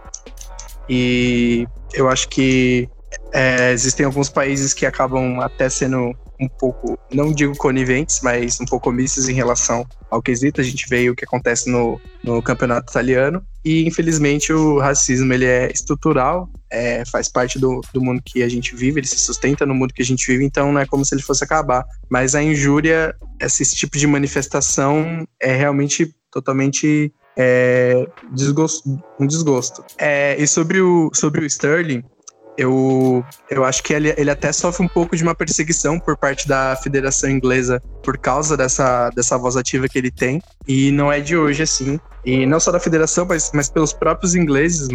e 0.90 1.68
eu 1.94 2.08
acho 2.08 2.30
que 2.30 2.90
é, 3.34 3.72
existem 3.72 4.06
alguns 4.06 4.30
países 4.30 4.74
que 4.74 4.86
acabam 4.86 5.40
até 5.42 5.70
sendo 5.70 6.16
um 6.40 6.48
pouco, 6.48 6.98
não 7.12 7.34
digo 7.34 7.56
coniventes, 7.58 8.20
mas 8.22 8.60
um 8.62 8.66
pouco 8.66 8.90
omissos 8.90 9.28
em 9.28 9.34
relação 9.34 9.86
ao 10.10 10.22
quesito. 10.22 10.62
A 10.62 10.64
gente 10.64 10.88
vê 10.88 11.10
o 11.10 11.16
que 11.16 11.26
acontece 11.26 11.70
no, 11.70 12.00
no 12.24 12.42
campeonato 12.42 12.92
italiano 12.92 13.44
e, 13.66 13.88
infelizmente, 13.88 14.54
o 14.54 14.80
racismo 14.80 15.34
ele 15.34 15.46
é 15.46 15.72
estrutural, 15.72 16.50
é, 16.70 17.04
faz 17.06 17.28
parte 17.28 17.58
do, 17.58 17.82
do 17.94 18.02
mundo 18.02 18.22
que 18.24 18.44
a 18.44 18.50
gente 18.50 18.76
vive, 18.76 19.00
ele 19.00 19.08
se 19.08 19.18
sustenta 19.18 19.66
no 19.66 19.74
mundo 19.74 19.94
que 19.94 20.02
a 20.02 20.06
gente 20.06 20.28
vive, 20.28 20.46
então 20.46 20.72
não 20.72 20.80
é 20.80 20.86
como 20.86 21.04
se 21.04 21.16
ele 21.16 21.24
fosse 21.24 21.44
acabar. 21.44 21.84
Mas 22.10 22.36
a 22.36 22.44
injúria, 22.44 23.16
esse 23.40 23.76
tipo 23.76 23.98
de 23.98 24.06
manifestação 24.06 25.28
é 25.42 25.56
realmente 25.56 26.14
totalmente 26.32 27.12
é, 27.36 28.08
desgosto, 28.32 29.02
um 29.20 29.26
desgosto. 29.26 29.84
É, 29.98 30.36
e 30.40 30.48
sobre 30.48 30.82
o, 30.82 31.10
sobre 31.14 31.42
o 31.42 31.46
Sterling, 31.46 32.04
Eu, 32.58 33.24
eu 33.50 33.64
acho 33.64 33.84
que 33.84 33.94
ele, 33.94 34.14
ele 34.18 34.32
até 34.32 34.52
sofre 34.52 34.84
um 34.84 34.88
pouco 34.88 35.16
de 35.16 35.22
uma 35.22 35.36
perseguição 35.36 36.00
por 36.00 36.18
parte 36.18 36.48
da 36.48 36.76
Federação 36.76 37.30
Inglesa 37.30 37.82
por 38.04 38.18
causa 38.18 38.58
dessa, 38.58 39.10
dessa 39.12 39.38
voz 39.38 39.56
ativa 39.56 39.88
que 39.88 39.98
ele 39.98 40.10
tem. 40.10 40.42
E 40.68 40.92
não 40.92 41.12
é 41.12 41.20
de 41.20 41.38
hoje, 41.38 41.62
assim. 41.62 42.00
E 42.26 42.46
não 42.46 42.60
só 42.60 42.72
da 42.72 42.80
federação, 42.80 43.26
mas, 43.26 43.52
mas 43.54 43.70
pelos 43.70 43.94
próprios 43.94 44.34
ingleses. 44.34 44.88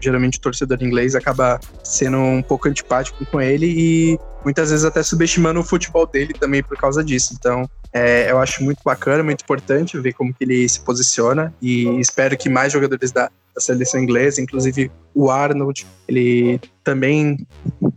Geralmente 0.00 0.38
o 0.38 0.40
torcedor 0.40 0.82
inglês 0.82 1.14
acaba 1.14 1.58
sendo 1.82 2.18
um 2.18 2.42
pouco 2.42 2.68
antipático 2.68 3.24
com 3.26 3.40
ele 3.40 3.66
e 3.66 4.18
muitas 4.44 4.70
vezes 4.70 4.84
até 4.84 5.02
subestimando 5.02 5.58
o 5.58 5.64
futebol 5.64 6.06
dele 6.06 6.34
também 6.34 6.62
por 6.62 6.76
causa 6.76 7.02
disso. 7.02 7.34
Então, 7.36 7.68
é, 7.92 8.30
eu 8.30 8.38
acho 8.38 8.62
muito 8.62 8.80
bacana, 8.84 9.22
muito 9.22 9.42
importante 9.42 9.98
ver 9.98 10.12
como 10.12 10.32
que 10.32 10.44
ele 10.44 10.68
se 10.68 10.80
posiciona 10.80 11.52
e 11.62 11.98
espero 11.98 12.36
que 12.36 12.48
mais 12.48 12.72
jogadores 12.72 13.10
da, 13.10 13.30
da 13.56 13.60
seleção 13.60 14.00
inglesa, 14.00 14.40
inclusive 14.40 14.90
o 15.14 15.30
Arnold, 15.30 15.86
ele 16.06 16.60
também 16.84 17.46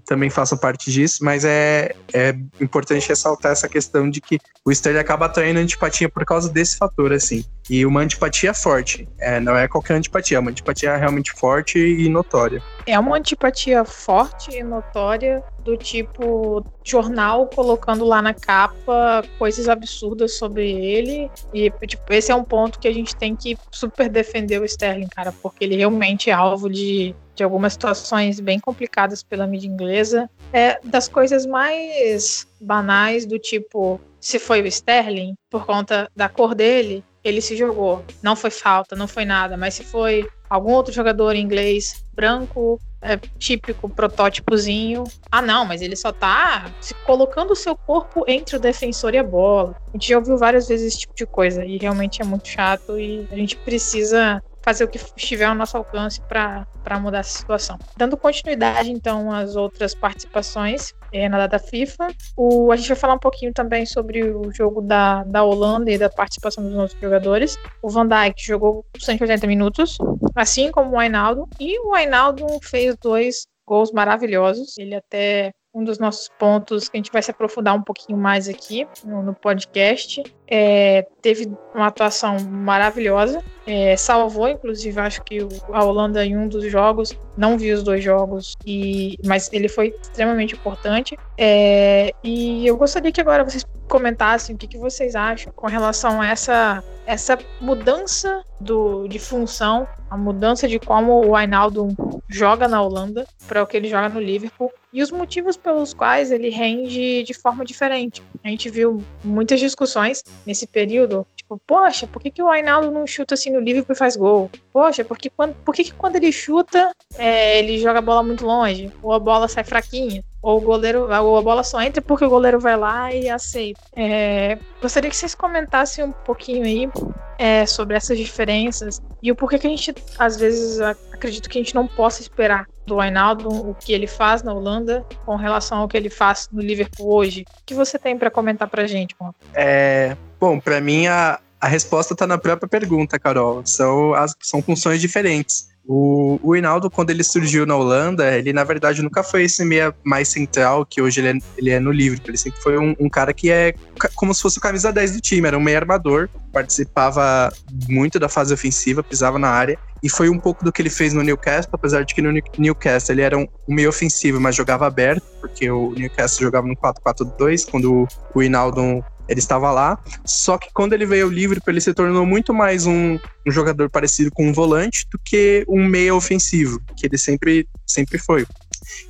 também 0.05 0.29
façam 0.29 0.57
parte 0.57 0.91
disso, 0.91 1.23
mas 1.23 1.45
é, 1.45 1.93
é 2.11 2.35
importante 2.59 3.07
ressaltar 3.07 3.51
essa 3.51 3.69
questão 3.69 4.09
de 4.09 4.19
que 4.19 4.39
o 4.65 4.71
Sterling 4.71 4.97
acaba 4.97 5.27
atraindo 5.27 5.59
antipatia 5.59 6.09
por 6.09 6.25
causa 6.25 6.49
desse 6.49 6.77
fator, 6.77 7.13
assim. 7.13 7.45
E 7.69 7.85
uma 7.85 8.01
antipatia 8.01 8.53
forte. 8.53 9.07
É, 9.19 9.39
não 9.39 9.55
é 9.55 9.67
qualquer 9.67 9.95
antipatia, 9.95 10.37
é 10.37 10.39
uma 10.39 10.49
antipatia 10.49 10.95
realmente 10.97 11.31
forte 11.31 11.77
e 11.77 12.09
notória. 12.09 12.61
É 12.85 12.97
uma 12.97 13.17
antipatia 13.17 13.85
forte 13.85 14.51
e 14.57 14.63
notória 14.63 15.43
do 15.63 15.77
tipo 15.77 16.65
jornal 16.83 17.47
colocando 17.47 18.03
lá 18.05 18.21
na 18.21 18.33
capa 18.33 19.23
coisas 19.37 19.69
absurdas 19.69 20.33
sobre 20.35 20.71
ele. 20.71 21.29
E, 21.53 21.69
tipo, 21.85 22.11
esse 22.11 22.31
é 22.31 22.35
um 22.35 22.43
ponto 22.43 22.79
que 22.79 22.87
a 22.87 22.93
gente 22.93 23.15
tem 23.15 23.35
que 23.35 23.55
super 23.71 24.09
defender 24.09 24.59
o 24.59 24.65
Sterling, 24.65 25.07
cara, 25.07 25.31
porque 25.31 25.63
ele 25.63 25.75
realmente 25.75 26.29
é 26.29 26.33
alvo 26.33 26.69
de 26.69 27.15
de 27.39 27.43
algumas 27.43 27.71
situações 27.71 28.41
bem 28.41 28.59
complicadas 28.59 29.23
pela 29.23 29.47
mídia 29.47 29.69
inglesa, 29.69 30.29
é 30.51 30.77
das 30.83 31.07
coisas 31.07 31.45
mais 31.45 32.45
banais 32.59 33.25
do 33.25 33.39
tipo 33.39 33.97
se 34.19 34.37
foi 34.37 34.61
o 34.61 34.67
Sterling 34.67 35.35
por 35.49 35.65
conta 35.65 36.11
da 36.13 36.27
cor 36.27 36.53
dele, 36.53 37.01
ele 37.23 37.41
se 37.41 37.55
jogou. 37.55 38.03
Não 38.21 38.35
foi 38.35 38.49
falta, 38.49 38.95
não 38.95 39.07
foi 39.07 39.25
nada, 39.25 39.57
mas 39.57 39.73
se 39.73 39.83
foi 39.83 40.27
algum 40.49 40.73
outro 40.73 40.93
jogador 40.93 41.35
inglês 41.35 42.03
branco, 42.13 42.79
é, 43.01 43.17
típico 43.37 43.89
protótipozinho. 43.89 45.03
Ah, 45.31 45.41
não, 45.41 45.65
mas 45.65 45.81
ele 45.81 45.95
só 45.95 46.11
tá 46.11 46.69
se 46.81 46.93
colocando 47.05 47.51
o 47.51 47.55
seu 47.55 47.75
corpo 47.75 48.23
entre 48.27 48.57
o 48.57 48.59
defensor 48.59 49.13
e 49.13 49.17
a 49.17 49.23
bola. 49.23 49.75
A 49.87 49.91
gente 49.93 50.09
já 50.09 50.17
ouviu 50.17 50.37
várias 50.37 50.67
vezes 50.67 50.87
esse 50.87 50.99
tipo 50.99 51.15
de 51.15 51.25
coisa 51.25 51.63
e 51.65 51.77
realmente 51.77 52.21
é 52.21 52.25
muito 52.25 52.47
chato 52.47 52.99
e 52.99 53.27
a 53.31 53.35
gente 53.35 53.55
precisa 53.57 54.41
fazer 54.61 54.83
o 54.83 54.87
que 54.87 54.97
estiver 55.15 55.45
ao 55.45 55.55
nosso 55.55 55.77
alcance 55.77 56.21
para 56.21 56.65
mudar 56.99 57.19
essa 57.19 57.37
situação. 57.37 57.77
Dando 57.97 58.17
continuidade, 58.17 58.91
então, 58.91 59.31
às 59.31 59.55
outras 59.55 59.95
participações 59.95 60.93
é, 61.11 61.27
na 61.27 61.37
data 61.37 61.59
FIFA, 61.59 62.07
o, 62.37 62.71
a 62.71 62.75
gente 62.75 62.87
vai 62.87 62.97
falar 62.97 63.13
um 63.15 63.19
pouquinho 63.19 63.53
também 63.53 63.85
sobre 63.85 64.23
o 64.23 64.51
jogo 64.51 64.81
da, 64.81 65.23
da 65.23 65.43
Holanda 65.43 65.91
e 65.91 65.97
da 65.97 66.09
participação 66.09 66.63
dos 66.63 66.73
nossos 66.73 66.99
jogadores. 66.99 67.57
O 67.81 67.89
Van 67.89 68.07
Dijk 68.07 68.45
jogou 68.45 68.85
180 68.97 69.47
minutos, 69.47 69.97
assim 70.35 70.71
como 70.71 70.91
o 70.91 70.99
Ainaldo, 70.99 71.47
e 71.59 71.79
o 71.79 71.93
Ainaldo 71.93 72.45
fez 72.63 72.95
dois 73.01 73.47
gols 73.67 73.91
maravilhosos. 73.91 74.77
Ele 74.77 74.95
até 74.95 75.51
um 75.73 75.83
dos 75.83 75.99
nossos 75.99 76.29
pontos 76.39 76.89
que 76.89 76.97
a 76.97 76.99
gente 76.99 77.11
vai 77.11 77.21
se 77.21 77.31
aprofundar 77.31 77.75
um 77.75 77.81
pouquinho 77.81 78.17
mais 78.17 78.49
aqui 78.49 78.87
no, 79.03 79.21
no 79.21 79.33
podcast. 79.33 80.23
É, 80.51 81.05
teve 81.21 81.51
uma 81.75 81.87
atuação 81.87 82.39
maravilhosa, 82.39 83.43
é, 83.67 83.95
salvou, 83.95 84.49
inclusive, 84.49 84.99
acho 84.99 85.23
que 85.23 85.39
a 85.71 85.83
Holanda 85.83 86.25
em 86.25 86.35
um 86.35 86.47
dos 86.47 86.65
jogos, 86.71 87.15
não 87.37 87.55
vi 87.55 87.71
os 87.71 87.83
dois 87.83 88.03
jogos, 88.03 88.55
e, 88.65 89.15
mas 89.23 89.51
ele 89.53 89.69
foi 89.69 89.93
extremamente 90.01 90.55
importante. 90.55 91.15
É, 91.37 92.11
e 92.23 92.65
eu 92.65 92.75
gostaria 92.75 93.11
que 93.11 93.21
agora 93.21 93.43
vocês 93.43 93.63
comentassem 93.87 94.55
o 94.55 94.57
que, 94.57 94.67
que 94.67 94.77
vocês 94.77 95.15
acham 95.15 95.51
com 95.55 95.67
relação 95.67 96.21
a 96.21 96.27
essa, 96.27 96.83
essa 97.05 97.37
mudança 97.61 98.43
do, 98.59 99.07
de 99.07 99.19
função, 99.19 99.87
a 100.09 100.17
mudança 100.17 100.67
de 100.67 100.79
como 100.79 101.25
o 101.25 101.35
Ainaldo 101.35 101.87
joga 102.27 102.67
na 102.67 102.81
Holanda 102.81 103.27
para 103.47 103.63
o 103.63 103.67
que 103.67 103.77
ele 103.77 103.89
joga 103.89 104.09
no 104.09 104.19
Liverpool 104.19 104.71
e 104.93 105.01
os 105.01 105.11
motivos 105.11 105.57
pelos 105.57 105.93
quais 105.93 106.31
ele 106.31 106.49
rende 106.49 107.23
de 107.23 107.33
forma 107.33 107.65
diferente. 107.65 108.23
A 108.43 108.49
gente 108.49 108.69
viu 108.69 109.03
muitas 109.23 109.59
discussões 109.59 110.23
nesse 110.45 110.67
período, 110.67 111.25
tipo, 111.35 111.59
poxa, 111.65 112.05
por 112.05 112.21
que, 112.21 112.29
que 112.29 112.43
o 112.43 112.49
Ainaldo 112.49 112.91
não 112.91 113.07
chuta 113.07 113.33
assim 113.33 113.49
no 113.49 113.59
Liverpool 113.59 113.93
e 113.93 113.97
faz 113.97 114.15
gol? 114.15 114.49
Poxa, 114.71 115.03
porque 115.03 115.29
quando, 115.29 115.55
por 115.65 115.73
que, 115.73 115.83
que 115.83 115.93
quando 115.93 116.15
ele 116.15 116.31
chuta, 116.31 116.91
é, 117.17 117.59
ele 117.59 117.79
joga 117.79 117.99
a 117.99 118.03
bola 118.03 118.23
muito 118.23 118.45
longe? 118.45 118.91
Ou 119.01 119.13
a 119.13 119.19
bola 119.19 119.47
sai 119.47 119.63
fraquinha? 119.63 120.23
Ou 120.41 120.57
o 120.57 120.61
goleiro, 120.61 121.01
ou 121.01 121.37
a 121.37 121.41
bola 121.41 121.63
só 121.63 121.81
entra 121.81 122.01
porque 122.01 122.23
o 122.23 122.29
goleiro 122.29 122.59
vai 122.59 122.77
lá 122.77 123.13
e 123.13 123.29
aceita. 123.29 123.81
É, 123.95 124.57
gostaria 124.81 125.09
que 125.09 125.15
vocês 125.15 125.35
comentassem 125.35 126.05
um 126.05 126.11
pouquinho 126.11 126.63
aí 126.63 126.89
é, 127.37 127.65
sobre 127.65 127.97
essas 127.97 128.17
diferenças 128.17 129.01
e 129.21 129.31
o 129.31 129.35
porquê 129.35 129.59
que 129.59 129.67
a 129.67 129.69
gente, 129.69 129.93
às 130.17 130.37
vezes, 130.37 130.79
acredito 130.79 131.49
que 131.49 131.57
a 131.57 131.61
gente 131.61 131.75
não 131.75 131.87
possa 131.87 132.21
esperar 132.21 132.67
do 132.85 132.99
Ainaldo 132.99 133.49
o 133.49 133.75
que 133.75 133.93
ele 133.93 134.07
faz 134.07 134.41
na 134.41 134.53
Holanda 134.53 135.05
com 135.25 135.35
relação 135.35 135.79
ao 135.79 135.87
que 135.87 135.95
ele 135.95 136.09
faz 136.09 136.49
no 136.51 136.61
Liverpool 136.61 137.13
hoje. 137.13 137.45
O 137.61 137.65
que 137.65 137.73
você 137.73 137.99
tem 137.99 138.17
para 138.17 138.31
comentar 138.31 138.67
pra 138.67 138.87
gente, 138.87 139.15
Juan? 139.19 139.31
É, 139.53 140.17
bom, 140.39 140.59
para 140.59 140.79
mim 140.79 141.07
a, 141.07 141.39
a 141.59 141.67
resposta 141.67 142.13
está 142.13 142.25
na 142.25 142.37
própria 142.37 142.67
pergunta, 142.67 143.19
Carol. 143.19 143.65
São, 143.65 144.13
as, 144.13 144.35
são 144.41 144.61
funções 144.61 145.01
diferentes. 145.01 145.69
O, 145.91 146.39
o 146.43 146.55
Hinaldo, 146.55 146.87
quando 146.87 147.09
ele 147.09 147.23
surgiu 147.23 147.65
na 147.65 147.75
Holanda, 147.75 148.37
ele 148.37 148.53
na 148.53 148.63
verdade 148.63 149.01
nunca 149.01 149.23
foi 149.23 149.45
esse 149.45 149.65
meia 149.65 149.91
mais 150.03 150.27
central 150.27 150.85
que 150.85 151.01
hoje 151.01 151.19
ele 151.19 151.29
é, 151.29 151.41
ele 151.57 151.69
é 151.71 151.79
no 151.79 151.91
Liverpool. 151.91 152.29
Ele 152.29 152.37
sempre 152.37 152.61
foi 152.61 152.77
um, 152.77 152.95
um, 152.99 153.09
cara 153.09 153.33
que 153.33 153.49
é 153.49 153.73
como 154.13 154.31
se 154.31 154.39
fosse 154.39 154.59
o 154.59 154.61
camisa 154.61 154.93
10 154.93 155.13
do 155.13 155.19
time, 155.19 155.47
era 155.47 155.57
um 155.57 155.61
meia 155.61 155.79
armador, 155.79 156.29
participava 156.53 157.51
muito 157.89 158.19
da 158.19 158.29
fase 158.29 158.53
ofensiva, 158.53 159.01
pisava 159.01 159.39
na 159.39 159.49
área. 159.49 159.79
E 160.03 160.07
foi 160.07 160.29
um 160.29 160.39
pouco 160.39 160.63
do 160.63 160.71
que 160.71 160.79
ele 160.79 160.91
fez 160.91 161.11
no 161.11 161.23
Newcastle, 161.23 161.71
apesar 161.73 162.05
de 162.05 162.13
que 162.13 162.21
no 162.21 162.31
Newcastle 162.57 163.15
ele 163.15 163.23
era 163.23 163.35
um, 163.35 163.47
um 163.67 163.73
meio 163.73 163.89
ofensivo, 163.89 164.39
mas 164.39 164.55
jogava 164.55 164.85
aberto, 164.85 165.23
porque 165.41 165.71
o 165.71 165.91
Newcastle 165.93 166.45
jogava 166.45 166.67
no 166.67 166.75
4-4-2, 166.75 167.67
quando 167.69 168.07
o 168.35 168.43
Hinaldo 168.43 169.03
ele 169.29 169.39
estava 169.39 169.71
lá, 169.71 169.97
só 170.25 170.57
que 170.57 170.69
quando 170.73 170.93
ele 170.93 171.05
veio 171.05 171.29
Liverpool, 171.29 171.71
ele 171.71 171.79
se 171.79 171.93
tornou 171.93 172.25
muito 172.25 172.51
mais 172.51 172.87
um, 172.87 173.19
um 173.47 173.51
jogador 173.51 173.89
parecido 173.89 174.31
com 174.31 174.49
um 174.49 174.53
volante 174.53 175.05
do 175.11 175.19
que 175.23 175.63
um 175.69 175.85
meia 175.85 176.15
ofensivo, 176.15 176.81
que 176.97 177.05
ele 177.05 177.17
sempre, 177.17 177.67
sempre 177.85 178.17
foi. 178.17 178.45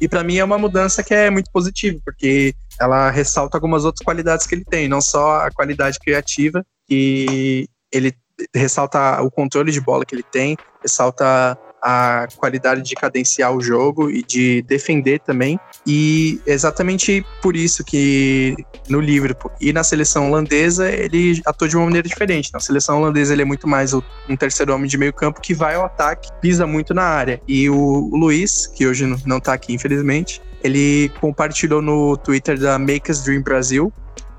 E 0.02 0.10
para 0.10 0.24
mim 0.24 0.38
é 0.38 0.44
uma 0.44 0.58
mudança 0.58 1.02
que 1.02 1.14
é 1.14 1.30
muito 1.30 1.50
positiva, 1.52 1.98
porque 2.04 2.54
ela 2.80 3.10
ressalta 3.10 3.56
algumas 3.56 3.86
outras 3.86 4.04
qualidades 4.04 4.46
que 4.46 4.56
ele 4.56 4.66
tem, 4.66 4.90
não 4.90 5.00
só 5.00 5.40
a 5.40 5.52
qualidade 5.52 5.98
criativa, 6.00 6.66
que 6.86 7.70
ele 7.92 8.14
ressalta 8.54 9.22
o 9.22 9.32
controle 9.32 9.72
de 9.72 9.80
bola 9.80 10.06
que 10.06 10.16
ele 10.16 10.24
tem, 10.24 10.58
ressalta 10.82 11.58
a 11.82 12.28
qualidade 12.36 12.82
de 12.82 12.96
cadenciar 12.96 13.56
o 13.56 13.62
jogo 13.62 14.10
e 14.10 14.24
de 14.24 14.62
defender 14.64 15.20
também. 15.20 15.60
E 15.86 16.42
exatamente 16.46 17.26
por 17.42 17.56
isso 17.56 17.84
que 17.84 18.56
no 18.88 19.00
Liverpool 19.00 19.52
e 19.60 19.72
na 19.72 19.84
seleção 19.84 20.30
holandesa 20.30 20.90
ele 20.90 21.42
atua 21.46 21.68
de 21.68 21.76
uma 21.76 21.86
maneira 21.86 22.08
diferente. 22.08 22.52
Na 22.54 22.60
seleção 22.60 23.00
holandesa 23.00 23.34
ele 23.34 23.42
é 23.42 23.46
muito 23.46 23.68
mais 23.68 23.94
um 23.94 24.02
terceiro 24.38 24.74
homem 24.74 24.88
de 24.88 24.98
meio 24.98 25.14
campo 25.14 25.42
que 25.42 25.54
vai 25.54 25.76
ao 25.76 25.86
ataque, 25.86 26.30
pisa 26.42 26.66
muito 26.68 26.94
na 26.94 27.04
área. 27.04 27.42
E 27.48 27.70
o 27.70 28.10
Luiz, 28.14 28.68
que 28.68 28.86
hoje 28.88 29.06
não 29.26 29.38
está 29.38 29.54
aqui 29.54 29.74
infelizmente, 29.74 30.42
ele 30.64 31.10
compartilhou 31.20 31.82
no 31.82 32.18
Twitter 32.18 32.60
da 32.60 32.78
Make 32.78 33.12
Us 33.12 33.24
Dream 33.24 33.42
Brasil 33.42 33.92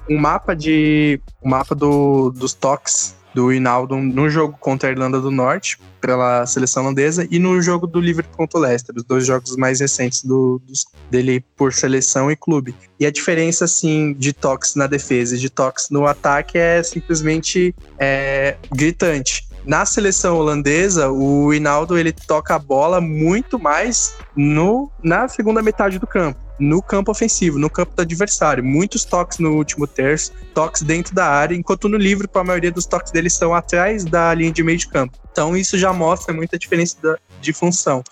um 0.08 0.18
mapa 0.18 0.54
de 0.54 1.20
um 1.42 1.48
mapa 1.48 1.74
do, 1.74 2.30
dos 2.30 2.52
toques 2.52 3.14
do 3.34 3.52
Hinaldo 3.52 3.96
no 3.96 4.28
jogo 4.28 4.56
contra 4.58 4.88
a 4.88 4.92
Irlanda 4.92 5.20
do 5.20 5.30
Norte, 5.30 5.78
pela 6.00 6.46
seleção 6.46 6.84
holandesa, 6.84 7.26
e 7.30 7.38
no 7.38 7.60
jogo 7.60 7.86
do 7.86 8.00
Liverpool 8.00 8.36
contra 8.36 8.58
o 8.58 8.62
Leicester, 8.62 8.94
os 8.96 9.04
dois 9.04 9.26
jogos 9.26 9.56
mais 9.56 9.80
recentes 9.80 10.24
do, 10.24 10.60
dos, 10.66 10.86
dele 11.10 11.44
por 11.56 11.72
seleção 11.72 12.30
e 12.30 12.36
clube. 12.36 12.74
E 12.98 13.06
a 13.06 13.10
diferença, 13.10 13.64
assim, 13.64 14.14
de 14.14 14.32
toques 14.32 14.74
na 14.74 14.86
defesa 14.86 15.36
e 15.36 15.38
de 15.38 15.50
toques 15.50 15.90
no 15.90 16.06
ataque 16.06 16.58
é 16.58 16.82
simplesmente 16.82 17.74
é, 17.98 18.56
gritante. 18.72 19.48
Na 19.64 19.84
seleção 19.84 20.38
holandesa, 20.38 21.10
o 21.10 21.52
Hinaldo 21.52 21.98
ele 21.98 22.12
toca 22.12 22.54
a 22.54 22.58
bola 22.58 23.00
muito 23.00 23.58
mais 23.58 24.16
no, 24.34 24.90
na 25.02 25.28
segunda 25.28 25.62
metade 25.62 25.98
do 25.98 26.06
campo 26.06 26.49
no 26.60 26.82
campo 26.82 27.10
ofensivo, 27.10 27.58
no 27.58 27.70
campo 27.70 27.94
do 27.96 28.02
adversário. 28.02 28.62
Muitos 28.62 29.04
toques 29.04 29.38
no 29.38 29.56
último 29.56 29.86
terço, 29.86 30.32
toques 30.54 30.82
dentro 30.82 31.14
da 31.14 31.26
área, 31.26 31.54
enquanto 31.54 31.88
no 31.88 31.96
livro, 31.96 32.28
a 32.32 32.44
maioria 32.44 32.70
dos 32.70 32.86
toques 32.86 33.10
deles 33.10 33.32
estão 33.32 33.54
atrás 33.54 34.04
da 34.04 34.32
linha 34.34 34.52
de 34.52 34.62
meio 34.62 34.78
de 34.78 34.88
campo. 34.88 35.18
Então 35.32 35.56
isso 35.56 35.78
já 35.78 35.92
mostra 35.92 36.34
muita 36.34 36.58
diferença 36.58 36.96
da, 37.02 37.18
de 37.40 37.52
função. 37.52 38.04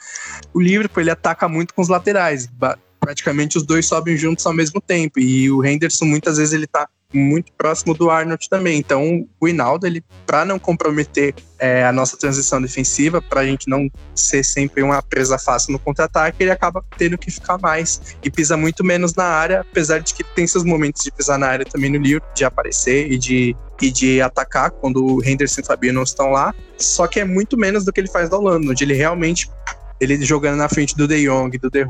O 0.53 0.61
Liverpool 0.61 1.03
ele 1.03 1.11
ataca 1.11 1.49
muito 1.49 1.75
com 1.75 1.83
os 1.83 1.89
laterais, 1.89 2.49
praticamente 2.99 3.57
os 3.57 3.65
dois 3.65 3.87
sobem 3.87 4.17
juntos 4.17 4.45
ao 4.47 4.53
mesmo 4.53 4.81
tempo 4.81 5.19
e 5.21 5.51
o 5.51 5.65
Henderson 5.65 6.05
muitas 6.05 6.37
vezes 6.37 6.53
ele 6.53 6.67
tá 6.67 6.89
muito 7.13 7.53
próximo 7.53 7.95
do 7.95 8.11
Arnold 8.11 8.49
também. 8.49 8.79
Então, 8.79 9.27
o 9.41 9.49
Hinaldo, 9.49 9.87
ele, 9.87 10.05
para 10.27 10.45
não 10.45 10.59
comprometer 10.59 11.35
é, 11.59 11.85
a 11.85 11.93
nossa 11.93 12.17
transição 12.17 12.61
defensiva, 12.61 13.23
para 13.23 13.41
a 13.41 13.47
gente 13.47 13.69
não 13.69 13.91
ser 14.15 14.45
sempre 14.45 14.83
uma 14.83 15.03
presa 15.03 15.39
fácil 15.39 15.73
no 15.73 15.79
contra-ataque, 15.79 16.43
ele 16.43 16.51
acaba 16.51 16.85
tendo 16.97 17.17
que 17.17 17.31
ficar 17.31 17.59
mais 17.59 18.17
e 18.23 18.31
pisa 18.31 18.57
muito 18.57 18.85
menos 18.85 19.15
na 19.15 19.25
área, 19.25 19.61
apesar 19.61 20.01
de 20.01 20.13
que 20.13 20.23
tem 20.23 20.47
seus 20.47 20.65
momentos 20.65 21.03
de 21.03 21.11
pisar 21.11 21.39
na 21.39 21.47
área 21.47 21.65
também 21.65 21.91
no 21.91 21.99
livro, 21.99 22.23
de 22.35 22.45
aparecer 22.45 23.11
e 23.11 23.17
de, 23.17 23.57
e 23.81 23.91
de 23.91 24.21
atacar 24.21 24.71
quando 24.71 25.05
o 25.05 25.25
Henderson 25.25 25.61
e 25.61 25.65
o 25.65 25.67
Fabinho 25.67 25.95
não 25.95 26.03
estão 26.03 26.31
lá. 26.31 26.55
Só 26.77 27.07
que 27.07 27.21
é 27.21 27.25
muito 27.25 27.57
menos 27.57 27.85
do 27.85 27.93
que 27.93 28.01
ele 28.01 28.09
faz 28.09 28.29
da 28.29 28.37
Holanda, 28.37 28.71
onde 28.71 28.85
ele 28.85 28.95
realmente 28.95 29.51
ele 30.01 30.25
jogando 30.25 30.59
na 30.59 30.69
frente 30.69 30.97
do 30.97 31.09
De 31.09 31.25
Jong, 31.25 31.57
do 31.59 31.71
De 31.71 31.87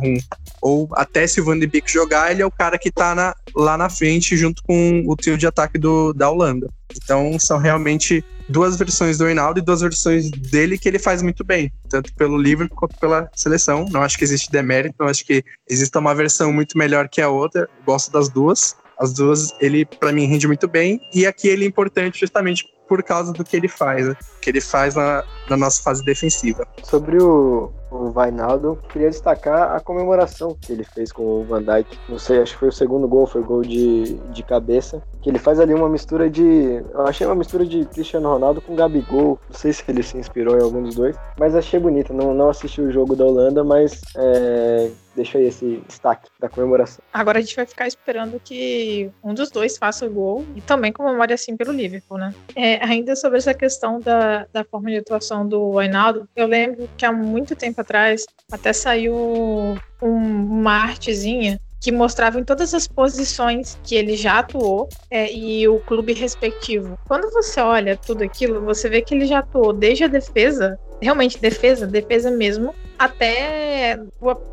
ou 0.60 0.88
até 0.92 1.26
se 1.26 1.40
o 1.40 1.44
Van 1.44 1.58
de 1.58 1.66
Beek 1.66 1.90
jogar, 1.90 2.30
ele 2.30 2.42
é 2.42 2.46
o 2.46 2.50
cara 2.50 2.78
que 2.78 2.90
tá 2.90 3.14
na, 3.14 3.34
lá 3.54 3.76
na 3.76 3.88
frente 3.88 4.36
junto 4.36 4.62
com 4.62 5.04
o 5.06 5.16
trio 5.16 5.36
de 5.36 5.46
ataque 5.46 5.78
do, 5.78 6.12
da 6.12 6.30
Holanda. 6.30 6.68
Então 6.96 7.38
são 7.38 7.58
realmente 7.58 8.24
duas 8.48 8.76
versões 8.76 9.18
do 9.18 9.26
Reinaldo 9.26 9.58
e 9.58 9.62
duas 9.62 9.80
versões 9.80 10.30
dele 10.30 10.78
que 10.78 10.88
ele 10.88 10.98
faz 10.98 11.22
muito 11.22 11.44
bem, 11.44 11.72
tanto 11.88 12.12
pelo 12.14 12.38
livro 12.38 12.68
quanto 12.68 12.96
pela 12.98 13.30
seleção. 13.34 13.86
Não 13.90 14.02
acho 14.02 14.16
que 14.16 14.24
existe 14.24 14.50
demérito, 14.50 14.96
não 14.98 15.08
acho 15.08 15.24
que 15.24 15.44
exista 15.68 15.98
uma 15.98 16.14
versão 16.14 16.52
muito 16.52 16.78
melhor 16.78 17.08
que 17.08 17.20
a 17.20 17.28
outra. 17.28 17.68
Gosto 17.84 18.10
das 18.10 18.28
duas. 18.28 18.76
As 18.98 19.12
duas, 19.12 19.54
ele 19.60 19.84
para 19.84 20.12
mim 20.12 20.26
rende 20.26 20.48
muito 20.48 20.66
bem 20.66 21.00
e 21.14 21.24
aqui 21.24 21.46
ele 21.46 21.64
é 21.64 21.68
importante 21.68 22.18
justamente 22.18 22.64
por 22.88 23.02
causa 23.02 23.32
do 23.32 23.44
que 23.44 23.56
ele 23.56 23.68
faz, 23.68 24.08
né? 24.08 24.16
que 24.40 24.50
ele 24.50 24.60
faz 24.60 24.94
na, 24.94 25.22
na 25.48 25.56
nossa 25.56 25.82
fase 25.82 26.02
defensiva. 26.02 26.66
Sobre 26.82 27.22
o, 27.22 27.70
o 27.90 28.10
Vainaldo, 28.10 28.78
queria 28.88 29.10
destacar 29.10 29.74
a 29.74 29.80
comemoração 29.80 30.56
que 30.60 30.72
ele 30.72 30.84
fez 30.84 31.12
com 31.12 31.22
o 31.22 31.44
Van 31.44 31.62
Dijk. 31.62 31.98
Não 32.08 32.18
sei, 32.18 32.40
acho 32.42 32.52
que 32.52 32.58
foi 32.58 32.68
o 32.68 32.72
segundo 32.72 33.08
gol, 33.08 33.26
foi 33.26 33.42
gol 33.42 33.62
de, 33.62 34.14
de 34.30 34.42
cabeça. 34.42 35.02
Que 35.22 35.30
ele 35.30 35.38
faz 35.38 35.58
ali 35.58 35.74
uma 35.74 35.88
mistura 35.88 36.30
de. 36.30 36.82
Eu 36.92 37.06
achei 37.06 37.26
uma 37.26 37.34
mistura 37.34 37.64
de 37.64 37.84
Cristiano 37.86 38.28
Ronaldo 38.28 38.60
com 38.60 38.74
Gabigol. 38.74 39.38
Não 39.48 39.58
sei 39.58 39.72
se 39.72 39.82
ele 39.88 40.02
se 40.02 40.16
inspirou 40.16 40.56
em 40.56 40.62
algum 40.62 40.82
dos 40.82 40.94
dois, 40.94 41.16
mas 41.38 41.54
achei 41.54 41.78
bonita. 41.80 42.12
Não, 42.12 42.34
não 42.34 42.50
assisti 42.50 42.80
o 42.80 42.92
jogo 42.92 43.16
da 43.16 43.24
Holanda, 43.24 43.64
mas 43.64 44.00
é, 44.16 44.90
deixa 45.18 45.38
aí 45.38 45.46
esse 45.46 45.82
destaque 45.86 46.28
da 46.40 46.48
comemoração. 46.48 47.02
Agora 47.12 47.38
a 47.38 47.40
gente 47.40 47.56
vai 47.56 47.66
ficar 47.66 47.86
esperando 47.86 48.40
que 48.42 49.10
um 49.22 49.34
dos 49.34 49.50
dois 49.50 49.76
faça 49.76 50.06
o 50.06 50.10
gol 50.10 50.44
e 50.54 50.60
também 50.60 50.92
comemore 50.92 51.32
assim 51.32 51.56
pelo 51.56 51.72
Liverpool, 51.72 52.18
né? 52.18 52.34
É, 52.54 52.82
ainda 52.84 53.16
sobre 53.16 53.38
essa 53.38 53.52
questão 53.52 54.00
da, 54.00 54.46
da 54.52 54.64
forma 54.64 54.90
de 54.90 54.98
atuação 54.98 55.46
do 55.46 55.78
Ainaldo, 55.78 56.28
eu 56.36 56.46
lembro 56.46 56.88
que 56.96 57.04
há 57.04 57.12
muito 57.12 57.56
tempo 57.56 57.77
atrás 57.80 58.24
até 58.50 58.72
saiu 58.72 59.14
um, 59.14 59.76
uma 60.02 60.72
artezinha 60.72 61.60
que 61.80 61.92
mostrava 61.92 62.40
em 62.40 62.44
todas 62.44 62.74
as 62.74 62.88
posições 62.88 63.78
que 63.84 63.94
ele 63.94 64.16
já 64.16 64.40
atuou 64.40 64.88
é, 65.10 65.32
e 65.32 65.68
o 65.68 65.78
clube 65.80 66.12
respectivo. 66.12 66.98
Quando 67.06 67.30
você 67.30 67.60
olha 67.60 67.96
tudo 67.96 68.24
aquilo, 68.24 68.60
você 68.64 68.88
vê 68.88 69.00
que 69.00 69.14
ele 69.14 69.26
já 69.26 69.38
atuou 69.38 69.72
desde 69.72 70.04
a 70.04 70.08
defesa, 70.08 70.78
realmente 71.00 71.38
defesa, 71.38 71.86
defesa 71.86 72.30
mesmo, 72.30 72.74
até 72.98 73.98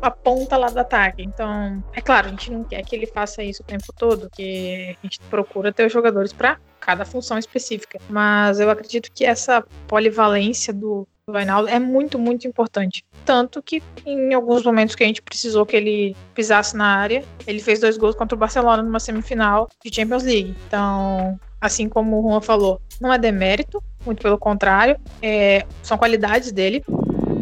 a, 0.02 0.10
ponta 0.10 0.56
lá 0.56 0.68
do 0.68 0.78
ataque. 0.78 1.22
Então, 1.22 1.82
é 1.92 2.00
claro, 2.00 2.28
a 2.28 2.30
gente 2.30 2.52
não 2.52 2.62
quer 2.62 2.82
que 2.84 2.94
ele 2.94 3.06
faça 3.06 3.42
isso 3.42 3.62
o 3.62 3.66
tempo 3.66 3.92
todo, 3.96 4.28
porque 4.28 4.96
a 4.96 5.06
gente 5.06 5.18
procura 5.28 5.72
ter 5.72 5.86
os 5.86 5.92
jogadores 5.92 6.32
para 6.32 6.58
cada 6.78 7.04
função 7.04 7.36
específica. 7.36 7.98
Mas 8.08 8.60
eu 8.60 8.70
acredito 8.70 9.10
que 9.12 9.24
essa 9.24 9.64
polivalência 9.88 10.72
do, 10.72 11.08
do 11.28 11.32
Vainaldo 11.32 11.68
é 11.68 11.80
muito, 11.80 12.20
muito 12.20 12.46
importante. 12.46 13.04
Tanto 13.24 13.60
que 13.60 13.82
em 14.06 14.32
alguns 14.32 14.62
momentos 14.62 14.94
que 14.94 15.02
a 15.02 15.06
gente 15.08 15.20
precisou 15.20 15.66
que 15.66 15.76
ele 15.76 16.16
pisasse 16.32 16.76
na 16.76 16.86
área, 16.86 17.24
ele 17.48 17.58
fez 17.58 17.80
dois 17.80 17.96
gols 17.96 18.14
contra 18.14 18.36
o 18.36 18.38
Barcelona 18.38 18.80
numa 18.80 19.00
semifinal 19.00 19.68
de 19.84 19.92
Champions 19.92 20.22
League. 20.22 20.54
Então, 20.68 21.36
assim 21.60 21.88
como 21.88 22.20
o 22.20 22.30
Juan 22.30 22.40
falou, 22.40 22.80
não 23.00 23.12
é 23.12 23.18
demérito, 23.18 23.82
muito 24.04 24.22
pelo 24.22 24.38
contrário, 24.38 24.96
é, 25.20 25.66
são 25.82 25.98
qualidades 25.98 26.52
dele 26.52 26.84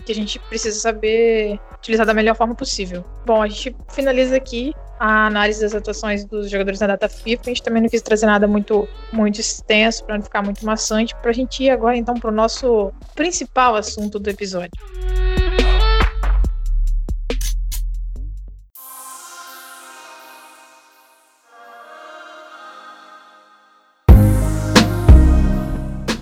que 0.07 0.13
a 0.13 0.15
gente 0.15 0.39
precisa 0.39 0.81
saber 0.81 1.61
utilizar 1.75 2.07
da 2.07 2.15
melhor 2.15 2.35
forma 2.35 2.55
possível. 2.55 3.05
Bom, 3.27 3.43
a 3.43 3.49
gente 3.49 3.77
finaliza 3.91 4.35
aqui 4.35 4.73
a 5.05 5.27
análise 5.27 5.61
das 5.61 5.75
atuações 5.75 6.25
dos 6.25 6.49
jogadores 6.49 6.81
na 6.81 6.87
data 6.87 7.11
FIFA. 7.11 7.43
A 7.43 7.49
gente 7.49 7.63
também 7.63 7.83
não 7.83 7.91
quis 7.91 8.01
trazer 8.01 8.25
nada 8.25 8.49
muito, 8.49 8.89
muito 9.13 9.39
extenso 9.39 10.03
para 10.03 10.17
não 10.17 10.25
ficar 10.25 10.43
muito 10.43 10.65
maçante, 10.65 11.15
para 11.17 11.31
a 11.31 11.35
gente 11.35 11.63
ir 11.63 11.69
agora 11.69 11.95
então 11.95 12.15
para 12.15 12.31
o 12.31 12.35
nosso 12.35 12.91
principal 13.15 13.75
assunto 13.75 14.19
do 14.19 14.31
episódio. 14.31 14.71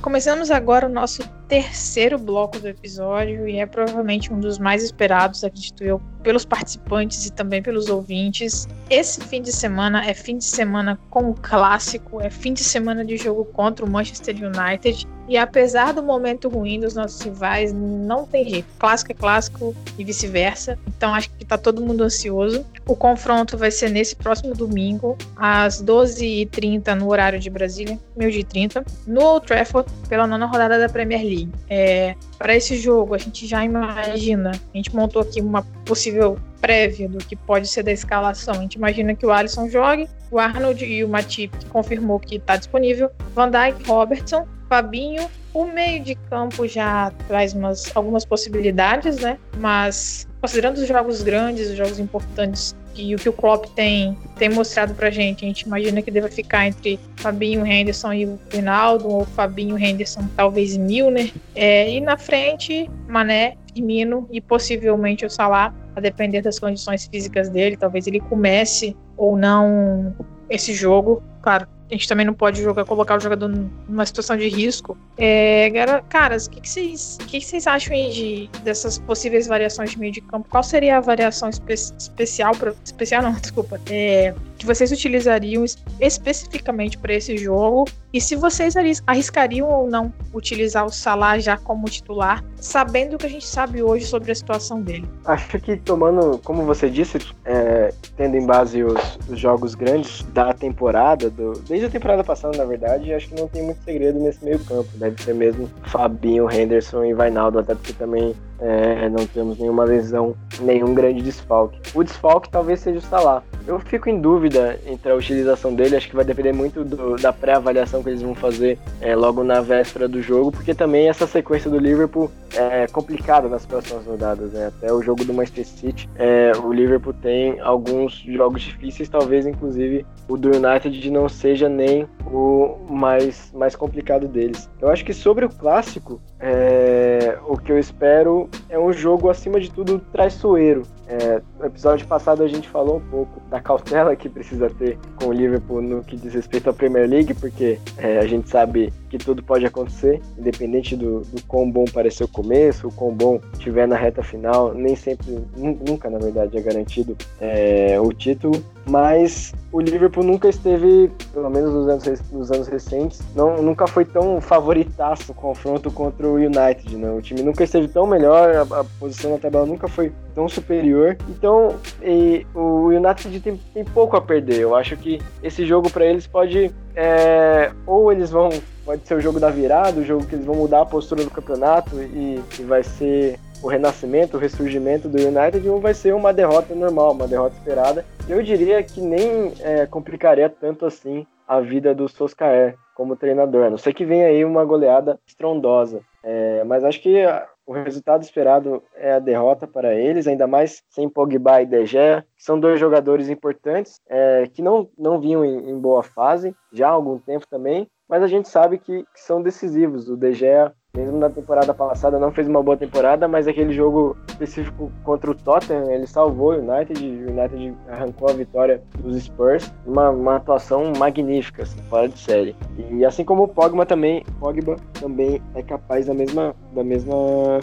Começamos 0.00 0.50
agora 0.50 0.86
o 0.86 0.90
nosso 0.90 1.22
terceiro 1.46 2.18
bloco 2.18 2.58
do 2.58 2.66
episódio 2.66 3.48
e 3.48 3.60
é 3.60 3.66
provavelmente 3.66 4.32
um 4.32 4.40
dos 4.40 4.58
mais 4.58 4.82
esperados, 4.82 5.44
acredito 5.44 5.84
eu, 5.84 6.02
pelos 6.22 6.44
participantes 6.44 7.26
e 7.26 7.32
também 7.32 7.62
pelos 7.62 7.88
ouvintes. 7.88 8.68
Esse 8.88 9.20
fim 9.22 9.42
de 9.42 9.52
semana 9.52 10.04
é 10.04 10.14
fim 10.14 10.38
de 10.38 10.44
semana 10.44 10.98
com 11.10 11.30
o 11.30 11.34
clássico, 11.34 12.20
é 12.20 12.30
fim 12.30 12.52
de 12.52 12.62
semana 12.62 13.04
de 13.04 13.16
jogo 13.16 13.44
contra 13.44 13.84
o 13.84 13.90
Manchester 13.90 14.36
United. 14.36 15.06
E 15.28 15.36
apesar 15.36 15.92
do 15.92 16.02
momento 16.02 16.48
ruim 16.48 16.80
dos 16.80 16.94
nossos 16.94 17.20
rivais, 17.20 17.72
não 17.72 18.26
tem 18.26 18.48
jeito. 18.48 18.66
Clássico 18.78 19.12
é 19.12 19.14
clássico 19.14 19.74
e 19.96 20.04
vice-versa. 20.04 20.78
Então 20.86 21.14
acho 21.14 21.30
que 21.30 21.44
tá 21.44 21.56
todo 21.56 21.80
mundo 21.80 22.02
ansioso. 22.02 22.66
O 22.86 22.96
confronto 22.96 23.56
vai 23.56 23.70
ser 23.70 23.88
nesse 23.88 24.16
próximo 24.16 24.54
domingo, 24.54 25.16
às 25.36 25.82
12h30 25.82 26.94
no 26.94 27.08
horário 27.08 27.38
de 27.38 27.48
Brasília, 27.48 27.98
meio 28.16 28.32
de 28.32 28.42
30, 28.42 28.84
no 29.06 29.22
Old 29.22 29.46
Trafford, 29.46 29.90
pela 30.08 30.26
nona 30.26 30.46
rodada 30.46 30.78
da 30.78 30.88
Premier 30.88 31.22
League. 31.22 31.50
É, 31.70 32.16
para 32.36 32.56
esse 32.56 32.76
jogo, 32.76 33.14
a 33.14 33.18
gente 33.18 33.46
já 33.46 33.64
imagina, 33.64 34.50
a 34.50 34.76
gente 34.76 34.94
montou 34.94 35.22
aqui 35.22 35.40
uma 35.40 35.62
possível 35.84 36.38
prévia 36.60 37.08
do 37.08 37.18
que 37.18 37.34
pode 37.34 37.66
ser 37.66 37.82
da 37.82 37.92
escalação. 37.92 38.54
A 38.54 38.60
gente 38.60 38.74
imagina 38.74 39.14
que 39.14 39.26
o 39.26 39.32
Alisson 39.32 39.68
jogue, 39.68 40.08
o 40.30 40.38
Arnold 40.38 40.84
e 40.84 41.04
o 41.04 41.08
Matip 41.08 41.52
confirmou 41.66 42.20
que 42.20 42.36
está 42.36 42.56
disponível, 42.56 43.10
Van 43.34 43.50
Dijk, 43.50 43.86
Robertson, 43.86 44.46
Fabinho. 44.68 45.28
O 45.52 45.66
meio 45.66 46.02
de 46.02 46.14
campo 46.14 46.66
já 46.66 47.12
traz 47.28 47.52
umas, 47.52 47.94
algumas 47.94 48.24
possibilidades, 48.24 49.18
né? 49.18 49.38
Mas 49.58 50.26
considerando 50.40 50.78
os 50.78 50.88
jogos 50.88 51.22
grandes, 51.22 51.68
os 51.68 51.76
jogos 51.76 51.98
importantes 51.98 52.74
e 52.96 53.14
o 53.14 53.18
que 53.18 53.28
o 53.28 53.32
Klopp 53.32 53.66
tem, 53.74 54.16
tem 54.36 54.48
mostrado 54.48 54.94
pra 54.94 55.10
gente, 55.10 55.44
a 55.44 55.48
gente 55.48 55.62
imagina 55.62 56.02
que 56.02 56.10
deva 56.10 56.28
ficar 56.28 56.66
entre 56.66 56.98
Fabinho, 57.16 57.66
Henderson 57.66 58.12
e 58.12 58.26
o 58.26 58.38
Rinaldo, 58.50 59.08
ou 59.08 59.24
Fabinho, 59.24 59.78
Henderson, 59.78 60.28
talvez 60.36 60.76
Milner. 60.76 61.32
É, 61.54 61.90
e 61.90 62.00
na 62.00 62.16
frente, 62.16 62.90
Mané, 63.08 63.56
Firmino 63.74 64.28
e 64.30 64.40
possivelmente 64.40 65.24
o 65.24 65.30
Salah, 65.30 65.74
a 65.94 66.00
depender 66.00 66.42
das 66.42 66.58
condições 66.58 67.06
físicas 67.06 67.48
dele. 67.48 67.76
Talvez 67.76 68.06
ele 68.06 68.20
comece 68.20 68.96
ou 69.16 69.36
não 69.36 70.14
esse 70.48 70.72
jogo. 70.72 71.22
Claro, 71.40 71.66
a 71.90 71.94
gente 71.94 72.08
também 72.08 72.24
não 72.24 72.32
pode 72.32 72.62
jogar, 72.62 72.86
colocar 72.86 73.18
o 73.18 73.20
jogador 73.20 73.48
numa 73.48 74.06
situação 74.06 74.36
de 74.36 74.48
risco. 74.48 74.96
É, 75.18 75.70
caras, 76.08 76.46
o 76.46 76.50
que, 76.50 76.66
vocês, 76.66 77.18
que, 77.26 77.38
que 77.38 77.44
vocês 77.44 77.66
acham 77.66 77.94
aí 77.94 78.10
de, 78.10 78.60
dessas 78.62 78.98
possíveis 78.98 79.46
variações 79.46 79.90
de 79.90 79.98
meio 79.98 80.12
de 80.12 80.22
campo? 80.22 80.48
Qual 80.48 80.62
seria 80.62 80.96
a 80.96 81.00
variação 81.00 81.50
espe 81.50 81.74
especial, 81.74 82.56
pra, 82.56 82.72
especial 82.82 83.22
não, 83.22 83.32
desculpa, 83.40 83.78
é, 83.90 84.34
que 84.62 84.66
vocês 84.66 84.92
utilizariam 84.92 85.64
especificamente 86.00 86.96
para 86.96 87.12
esse 87.12 87.36
jogo? 87.36 87.84
E 88.12 88.20
se 88.20 88.36
vocês 88.36 88.74
arriscariam 89.06 89.68
ou 89.68 89.90
não 89.90 90.12
utilizar 90.32 90.86
o 90.86 90.90
Salah 90.90 91.38
já 91.38 91.56
como 91.56 91.86
titular, 91.86 92.44
sabendo 92.56 93.14
o 93.14 93.18
que 93.18 93.26
a 93.26 93.28
gente 93.28 93.46
sabe 93.46 93.82
hoje 93.82 94.06
sobre 94.06 94.30
a 94.30 94.34
situação 94.34 94.80
dele? 94.80 95.08
Acho 95.24 95.58
que 95.58 95.76
tomando, 95.76 96.38
como 96.38 96.62
você 96.64 96.88
disse, 96.88 97.18
é, 97.44 97.92
tendo 98.16 98.36
em 98.36 98.46
base 98.46 98.84
os, 98.84 99.18
os, 99.28 99.38
jogos 99.38 99.74
grandes 99.74 100.22
da 100.32 100.52
temporada, 100.52 101.28
do, 101.28 101.54
desde 101.66 101.86
a 101.86 101.90
temporada 101.90 102.22
passada, 102.22 102.56
na 102.56 102.64
verdade, 102.64 103.12
acho 103.12 103.28
que 103.28 103.40
não 103.40 103.48
tem 103.48 103.64
muito 103.64 103.82
segredo 103.82 104.20
nesse 104.20 104.44
meio 104.44 104.60
campo. 104.60 104.88
Deve 104.94 105.20
ser 105.22 105.34
mesmo 105.34 105.68
Fabinho, 105.84 106.48
Henderson 106.50 107.04
e 107.04 107.14
Vainaldo, 107.14 107.58
até 107.58 107.74
porque 107.74 107.92
também 107.94 108.34
é, 108.62 109.08
não 109.08 109.26
temos 109.26 109.58
nenhuma 109.58 109.84
lesão, 109.84 110.34
nenhum 110.60 110.94
grande 110.94 111.20
desfalque. 111.20 111.78
O 111.94 112.04
desfalque 112.04 112.48
talvez 112.48 112.80
seja 112.80 112.98
o 112.98 113.02
Salah. 113.02 113.42
Eu 113.66 113.78
fico 113.78 114.08
em 114.08 114.20
dúvida 114.20 114.78
entre 114.86 115.10
a 115.10 115.14
utilização 115.14 115.74
dele, 115.74 115.96
acho 115.96 116.08
que 116.08 116.16
vai 116.16 116.24
depender 116.24 116.52
muito 116.52 116.84
do, 116.84 117.16
da 117.16 117.32
pré-avaliação 117.32 118.02
que 118.02 118.08
eles 118.08 118.22
vão 118.22 118.34
fazer 118.34 118.78
é, 119.00 119.14
logo 119.14 119.44
na 119.44 119.60
véspera 119.60 120.08
do 120.08 120.20
jogo, 120.20 120.50
porque 120.50 120.74
também 120.74 121.08
essa 121.08 121.26
sequência 121.26 121.70
do 121.70 121.78
Liverpool 121.78 122.30
é 122.56 122.86
complicada 122.88 123.48
nas 123.48 123.64
próximas 123.64 124.04
rodadas. 124.04 124.52
Né? 124.52 124.66
Até 124.66 124.92
o 124.92 125.02
jogo 125.02 125.24
do 125.24 125.32
Manchester 125.32 125.66
City, 125.66 126.08
é, 126.16 126.52
o 126.62 126.72
Liverpool 126.72 127.12
tem 127.14 127.60
alguns 127.60 128.14
jogos 128.26 128.62
difíceis, 128.62 129.08
talvez 129.08 129.46
inclusive 129.46 130.04
o 130.28 130.36
do 130.36 130.50
United 130.56 131.10
não 131.10 131.28
seja 131.28 131.68
nem 131.68 132.06
o 132.26 132.76
mais, 132.88 133.52
mais 133.54 133.76
complicado 133.76 134.26
deles. 134.26 134.68
Eu 134.80 134.88
acho 134.88 135.04
que 135.04 135.12
sobre 135.12 135.44
o 135.44 135.48
clássico, 135.48 136.20
é, 136.42 137.38
o 137.46 137.56
que 137.56 137.70
eu 137.70 137.78
espero 137.78 138.50
é 138.68 138.76
um 138.76 138.92
jogo, 138.92 139.30
acima 139.30 139.60
de 139.60 139.70
tudo, 139.70 140.00
traiçoeiro. 140.12 140.82
É, 141.06 141.40
no 141.58 141.66
episódio 141.66 142.06
passado 142.06 142.42
a 142.42 142.48
gente 142.48 142.68
falou 142.68 142.96
um 142.96 143.10
pouco 143.10 143.40
da 143.48 143.60
cautela 143.60 144.16
que 144.16 144.28
precisa 144.28 144.68
ter 144.70 144.98
com 145.16 145.26
o 145.26 145.32
Liverpool 145.32 145.80
no 145.80 146.02
que 146.02 146.16
diz 146.16 146.34
respeito 146.34 146.68
à 146.68 146.72
Premier 146.72 147.08
League, 147.08 147.34
porque 147.34 147.78
é, 147.96 148.18
a 148.18 148.26
gente 148.26 148.48
sabe 148.48 148.92
que 149.08 149.18
tudo 149.18 149.42
pode 149.42 149.64
acontecer, 149.64 150.20
independente 150.36 150.96
do, 150.96 151.20
do 151.20 151.42
quão 151.46 151.70
bom 151.70 151.84
parecer 151.84 152.24
o 152.24 152.28
começo, 152.28 152.88
o 152.88 152.92
quão 152.92 153.12
bom 153.12 153.38
tiver 153.58 153.86
na 153.86 153.96
reta 153.96 154.22
final, 154.22 154.74
nem 154.74 154.96
sempre, 154.96 155.38
nunca 155.56 156.10
na 156.10 156.18
verdade 156.18 156.58
é 156.58 156.60
garantido 156.60 157.16
é, 157.40 158.00
o 158.00 158.12
título, 158.12 158.60
mas 158.88 159.52
o 159.72 159.80
Liverpool 159.80 160.22
nunca 160.22 160.48
esteve, 160.48 161.10
pelo 161.32 161.48
menos 161.48 161.72
nos 161.72 161.88
anos, 161.88 162.30
nos 162.30 162.52
anos 162.52 162.68
recentes, 162.68 163.22
não, 163.34 163.62
nunca 163.62 163.86
foi 163.86 164.04
tão 164.04 164.38
favoritaço 164.38 165.24
no 165.28 165.34
confronto 165.34 165.90
contra 165.90 166.26
o 166.26 166.34
United, 166.34 166.94
né? 166.94 167.10
O 167.10 167.22
time 167.22 167.42
nunca 167.42 167.64
esteve 167.64 167.88
tão 167.88 168.06
melhor, 168.06 168.54
a, 168.54 168.80
a 168.80 168.84
posição 169.00 169.32
na 169.32 169.38
tabela 169.38 169.64
nunca 169.64 169.88
foi 169.88 170.12
tão 170.34 170.46
superior. 170.46 171.16
Então, 171.26 171.76
e, 172.02 172.46
o 172.54 172.88
United 172.88 173.40
tem, 173.40 173.58
tem, 173.72 173.84
pouco 173.84 174.14
a 174.14 174.20
perder. 174.20 174.60
Eu 174.60 174.76
acho 174.76 174.94
que 174.98 175.18
esse 175.42 175.64
jogo 175.64 175.88
para 175.88 176.04
eles 176.04 176.26
pode 176.26 176.70
é, 176.94 177.72
ou 177.86 178.12
eles 178.12 178.30
vão 178.30 178.50
pode 178.84 179.06
ser 179.06 179.14
o 179.14 179.20
jogo 179.20 179.40
da 179.40 179.48
virada, 179.48 180.00
o 180.00 180.04
jogo 180.04 180.26
que 180.26 180.34
eles 180.34 180.44
vão 180.44 180.56
mudar 180.56 180.82
a 180.82 180.86
postura 180.86 181.24
do 181.24 181.30
campeonato 181.30 181.96
e, 182.02 182.42
e 182.58 182.62
vai 182.64 182.82
ser 182.82 183.38
o 183.62 183.68
renascimento, 183.68 184.36
o 184.36 184.40
ressurgimento 184.40 185.08
do 185.08 185.18
United, 185.18 185.68
ou 185.68 185.80
vai 185.80 185.94
ser 185.94 186.14
uma 186.14 186.32
derrota 186.32 186.74
normal, 186.74 187.12
uma 187.12 187.28
derrota 187.28 187.56
esperada. 187.56 188.04
Eu 188.28 188.42
diria 188.42 188.82
que 188.82 189.00
nem 189.00 189.52
é, 189.60 189.86
complicaria 189.86 190.50
tanto 190.50 190.84
assim 190.84 191.26
a 191.46 191.60
vida 191.60 191.94
do 191.94 192.08
Soscaer 192.08 192.76
como 192.94 193.16
treinador. 193.16 193.70
Não 193.70 193.78
sei 193.78 193.92
que 193.92 194.04
venha 194.04 194.26
aí 194.26 194.44
uma 194.44 194.64
goleada 194.64 195.18
estrondosa. 195.26 196.00
É, 196.22 196.64
mas 196.64 196.84
acho 196.84 197.00
que 197.00 197.24
o 197.66 197.72
resultado 197.72 198.22
esperado 198.22 198.82
é 198.94 199.12
a 199.12 199.18
derrota 199.18 199.66
para 199.66 199.94
eles, 199.94 200.26
ainda 200.26 200.46
mais 200.46 200.82
sem 200.90 201.08
Pogba 201.08 201.62
e 201.62 201.66
De 201.66 201.84
Gea, 201.84 202.24
que 202.36 202.44
são 202.44 202.58
dois 202.58 202.78
jogadores 202.78 203.28
importantes 203.28 204.00
é, 204.08 204.46
que 204.52 204.62
não, 204.62 204.88
não 204.98 205.20
vinham 205.20 205.44
em, 205.44 205.70
em, 205.70 205.78
boa 205.78 206.02
fase 206.02 206.54
já 206.72 206.88
há 206.88 206.92
algum 206.92 207.18
tempo 207.18 207.46
também, 207.48 207.88
mas 208.08 208.22
a 208.22 208.26
gente 208.26 208.48
sabe 208.48 208.78
que, 208.78 209.02
que 209.02 209.20
são 209.20 209.42
decisivos. 209.42 210.08
O 210.08 210.16
De 210.16 210.32
Gea 210.32 210.72
mesmo 210.94 211.16
na 211.16 211.30
temporada 211.30 211.72
passada 211.72 212.18
não 212.18 212.30
fez 212.30 212.46
uma 212.46 212.62
boa 212.62 212.76
temporada, 212.76 213.26
mas 213.26 213.48
aquele 213.48 213.72
jogo 213.72 214.14
específico 214.28 214.92
contra 215.02 215.30
o 215.30 215.34
Tottenham, 215.34 215.90
ele 215.90 216.06
salvou 216.06 216.52
o 216.52 216.58
United, 216.58 217.02
o 217.02 217.30
United 217.30 217.74
arrancou 217.88 218.28
a 218.28 218.34
vitória 218.34 218.82
dos 218.98 219.22
Spurs, 219.22 219.72
uma, 219.86 220.10
uma 220.10 220.36
atuação 220.36 220.92
magnífica, 220.98 221.62
assim, 221.62 221.80
fora 221.88 222.10
de 222.10 222.18
série. 222.18 222.54
E 222.90 223.06
assim 223.06 223.24
como 223.24 223.44
o 223.44 223.48
Pogba 223.48 223.86
também, 223.86 224.22
Pogba 224.38 224.76
também 225.00 225.40
é 225.54 225.62
capaz 225.62 226.04
da 226.04 226.12
mesma, 226.12 226.54
da 226.74 226.84
mesma 226.84 227.14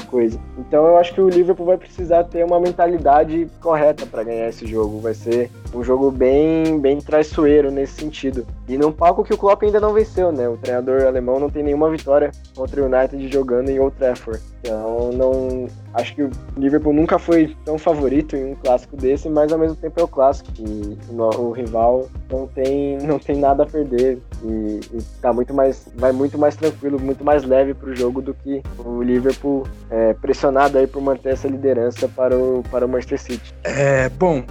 coisa. 0.10 0.40
Então 0.58 0.88
eu 0.88 0.98
acho 0.98 1.14
que 1.14 1.22
o 1.22 1.30
Liverpool 1.30 1.68
vai 1.68 1.78
precisar 1.78 2.24
ter 2.24 2.44
uma 2.44 2.60
mentalidade 2.60 3.48
correta 3.62 4.08
para 4.08 4.24
ganhar 4.24 4.50
esse 4.50 4.66
jogo. 4.66 5.02
Vai 5.02 5.14
ser 5.14 5.52
um 5.74 5.84
jogo 5.84 6.12
bem, 6.12 6.80
bem 6.80 7.00
traiçoeiro 7.00 7.72
nesse 7.72 7.94
sentido. 7.94 8.46
E 8.68 8.78
num 8.78 8.92
palco 8.92 9.24
que 9.24 9.34
o 9.34 9.38
Klopp 9.38 9.64
ainda 9.64 9.80
não 9.80 9.94
venceu, 9.94 10.32
né? 10.32 10.48
O 10.48 10.58
treinador 10.58 11.04
alemão 11.04 11.40
não 11.40 11.50
tem 11.50 11.64
nenhuma 11.64 11.90
vitória 11.90 12.32
contra 12.56 12.82
o 12.82 12.86
United 12.86 13.32
jogando 13.32 13.70
em 13.70 13.80
Old 13.80 13.96
Trafford. 13.98 14.42
Então, 14.62 15.12
não 15.14 15.68
acho 15.94 16.14
que 16.14 16.24
o 16.24 16.32
Liverpool 16.58 16.94
nunca 16.94 17.18
foi 17.18 17.56
tão 17.64 17.78
favorito 17.78 18.36
em 18.36 18.52
um 18.52 18.56
clássico 18.56 18.98
desse, 18.98 19.30
mas 19.30 19.52
ao 19.52 19.58
mesmo 19.58 19.76
tempo 19.76 20.00
é 20.00 20.04
o 20.04 20.08
clássico 20.08 20.52
e 20.60 20.98
o, 21.10 21.52
rival 21.52 22.10
não 22.30 22.46
tem 22.48 22.98
não 22.98 23.18
tem 23.18 23.38
nada 23.38 23.64
a 23.64 23.66
perder 23.66 24.20
e, 24.44 24.80
e 24.94 25.02
tá 25.22 25.32
muito 25.32 25.54
mais 25.54 25.88
vai 25.96 26.12
muito 26.12 26.38
mais 26.38 26.56
tranquilo, 26.56 27.00
muito 27.00 27.24
mais 27.24 27.44
leve 27.44 27.74
para 27.74 27.90
o 27.90 27.96
jogo 27.96 28.22
do 28.22 28.34
que 28.34 28.62
o 28.78 29.02
Liverpool 29.02 29.66
é, 29.90 30.14
pressionado 30.14 30.78
aí 30.78 30.86
por 30.86 31.02
manter 31.02 31.34
essa 31.34 31.48
liderança 31.48 32.08
para 32.10 32.38
o 32.38 32.64
para 32.70 32.86
o 32.86 32.90
Manchester 32.90 33.20
City. 33.20 33.54
É 33.64 34.10
bom 34.10 34.44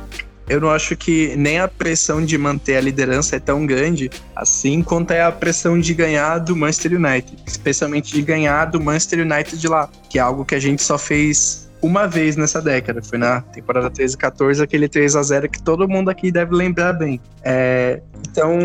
eu 0.49 0.61
não 0.61 0.71
acho 0.71 0.97
que 0.97 1.35
nem 1.37 1.59
a 1.59 1.69
pressão 1.69 2.25
de 2.25 2.37
manter 2.39 2.77
a 2.77 2.81
liderança 2.81 3.37
é 3.37 3.41
tão 3.41 3.67
grande 3.67 4.11
assim 4.35 4.83
quanto 4.83 5.11
é 5.11 5.23
a 5.23 5.31
pressão 5.31 5.79
de 5.79 5.93
ganhar 5.95 6.39
do 6.39 6.57
Manchester 6.57 6.95
United, 6.95 7.37
especialmente 7.47 8.13
de 8.13 8.23
ganhar 8.23 8.67
do 8.67 8.81
Manchester 8.81 9.21
United 9.21 9.59
de 9.59 9.69
lá, 9.69 9.89
que 10.09 10.19
é 10.19 10.23
algo 10.23 10.45
que 10.45 10.55
a 10.55 10.61
gente 10.61 10.83
só 10.83 10.99
fez 10.99 11.69
uma 11.81 12.07
vez 12.07 12.37
nessa 12.37 12.61
década, 12.61 13.01
foi 13.03 13.19
na 13.19 13.41
temporada 13.41 13.89
13 13.91 14.15
e 14.15 14.19
14, 14.19 14.63
aquele 14.63 14.89
3 14.89 15.15
a 15.17 15.23
0 15.23 15.49
que 15.49 15.63
todo 15.63 15.89
mundo 15.89 16.11
aqui 16.11 16.33
deve 16.33 16.55
lembrar 16.55 16.93
bem. 16.93 17.21
É, 17.45 18.01
então, 18.29 18.59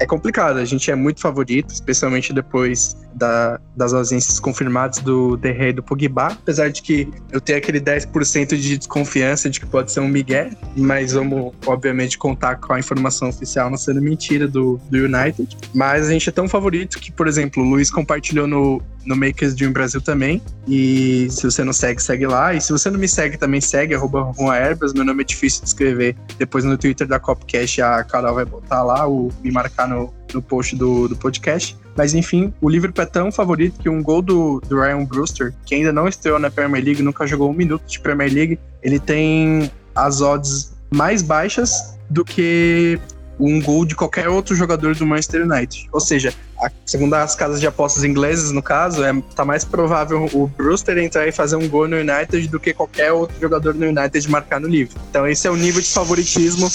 é 0.00 0.06
complicado. 0.06 0.56
A 0.56 0.64
gente 0.64 0.90
é 0.90 0.94
muito 0.94 1.20
favorito, 1.20 1.72
especialmente 1.72 2.32
depois 2.32 2.96
da, 3.14 3.60
das 3.76 3.92
ausências 3.92 4.40
confirmadas 4.40 4.98
do 4.98 5.36
Derrê 5.36 5.68
e 5.68 5.72
do 5.74 5.82
Pogba. 5.82 6.28
Apesar 6.28 6.70
de 6.70 6.80
que 6.80 7.08
eu 7.30 7.40
tenho 7.40 7.58
aquele 7.58 7.80
10% 7.80 8.56
de 8.56 8.78
desconfiança 8.78 9.50
de 9.50 9.60
que 9.60 9.66
pode 9.66 9.92
ser 9.92 10.00
um 10.00 10.08
Miguel, 10.08 10.50
mas 10.74 11.12
vamos, 11.12 11.52
obviamente, 11.66 12.16
contar 12.16 12.56
com 12.56 12.72
a 12.72 12.78
informação 12.78 13.28
oficial 13.28 13.68
não 13.68 13.76
sendo 13.76 14.00
mentira 14.00 14.48
do, 14.48 14.80
do 14.90 15.04
United. 15.04 15.56
Mas 15.74 16.08
a 16.08 16.12
gente 16.12 16.28
é 16.28 16.32
tão 16.32 16.48
favorito 16.48 16.98
que, 16.98 17.12
por 17.12 17.28
exemplo, 17.28 17.62
o 17.62 17.68
Luiz 17.68 17.90
compartilhou 17.90 18.46
no, 18.46 18.82
no 19.04 19.14
Makers 19.14 19.54
Dream 19.54 19.72
Brasil 19.72 20.00
também. 20.00 20.40
E 20.66 21.28
se 21.30 21.42
você 21.42 21.62
não 21.62 21.72
segue, 21.72 22.02
segue 22.02 22.26
lá. 22.26 22.54
E 22.54 22.60
se 22.60 22.72
você 22.72 22.90
não 22.90 22.98
me 22.98 23.08
segue, 23.08 23.36
também 23.36 23.60
segue, 23.60 23.94
arroba. 23.94 24.32
Meu 24.94 25.04
nome 25.04 25.22
é 25.22 25.26
difícil 25.26 25.62
de 25.62 25.68
escrever. 25.68 26.16
Depois 26.38 26.64
no 26.64 26.78
Twitter 26.78 27.06
da 27.06 27.18
Copcast 27.18 27.82
a 27.82 28.02
Carol 28.04 28.34
vai 28.34 28.44
botar 28.44 28.82
lá, 28.82 29.06
o, 29.06 29.30
me 29.42 29.50
marcar 29.50 29.89
no, 29.90 30.14
no 30.32 30.40
post 30.40 30.74
do, 30.76 31.08
do 31.08 31.16
podcast. 31.16 31.76
Mas 31.96 32.14
enfim, 32.14 32.54
o 32.60 32.68
Liverpool 32.68 33.02
é 33.02 33.06
tão 33.06 33.30
favorito 33.30 33.80
que 33.80 33.88
um 33.88 34.02
gol 34.02 34.22
do, 34.22 34.60
do 34.66 34.80
Ryan 34.80 35.04
Brewster, 35.04 35.52
que 35.66 35.74
ainda 35.74 35.92
não 35.92 36.08
estreou 36.08 36.38
na 36.38 36.50
Premier 36.50 36.82
League, 36.82 37.02
nunca 37.02 37.26
jogou 37.26 37.50
um 37.50 37.52
minuto 37.52 37.82
de 37.86 38.00
Premier 38.00 38.32
League, 38.32 38.58
ele 38.82 38.98
tem 38.98 39.70
as 39.94 40.20
odds 40.20 40.72
mais 40.90 41.20
baixas 41.22 41.98
do 42.08 42.24
que 42.24 42.98
um 43.40 43.60
gol 43.60 43.84
de 43.84 43.94
qualquer 43.96 44.28
outro 44.28 44.54
jogador 44.54 44.94
do 44.94 45.06
Manchester 45.06 45.42
United. 45.42 45.88
Ou 45.92 46.00
seja, 46.00 46.34
a, 46.60 46.70
segundo 46.84 47.14
as 47.14 47.34
casas 47.34 47.60
de 47.60 47.66
apostas 47.66 48.04
inglesas, 48.04 48.52
no 48.52 48.62
caso, 48.62 49.02
é, 49.02 49.12
tá 49.34 49.44
mais 49.44 49.64
provável 49.64 50.28
o 50.32 50.46
Brewster 50.46 50.98
entrar 50.98 51.26
e 51.26 51.32
fazer 51.32 51.56
um 51.56 51.68
gol 51.68 51.88
no 51.88 51.96
United 51.96 52.48
do 52.48 52.60
que 52.60 52.74
qualquer 52.74 53.12
outro 53.12 53.40
jogador 53.40 53.74
no 53.74 53.86
United 53.86 54.30
marcar 54.30 54.60
no 54.60 54.68
livro. 54.68 54.98
Então 55.08 55.26
esse 55.26 55.46
é 55.46 55.50
o 55.50 55.56
nível 55.56 55.80
de 55.80 55.88
favoritismo 55.88 56.68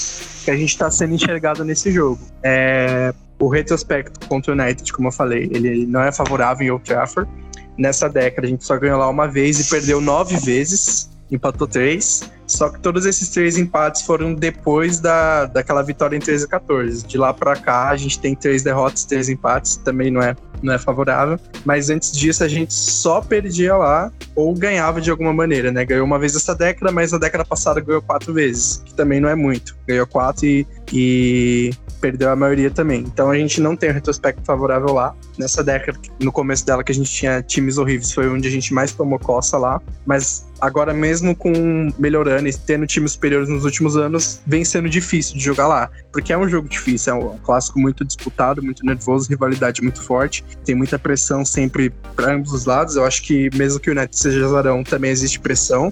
que 0.43 0.51
a 0.51 0.57
gente 0.57 0.70
está 0.70 0.89
sendo 0.89 1.13
enxergado 1.13 1.63
nesse 1.63 1.91
jogo. 1.91 2.20
É, 2.43 3.13
o 3.39 3.47
retrospecto 3.47 4.28
contra 4.28 4.53
o 4.53 4.59
United, 4.59 4.91
como 4.91 5.09
eu 5.09 5.11
falei, 5.11 5.43
ele 5.51 5.86
não 5.86 6.01
é 6.01 6.11
favorável 6.11 6.66
em 6.66 6.72
Old 6.72 6.84
Trafford. 6.84 7.30
Nessa 7.78 8.09
década 8.09 8.47
a 8.47 8.49
gente 8.49 8.63
só 8.63 8.78
ganhou 8.78 8.97
lá 8.97 9.09
uma 9.09 9.28
vez 9.28 9.59
e 9.59 9.70
perdeu 9.70 9.99
nove 9.99 10.38
vezes 10.38 11.09
empatou 11.32 11.68
três. 11.68 12.30
Só 12.47 12.69
que 12.69 12.79
todos 12.79 13.05
esses 13.05 13.29
três 13.29 13.57
empates 13.57 14.01
foram 14.03 14.33
depois 14.33 14.99
da, 14.99 15.45
daquela 15.45 15.81
vitória 15.81 16.15
em 16.15 16.19
13 16.19 16.45
e 16.45 16.47
14. 16.47 17.05
De 17.05 17.17
lá 17.17 17.33
para 17.33 17.55
cá, 17.55 17.89
a 17.89 17.97
gente 17.97 18.19
tem 18.19 18.35
três 18.35 18.63
derrotas, 18.63 19.03
três 19.05 19.29
empates, 19.29 19.77
também 19.77 20.11
não 20.11 20.21
é, 20.21 20.35
não 20.61 20.73
é 20.73 20.77
favorável. 20.77 21.39
Mas 21.63 21.89
antes 21.89 22.11
disso, 22.11 22.43
a 22.43 22.47
gente 22.47 22.73
só 22.73 23.21
perdia 23.21 23.75
lá 23.75 24.11
ou 24.35 24.53
ganhava 24.53 25.01
de 25.01 25.09
alguma 25.09 25.33
maneira, 25.33 25.71
né? 25.71 25.85
Ganhou 25.85 26.05
uma 26.05 26.19
vez 26.19 26.35
essa 26.35 26.53
década, 26.53 26.91
mas 26.91 27.11
na 27.11 27.17
década 27.17 27.45
passada 27.45 27.79
ganhou 27.79 28.01
quatro 28.01 28.33
vezes, 28.33 28.81
que 28.85 28.93
também 28.93 29.19
não 29.19 29.29
é 29.29 29.35
muito. 29.35 29.75
Ganhou 29.87 30.05
quatro 30.05 30.45
e, 30.45 30.67
e 30.91 31.71
perdeu 32.05 32.29
a 32.29 32.35
maioria 32.35 32.69
também. 32.69 32.99
Então 32.99 33.31
a 33.31 33.35
gente 33.35 33.59
não 33.59 33.75
tem 33.75 33.89
um 33.89 33.93
retrospecto 33.93 34.43
favorável 34.45 34.93
lá. 34.93 35.15
Nessa 35.39 35.63
década, 35.63 35.97
no 36.19 36.31
começo 36.31 36.63
dela, 36.63 36.83
que 36.83 36.91
a 36.91 36.95
gente 36.95 37.11
tinha 37.11 37.41
times 37.41 37.79
horríveis, 37.79 38.11
foi 38.11 38.29
onde 38.29 38.47
a 38.47 38.51
gente 38.51 38.71
mais 38.75 38.91
tomou 38.91 39.17
coça 39.17 39.57
lá. 39.57 39.81
Mas 40.05 40.45
agora, 40.61 40.93
mesmo 40.93 41.35
com 41.35 41.91
melhorando 41.97 42.47
e 42.47 42.53
tendo 42.53 42.85
times 42.85 43.13
superiores 43.13 43.49
nos 43.49 43.65
últimos 43.65 43.97
anos, 43.97 44.39
vem 44.45 44.63
sendo 44.63 44.87
difícil 44.87 45.35
de 45.35 45.43
jogar 45.43 45.67
lá. 45.67 45.89
Porque 46.11 46.31
é 46.31 46.37
um 46.37 46.47
jogo 46.47 46.69
difícil, 46.69 47.13
é 47.13 47.15
um 47.15 47.39
clássico 47.39 47.79
muito 47.79 48.05
disputado, 48.05 48.61
muito 48.61 48.85
nervoso, 48.85 49.27
rivalidade 49.27 49.81
muito 49.81 49.99
forte. 50.03 50.45
Tem 50.63 50.75
muita 50.75 50.99
pressão 50.99 51.43
sempre 51.43 51.91
para 52.15 52.35
ambos 52.35 52.53
os 52.53 52.65
lados. 52.65 52.95
Eu 52.95 53.03
acho 53.03 53.23
que, 53.23 53.49
mesmo 53.55 53.79
que 53.79 53.89
o 53.89 53.93
United 53.93 54.15
seja 54.15 54.45
azarão, 54.45 54.83
também 54.83 55.09
existe 55.09 55.39
pressão. 55.39 55.91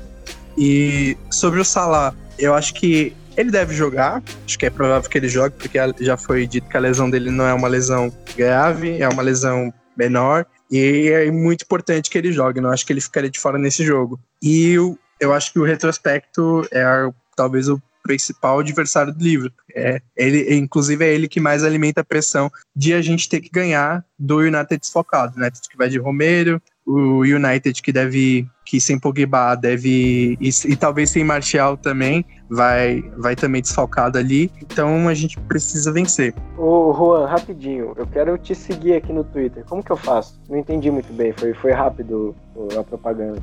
E 0.55 1.17
sobre 1.31 1.59
o 1.59 1.65
Salah, 1.65 2.13
eu 2.37 2.53
acho 2.53 2.75
que 2.75 3.13
ele 3.35 3.51
deve 3.51 3.73
jogar, 3.73 4.21
acho 4.45 4.57
que 4.57 4.65
é 4.65 4.69
provável 4.69 5.09
que 5.09 5.17
ele 5.17 5.27
jogue, 5.27 5.55
porque 5.57 5.79
já 5.99 6.17
foi 6.17 6.45
dito 6.45 6.69
que 6.69 6.77
a 6.77 6.79
lesão 6.79 7.09
dele 7.09 7.31
não 7.31 7.45
é 7.45 7.53
uma 7.53 7.67
lesão 7.67 8.11
grave, 8.35 9.01
é 9.01 9.07
uma 9.07 9.23
lesão 9.23 9.73
menor, 9.97 10.45
e 10.71 11.09
é 11.09 11.29
muito 11.31 11.63
importante 11.63 12.09
que 12.09 12.17
ele 12.17 12.31
jogue, 12.31 12.61
não 12.61 12.69
acho 12.69 12.85
que 12.85 12.93
ele 12.93 13.01
ficaria 13.01 13.29
de 13.29 13.39
fora 13.39 13.57
nesse 13.57 13.83
jogo. 13.83 14.19
E 14.41 14.71
eu, 14.71 14.97
eu 15.19 15.33
acho 15.33 15.51
que 15.51 15.59
o 15.59 15.63
retrospecto 15.63 16.67
é 16.71 16.83
talvez 17.35 17.69
o 17.69 17.81
principal 18.03 18.59
adversário 18.59 19.13
do 19.13 19.23
livro. 19.23 19.51
É, 19.73 20.01
ele, 20.15 20.55
inclusive, 20.55 21.05
é 21.05 21.13
ele 21.13 21.27
que 21.27 21.39
mais 21.39 21.63
alimenta 21.63 22.01
a 22.01 22.03
pressão 22.03 22.51
de 22.75 22.93
a 22.93 23.01
gente 23.01 23.29
ter 23.29 23.39
que 23.39 23.49
ganhar 23.49 24.05
do 24.19 24.39
United 24.39 24.77
desfocado. 24.77 25.35
O 25.35 25.39
United 25.39 25.61
que 25.69 25.77
vai 25.77 25.89
de 25.89 25.97
Romero, 25.97 26.61
o 26.85 27.21
United 27.21 27.81
que 27.81 27.91
deve 27.91 28.47
que 28.65 28.79
sem 28.79 28.97
Pogba 28.97 29.55
deve. 29.55 30.37
E, 30.39 30.49
e, 30.65 30.75
talvez 30.75 31.09
sem 31.09 31.23
Martial 31.23 31.77
também, 31.77 32.25
vai, 32.49 33.01
vai 33.17 33.35
também 33.35 33.61
desfalcado 33.61 34.17
ali. 34.17 34.51
Então 34.61 35.07
a 35.07 35.13
gente 35.13 35.39
precisa 35.41 35.91
vencer. 35.91 36.33
Ô, 36.57 36.93
Juan, 36.93 37.27
rapidinho, 37.27 37.93
eu 37.95 38.07
quero 38.07 38.37
te 38.37 38.55
seguir 38.55 38.95
aqui 38.95 39.11
no 39.11 39.23
Twitter. 39.23 39.63
Como 39.65 39.83
que 39.83 39.91
eu 39.91 39.97
faço? 39.97 40.41
Não 40.49 40.57
entendi 40.57 40.89
muito 40.89 41.11
bem, 41.13 41.33
foi, 41.33 41.53
foi 41.53 41.71
rápido 41.71 42.35
a 42.77 42.83
propaganda. 42.83 43.41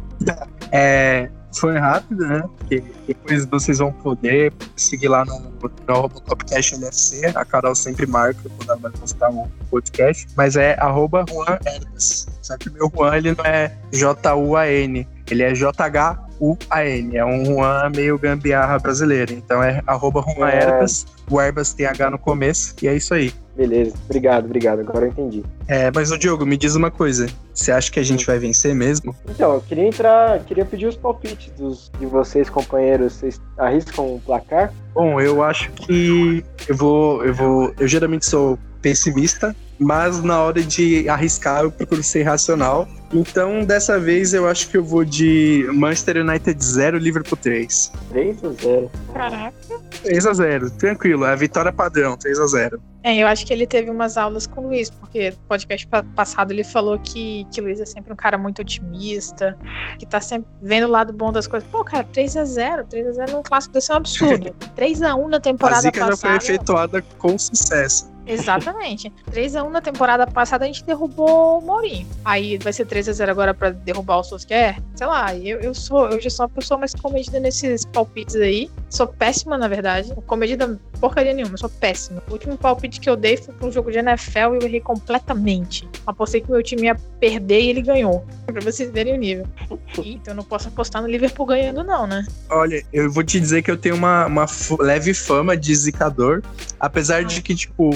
É, 0.72 1.28
foi 1.52 1.78
rápido, 1.78 2.26
né? 2.26 2.42
Porque 2.58 2.82
depois 3.06 3.44
vocês 3.46 3.78
vão 3.78 3.92
poder 3.92 4.52
seguir 4.76 5.08
lá 5.08 5.24
no, 5.24 5.40
no 5.40 5.94
Robocopcast 5.94 6.76
LFC. 6.76 7.32
A 7.34 7.44
Carol 7.44 7.74
sempre 7.74 8.06
marca 8.06 8.40
quando 8.42 8.70
ela 8.70 8.76
vai 8.76 8.92
postar 8.92 9.30
um 9.30 9.48
podcast. 9.70 10.26
Mas 10.36 10.56
é 10.56 10.78
arroba 10.80 11.24
Juan 11.28 11.58
Hermes. 11.64 12.28
Só 12.42 12.56
que 12.56 12.68
o 12.68 12.72
meu 12.72 12.90
Juan 12.94 13.16
ele 13.16 13.34
não 13.34 13.44
é 13.44 13.76
J-U-A-N. 13.92 15.08
Ele 15.30 15.42
é 15.42 15.54
J-H-U-A-N. 15.54 17.16
É 17.16 17.24
um 17.24 17.44
Juan 17.44 17.90
meio 17.94 18.18
gambiarra 18.18 18.78
brasileiro. 18.78 19.32
Então 19.32 19.62
é 19.62 19.82
arroba 19.86 20.22
Juan 20.34 20.50
é. 20.50 20.62
Herbas. 20.62 21.06
O 21.30 21.40
Herbas 21.40 21.72
tem 21.72 21.86
H 21.86 22.10
no 22.10 22.18
começo. 22.18 22.74
E 22.82 22.88
é 22.88 22.94
isso 22.94 23.14
aí. 23.14 23.32
Beleza, 23.56 23.94
obrigado, 24.06 24.46
obrigado. 24.46 24.80
Agora 24.80 25.04
eu 25.04 25.10
entendi. 25.10 25.44
É, 25.68 25.90
mas 25.94 26.10
o 26.10 26.16
Diogo, 26.16 26.46
me 26.46 26.56
diz 26.56 26.76
uma 26.76 26.90
coisa. 26.90 27.26
Você 27.52 27.70
acha 27.70 27.90
que 27.90 28.00
a 28.00 28.02
gente 28.02 28.24
vai 28.24 28.38
vencer 28.38 28.74
mesmo? 28.74 29.14
Então, 29.28 29.52
eu 29.52 29.60
queria 29.60 29.86
entrar, 29.86 30.40
queria 30.44 30.64
pedir 30.64 30.86
os 30.86 30.96
palpites 30.96 31.52
dos, 31.58 31.90
de 31.98 32.06
vocês, 32.06 32.48
companheiros. 32.48 33.12
Vocês 33.12 33.40
arriscam 33.58 34.14
um 34.14 34.18
placar? 34.18 34.72
Bom, 34.94 35.20
eu 35.20 35.42
acho 35.42 35.70
que 35.72 36.42
eu 36.66 36.74
vou, 36.74 37.22
eu 37.22 37.34
vou, 37.34 37.74
eu 37.78 37.86
geralmente 37.86 38.24
sou 38.24 38.58
pessimista, 38.80 39.54
mas 39.80 40.22
na 40.22 40.38
hora 40.40 40.62
de 40.62 41.08
arriscar 41.08 41.62
eu 41.62 41.72
procuro 41.72 42.02
ser 42.02 42.22
racional. 42.22 42.86
Então, 43.12 43.64
dessa 43.64 43.98
vez 43.98 44.34
eu 44.34 44.46
acho 44.46 44.68
que 44.68 44.76
eu 44.76 44.84
vou 44.84 45.04
de 45.04 45.66
Manchester 45.72 46.18
United 46.18 46.62
0, 46.62 46.98
Liverpool 46.98 47.36
3. 47.36 47.90
3 48.10 48.44
a 48.44 48.48
0. 48.50 48.90
Caraca. 49.12 49.54
3 50.02 50.26
a 50.26 50.32
0, 50.32 50.70
tranquilo, 50.72 51.24
é 51.24 51.32
a 51.32 51.34
vitória 51.34 51.72
padrão, 51.72 52.16
3 52.16 52.38
a 52.38 52.46
0. 52.46 52.80
É, 53.02 53.16
eu 53.16 53.26
acho 53.26 53.46
que 53.46 53.52
ele 53.52 53.66
teve 53.66 53.90
umas 53.90 54.16
aulas 54.16 54.46
com 54.46 54.60
o 54.60 54.66
Luiz, 54.68 54.90
porque 54.90 55.30
no 55.30 55.36
podcast 55.48 55.88
passado 56.14 56.52
ele 56.52 56.62
falou 56.62 56.98
que, 56.98 57.46
que 57.50 57.60
o 57.60 57.64
Luiz 57.64 57.80
é 57.80 57.86
sempre 57.86 58.12
um 58.12 58.16
cara 58.16 58.36
muito 58.36 58.60
otimista, 58.60 59.58
que 59.98 60.06
tá 60.06 60.20
sempre 60.20 60.48
vendo 60.62 60.86
o 60.86 60.90
lado 60.90 61.12
bom 61.12 61.32
das 61.32 61.46
coisas. 61.46 61.68
Pô, 61.70 61.82
cara, 61.82 62.04
3 62.04 62.36
a 62.36 62.44
0 62.44 62.84
3 62.84 63.06
a 63.06 63.12
0 63.12 63.32
num 63.32 63.42
clássico 63.42 63.72
desse 63.72 63.90
é 63.90 63.94
um 63.94 63.96
absurdo. 63.96 64.54
3 64.76 65.02
a 65.02 65.16
1 65.16 65.28
na 65.28 65.40
temporada 65.40 65.78
a 65.78 65.80
zica 65.80 66.00
passada. 66.00 66.16
já 66.16 66.28
foi 66.28 66.36
efetuada 66.36 67.02
com 67.18 67.38
sucesso. 67.38 68.10
Exatamente. 68.32 69.12
3x1 69.30 69.68
na 69.70 69.80
temporada 69.80 70.26
passada 70.26 70.64
a 70.64 70.66
gente 70.66 70.84
derrubou 70.84 71.58
o 71.58 71.60
Mourinho. 71.60 72.06
Aí 72.24 72.58
vai 72.58 72.72
ser 72.72 72.86
3x0 72.86 73.28
agora 73.28 73.54
pra 73.54 73.70
derrubar 73.70 74.18
o 74.18 74.24
Solskjaer? 74.24 74.80
Sei 74.94 75.06
lá, 75.06 75.34
eu, 75.34 75.60
eu 75.60 75.74
sou, 75.74 76.08
eu 76.08 76.20
já 76.20 76.30
sou 76.30 76.46
uma 76.46 76.50
pessoa 76.50 76.78
mais 76.78 76.94
comedida 76.94 77.40
nesses 77.40 77.84
palpites 77.84 78.36
aí. 78.36 78.70
Sou 78.88 79.06
péssima, 79.06 79.56
na 79.56 79.68
verdade. 79.68 80.12
Comedida 80.26 80.78
porcaria 81.00 81.32
nenhuma, 81.32 81.56
sou 81.56 81.68
péssima. 81.68 82.22
O 82.28 82.32
último 82.32 82.56
palpite 82.56 83.00
que 83.00 83.08
eu 83.08 83.16
dei 83.16 83.36
foi 83.36 83.54
pra 83.54 83.66
um 83.66 83.72
jogo 83.72 83.90
de 83.90 83.98
NFL 83.98 84.38
e 84.38 84.56
eu 84.56 84.62
errei 84.62 84.80
completamente. 84.80 85.88
Apostei 86.06 86.40
que 86.40 86.48
o 86.48 86.52
meu 86.52 86.62
time 86.62 86.82
ia 86.82 86.94
perder 87.18 87.60
e 87.60 87.70
ele 87.70 87.82
ganhou. 87.82 88.24
Pra 88.50 88.60
vocês 88.60 88.90
verem 88.90 89.14
o 89.14 89.16
nível. 89.16 89.46
Então 90.02 90.32
eu 90.32 90.36
não 90.36 90.44
posso 90.44 90.68
apostar 90.68 91.02
no 91.02 91.08
Liverpool 91.08 91.46
ganhando, 91.46 91.84
não, 91.84 92.06
né? 92.06 92.26
Olha, 92.48 92.82
eu 92.92 93.10
vou 93.10 93.22
te 93.22 93.38
dizer 93.38 93.62
que 93.62 93.70
eu 93.70 93.76
tenho 93.76 93.94
uma, 93.94 94.26
uma 94.26 94.46
leve 94.80 95.12
fama 95.12 95.56
de 95.56 95.74
zicador. 95.74 96.42
Apesar 96.78 97.24
de 97.24 97.42
que, 97.42 97.54
tipo, 97.54 97.90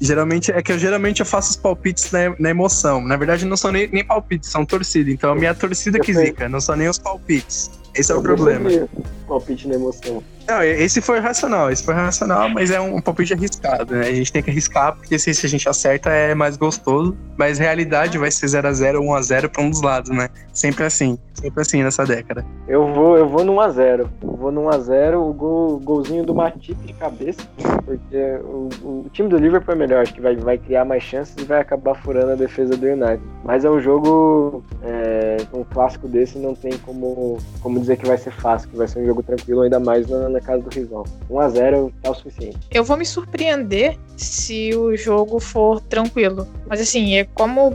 Geralmente 0.00 0.50
é 0.50 0.62
que 0.62 0.72
eu 0.72 0.78
geralmente 0.78 1.20
eu 1.20 1.26
faço 1.26 1.50
os 1.50 1.56
palpites 1.56 2.10
na, 2.10 2.34
na 2.38 2.50
emoção. 2.50 3.00
Na 3.00 3.16
verdade, 3.16 3.44
não 3.44 3.56
são 3.56 3.70
nem, 3.70 3.88
nem 3.88 4.04
palpites, 4.04 4.50
são 4.50 4.64
torcida. 4.64 5.10
Então 5.10 5.32
a 5.32 5.34
minha 5.34 5.54
torcida 5.54 5.98
que 6.00 6.12
zica, 6.12 6.48
não 6.48 6.60
são 6.60 6.76
nem 6.76 6.88
os 6.88 6.98
palpites. 6.98 7.70
Esse 7.94 8.10
é 8.10 8.14
o 8.14 8.22
problema. 8.22 8.68
Palpite 9.28 9.68
na 9.68 9.74
emoção. 9.74 10.22
Não, 10.46 10.62
esse 10.62 11.00
foi 11.00 11.20
racional, 11.20 11.70
esse 11.70 11.82
foi 11.82 11.94
racional, 11.94 12.50
mas 12.50 12.70
é 12.70 12.78
um 12.78 13.00
palpite 13.00 13.32
arriscado, 13.32 13.94
né? 13.94 14.08
A 14.08 14.12
gente 14.12 14.30
tem 14.30 14.42
que 14.42 14.50
arriscar, 14.50 14.94
porque 14.94 15.18
se, 15.18 15.32
se 15.32 15.46
a 15.46 15.48
gente 15.48 15.66
acerta 15.68 16.10
é 16.10 16.34
mais 16.34 16.56
gostoso, 16.56 17.16
mas 17.36 17.58
realidade 17.58 18.18
vai 18.18 18.30
ser 18.30 18.46
0x0 18.46 18.96
ou 18.96 19.06
1x0 19.16 19.48
pra 19.48 19.62
um 19.62 19.70
dos 19.70 19.80
lados, 19.80 20.10
né? 20.10 20.28
Sempre 20.52 20.84
assim, 20.84 21.18
sempre 21.32 21.62
assim 21.62 21.82
nessa 21.82 22.04
década. 22.04 22.44
Eu 22.68 22.92
vou, 22.92 23.16
eu 23.16 23.28
vou 23.28 23.44
no 23.44 23.54
1x0. 23.54 24.06
vou 24.22 24.52
no 24.52 24.64
1x0, 24.64 25.14
o 25.14 25.32
gol, 25.32 25.80
golzinho 25.80 26.24
do 26.24 26.34
Matip 26.34 26.74
de 26.84 26.92
cabeça, 26.92 27.42
porque 27.84 28.38
o, 28.44 28.68
o, 28.82 29.06
time 29.12 29.28
do 29.28 29.38
Liverpool 29.38 29.74
é 29.74 29.78
melhor, 29.78 30.02
acho 30.02 30.14
que 30.14 30.20
vai, 30.20 30.36
vai 30.36 30.58
criar 30.58 30.84
mais 30.84 31.02
chances 31.02 31.34
e 31.38 31.44
vai 31.44 31.60
acabar 31.60 31.94
furando 31.94 32.32
a 32.32 32.34
defesa 32.34 32.76
do 32.76 32.86
United. 32.86 33.22
Mas 33.42 33.64
é 33.64 33.70
um 33.70 33.80
jogo, 33.80 34.62
é, 34.82 35.38
um 35.52 35.64
clássico 35.64 36.06
desse, 36.06 36.38
não 36.38 36.54
tem 36.54 36.72
como, 36.78 37.38
como 37.60 37.80
dizer 37.80 37.96
que 37.96 38.06
vai 38.06 38.18
ser 38.18 38.30
fácil, 38.30 38.68
que 38.68 38.76
vai 38.76 38.86
ser 38.86 39.00
um 39.00 39.06
jogo 39.06 39.22
tranquilo, 39.22 39.62
ainda 39.62 39.80
mais 39.80 40.08
na, 40.08 40.28
na 40.34 40.40
casa 40.40 40.62
do 40.62 40.70
rival. 40.70 41.04
1x0 41.30 41.92
é 42.02 42.10
o 42.10 42.14
suficiente. 42.14 42.58
Eu 42.70 42.84
vou 42.84 42.96
me 42.96 43.06
surpreender 43.06 43.98
se 44.16 44.74
o 44.74 44.96
jogo 44.96 45.40
for 45.40 45.80
tranquilo. 45.80 46.46
Mas 46.66 46.80
assim, 46.80 47.16
é 47.16 47.24
como 47.24 47.72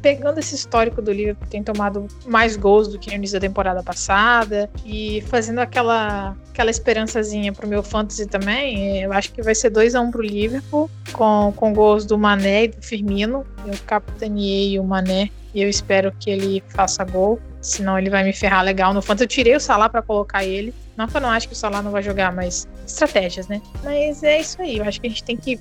pegando 0.00 0.38
esse 0.38 0.54
histórico 0.54 1.00
do 1.00 1.10
Liverpool, 1.10 1.48
tem 1.48 1.62
tomado 1.62 2.06
mais 2.26 2.56
gols 2.56 2.88
do 2.88 2.98
que 2.98 3.08
no 3.08 3.16
início 3.16 3.40
da 3.40 3.48
temporada 3.48 3.82
passada 3.82 4.70
e 4.84 5.22
fazendo 5.28 5.60
aquela 5.60 6.36
aquela 6.50 6.70
esperançazinha 6.70 7.52
pro 7.52 7.66
meu 7.66 7.82
fantasy 7.82 8.26
também, 8.26 9.02
eu 9.02 9.12
acho 9.12 9.32
que 9.32 9.42
vai 9.42 9.54
ser 9.54 9.70
2 9.70 9.94
a 9.94 10.00
1 10.00 10.04
um 10.04 10.10
pro 10.10 10.22
Liverpool 10.22 10.88
com, 11.12 11.52
com 11.56 11.72
gols 11.72 12.04
do 12.04 12.16
Mané 12.16 12.64
e 12.64 12.68
do 12.68 12.80
Firmino. 12.80 13.44
Eu 13.66 13.74
capitaneei 13.86 14.78
o 14.78 14.84
Mané 14.84 15.30
e 15.52 15.62
eu 15.62 15.68
espero 15.68 16.12
que 16.12 16.30
ele 16.30 16.62
faça 16.68 17.02
gol, 17.02 17.40
senão 17.60 17.98
ele 17.98 18.10
vai 18.10 18.22
me 18.22 18.32
ferrar 18.32 18.62
legal 18.62 18.92
no 18.94 19.02
fantasy. 19.02 19.24
Eu 19.24 19.28
tirei 19.28 19.56
o 19.56 19.60
Salah 19.60 19.88
para 19.88 20.02
colocar 20.02 20.44
ele 20.44 20.72
não 20.96 21.06
que 21.06 21.16
eu 21.16 21.20
não 21.20 21.30
acho 21.30 21.48
que 21.48 21.54
o 21.54 21.56
Salah 21.56 21.82
não 21.82 21.90
vai 21.90 22.02
jogar, 22.02 22.32
mas 22.32 22.68
estratégias, 22.86 23.48
né? 23.48 23.60
Mas 23.82 24.22
é 24.22 24.40
isso 24.40 24.60
aí. 24.60 24.78
Eu 24.78 24.84
acho 24.84 25.00
que 25.00 25.06
a 25.06 25.10
gente 25.10 25.24
tem 25.24 25.36
que 25.36 25.58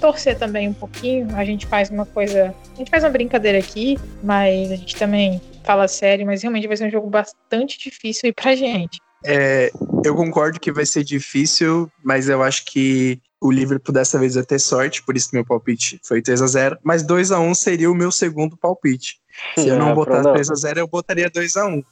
torcer 0.00 0.38
também 0.38 0.68
um 0.68 0.74
pouquinho. 0.74 1.28
A 1.36 1.44
gente 1.44 1.66
faz 1.66 1.90
uma 1.90 2.04
coisa. 2.04 2.54
A 2.74 2.76
gente 2.76 2.90
faz 2.90 3.04
uma 3.04 3.10
brincadeira 3.10 3.58
aqui, 3.58 3.98
mas 4.22 4.72
a 4.72 4.76
gente 4.76 4.96
também 4.96 5.40
fala 5.64 5.86
sério. 5.86 6.26
Mas 6.26 6.42
realmente 6.42 6.66
vai 6.66 6.76
ser 6.76 6.86
um 6.86 6.90
jogo 6.90 7.08
bastante 7.08 7.78
difícil 7.78 8.22
aí 8.26 8.32
pra 8.32 8.56
gente. 8.56 8.98
É, 9.24 9.70
eu 10.04 10.16
concordo 10.16 10.58
que 10.58 10.72
vai 10.72 10.84
ser 10.84 11.04
difícil, 11.04 11.90
mas 12.02 12.28
eu 12.28 12.42
acho 12.42 12.64
que 12.64 13.20
o 13.40 13.50
Liverpool 13.50 13.92
dessa 13.92 14.18
vez 14.18 14.34
vai 14.34 14.44
ter 14.44 14.58
sorte, 14.58 15.02
por 15.02 15.16
isso 15.16 15.30
meu 15.32 15.44
palpite 15.44 16.00
foi 16.04 16.22
3 16.22 16.42
a 16.42 16.46
0 16.46 16.78
Mas 16.82 17.02
2 17.02 17.32
a 17.32 17.40
1 17.40 17.54
seria 17.54 17.90
o 17.90 17.94
meu 17.94 18.12
segundo 18.12 18.56
palpite. 18.56 19.16
Se 19.56 19.68
eu 19.68 19.78
não 19.78 19.90
é, 19.90 19.94
botar 19.94 20.22
3 20.22 20.50
a 20.50 20.54
0 20.54 20.80
eu 20.80 20.88
botaria 20.88 21.28
2 21.28 21.56
a 21.56 21.66
1 21.66 21.82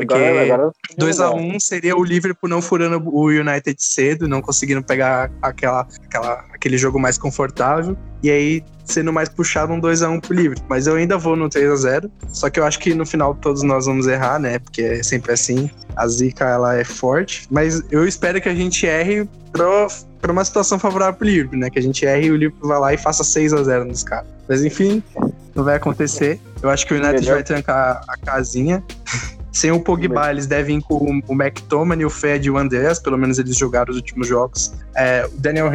porque 0.00 0.14
2x1 0.98 1.54
um 1.54 1.60
seria 1.60 1.96
o 1.96 2.04
Liverpool 2.04 2.48
não 2.48 2.60
furando 2.60 3.02
o 3.08 3.28
United 3.28 3.76
cedo, 3.78 4.26
não 4.26 4.42
conseguindo 4.42 4.82
pegar 4.82 5.30
aquela, 5.40 5.86
aquela, 6.06 6.44
aquele 6.52 6.76
jogo 6.76 6.98
mais 6.98 7.16
confortável. 7.16 7.96
E 8.22 8.30
aí 8.30 8.64
sendo 8.84 9.12
mais 9.12 9.28
puxado 9.28 9.72
um 9.72 9.80
2x1 9.80 10.10
um 10.10 10.20
pro 10.20 10.34
Liverpool. 10.34 10.66
Mas 10.68 10.86
eu 10.86 10.94
ainda 10.94 11.16
vou 11.16 11.36
no 11.36 11.48
3x0. 11.48 12.10
Só 12.28 12.50
que 12.50 12.60
eu 12.60 12.64
acho 12.64 12.78
que 12.78 12.94
no 12.94 13.06
final 13.06 13.34
todos 13.34 13.62
nós 13.62 13.86
vamos 13.86 14.06
errar, 14.06 14.38
né? 14.38 14.58
Porque 14.58 14.82
é 14.82 15.02
sempre 15.02 15.32
assim. 15.32 15.70
A 15.96 16.06
zica 16.06 16.44
ela 16.44 16.76
é 16.76 16.84
forte. 16.84 17.46
Mas 17.50 17.82
eu 17.90 18.06
espero 18.06 18.40
que 18.40 18.48
a 18.48 18.54
gente 18.54 18.86
erre 18.86 19.28
pro, 19.52 19.88
pra 20.20 20.32
uma 20.32 20.44
situação 20.44 20.78
favorável 20.78 21.14
pro 21.14 21.26
Liverpool, 21.26 21.58
né? 21.58 21.70
Que 21.70 21.78
a 21.78 21.82
gente 21.82 22.04
erre 22.04 22.26
e 22.26 22.30
o 22.30 22.36
Liverpool 22.36 22.68
vá 22.68 22.78
lá 22.78 22.94
e 22.94 22.98
faça 22.98 23.22
6x0 23.22 23.84
nos 23.84 24.02
caras. 24.02 24.26
Mas 24.48 24.64
enfim, 24.64 25.02
não 25.54 25.64
vai 25.64 25.76
acontecer. 25.76 26.38
Eu 26.62 26.70
acho 26.70 26.86
que 26.86 26.94
o 26.94 26.96
United 26.96 27.26
vai 27.26 27.42
trancar 27.42 28.02
a 28.08 28.16
casinha. 28.16 28.82
Sem 29.54 29.70
o 29.70 29.78
Pogba, 29.78 30.32
eles 30.32 30.48
devem 30.48 30.78
ir 30.78 30.82
com 30.82 31.22
o 31.28 31.32
McTominay, 31.32 32.04
o 32.04 32.10
Fed 32.10 32.48
e 32.48 32.50
o 32.50 32.58
Andreas, 32.58 32.98
pelo 32.98 33.16
menos 33.16 33.38
eles 33.38 33.56
jogaram 33.56 33.92
os 33.92 33.96
últimos 33.96 34.26
jogos. 34.26 34.74
É, 34.96 35.24
o 35.32 35.40
Daniel, 35.40 35.70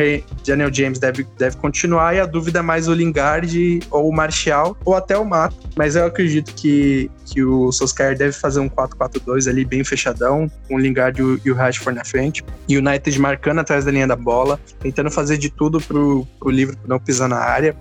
Daniel 0.45 0.71
James 0.71 0.99
deve, 0.99 1.25
deve 1.37 1.55
continuar 1.55 2.13
e 2.13 2.19
a 2.19 2.25
dúvida 2.25 2.59
é 2.59 2.61
mais 2.61 2.89
o 2.89 2.93
Lingard 2.93 3.79
ou 3.89 4.09
o 4.09 4.13
Martial 4.13 4.77
ou 4.83 4.95
até 4.95 5.17
o 5.17 5.23
Mato. 5.23 5.55
Mas 5.77 5.95
eu 5.95 6.05
acredito 6.05 6.53
que, 6.55 7.09
que 7.25 7.41
o 7.41 7.71
Solskjaer 7.71 8.17
deve 8.17 8.33
fazer 8.33 8.59
um 8.59 8.69
4-4-2 8.69 9.49
ali 9.49 9.63
bem 9.63 9.81
fechadão, 9.85 10.51
com 10.67 10.75
o 10.75 10.77
Lingard 10.77 11.21
e 11.45 11.49
o 11.49 11.55
Rashford 11.55 11.97
na 11.97 12.03
frente. 12.03 12.43
E 12.67 12.75
o 12.75 12.81
United 12.85 13.17
marcando 13.17 13.59
atrás 13.59 13.85
da 13.85 13.91
linha 13.91 14.07
da 14.07 14.15
bola, 14.17 14.59
tentando 14.81 15.09
fazer 15.09 15.37
de 15.37 15.49
tudo 15.49 15.79
pro, 15.79 16.27
pro 16.37 16.49
Liverpool 16.49 16.85
não 16.85 16.99
pisar 16.99 17.29
na 17.29 17.37
área 17.39 17.73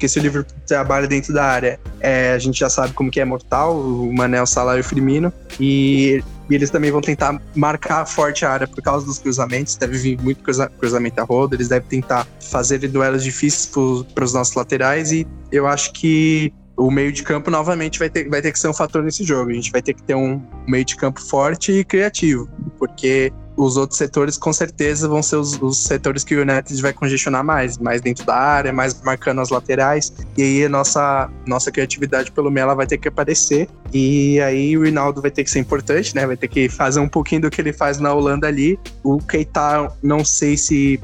porque 0.00 0.08
se 0.08 0.18
o 0.18 0.22
Liverpool 0.22 0.56
trabalha 0.66 1.06
dentro 1.06 1.34
da 1.34 1.44
área, 1.44 1.78
é, 2.00 2.32
a 2.32 2.38
gente 2.38 2.58
já 2.58 2.70
sabe 2.70 2.94
como 2.94 3.10
que 3.10 3.20
é 3.20 3.24
mortal, 3.24 3.78
o 3.78 4.10
Manel, 4.10 4.44
o 4.44 4.46
Salah 4.46 4.78
e 4.78 4.80
o 4.80 4.84
Firmino, 4.84 5.30
e, 5.60 6.24
e, 6.48 6.54
eles 6.54 6.70
também 6.70 6.90
vão 6.90 7.02
tentar 7.02 7.38
marcar 7.54 8.06
forte 8.06 8.46
a 8.46 8.50
área 8.50 8.66
por 8.66 8.82
causa 8.82 9.04
dos 9.04 9.18
cruzamentos, 9.18 9.76
deve 9.76 9.98
vir 9.98 10.22
muito 10.22 10.42
cruza, 10.42 10.72
cruzamento 10.78 11.20
a 11.20 11.24
roda, 11.24 11.54
eles 11.54 11.68
devem 11.68 11.86
tentar 11.86 12.26
fazer 12.50 12.78
duelos 12.78 13.22
difíceis 13.22 13.66
para 14.14 14.24
os 14.24 14.32
nossos 14.32 14.54
laterais, 14.54 15.12
e 15.12 15.26
eu 15.52 15.66
acho 15.66 15.92
que 15.92 16.50
o 16.78 16.90
meio 16.90 17.12
de 17.12 17.22
campo 17.22 17.50
novamente 17.50 17.98
vai 17.98 18.08
ter, 18.08 18.26
vai 18.26 18.40
ter 18.40 18.52
que 18.52 18.58
ser 18.58 18.68
um 18.68 18.72
fator 18.72 19.02
nesse 19.02 19.22
jogo. 19.22 19.50
A 19.50 19.52
gente 19.52 19.70
vai 19.70 19.82
ter 19.82 19.92
que 19.92 20.02
ter 20.02 20.14
um 20.14 20.40
meio 20.66 20.82
de 20.82 20.96
campo 20.96 21.20
forte 21.20 21.72
e 21.72 21.84
criativo, 21.84 22.48
porque 22.78 23.30
os 23.60 23.76
outros 23.76 23.98
setores 23.98 24.38
com 24.38 24.52
certeza 24.54 25.06
vão 25.06 25.22
ser 25.22 25.36
os, 25.36 25.60
os, 25.60 25.76
setores 25.76 26.24
que 26.24 26.34
o 26.34 26.40
United 26.40 26.80
vai 26.80 26.94
congestionar 26.94 27.44
mais, 27.44 27.76
mais 27.76 28.00
dentro 28.00 28.24
da 28.24 28.34
área, 28.34 28.72
mais 28.72 29.00
marcando 29.02 29.40
as 29.42 29.50
laterais. 29.50 30.12
E 30.36 30.42
aí 30.42 30.64
a 30.64 30.68
nossa, 30.68 31.30
nossa 31.46 31.70
criatividade 31.70 32.32
pelo 32.32 32.50
meio 32.50 32.64
ela 32.64 32.74
vai 32.74 32.86
ter 32.86 32.96
que 32.96 33.08
aparecer. 33.08 33.68
E 33.92 34.40
aí 34.40 34.78
o 34.78 34.82
Rinaldo 34.82 35.20
vai 35.20 35.30
ter 35.30 35.44
que 35.44 35.50
ser 35.50 35.58
importante, 35.58 36.14
né? 36.14 36.26
Vai 36.26 36.38
ter 36.38 36.48
que 36.48 36.70
fazer 36.70 37.00
um 37.00 37.08
pouquinho 37.08 37.42
do 37.42 37.50
que 37.50 37.60
ele 37.60 37.72
faz 37.72 37.98
na 37.98 38.14
Holanda 38.14 38.46
ali. 38.46 38.78
O 39.04 39.18
Keita, 39.18 39.92
não 40.02 40.24
sei 40.24 40.56
se, 40.56 40.98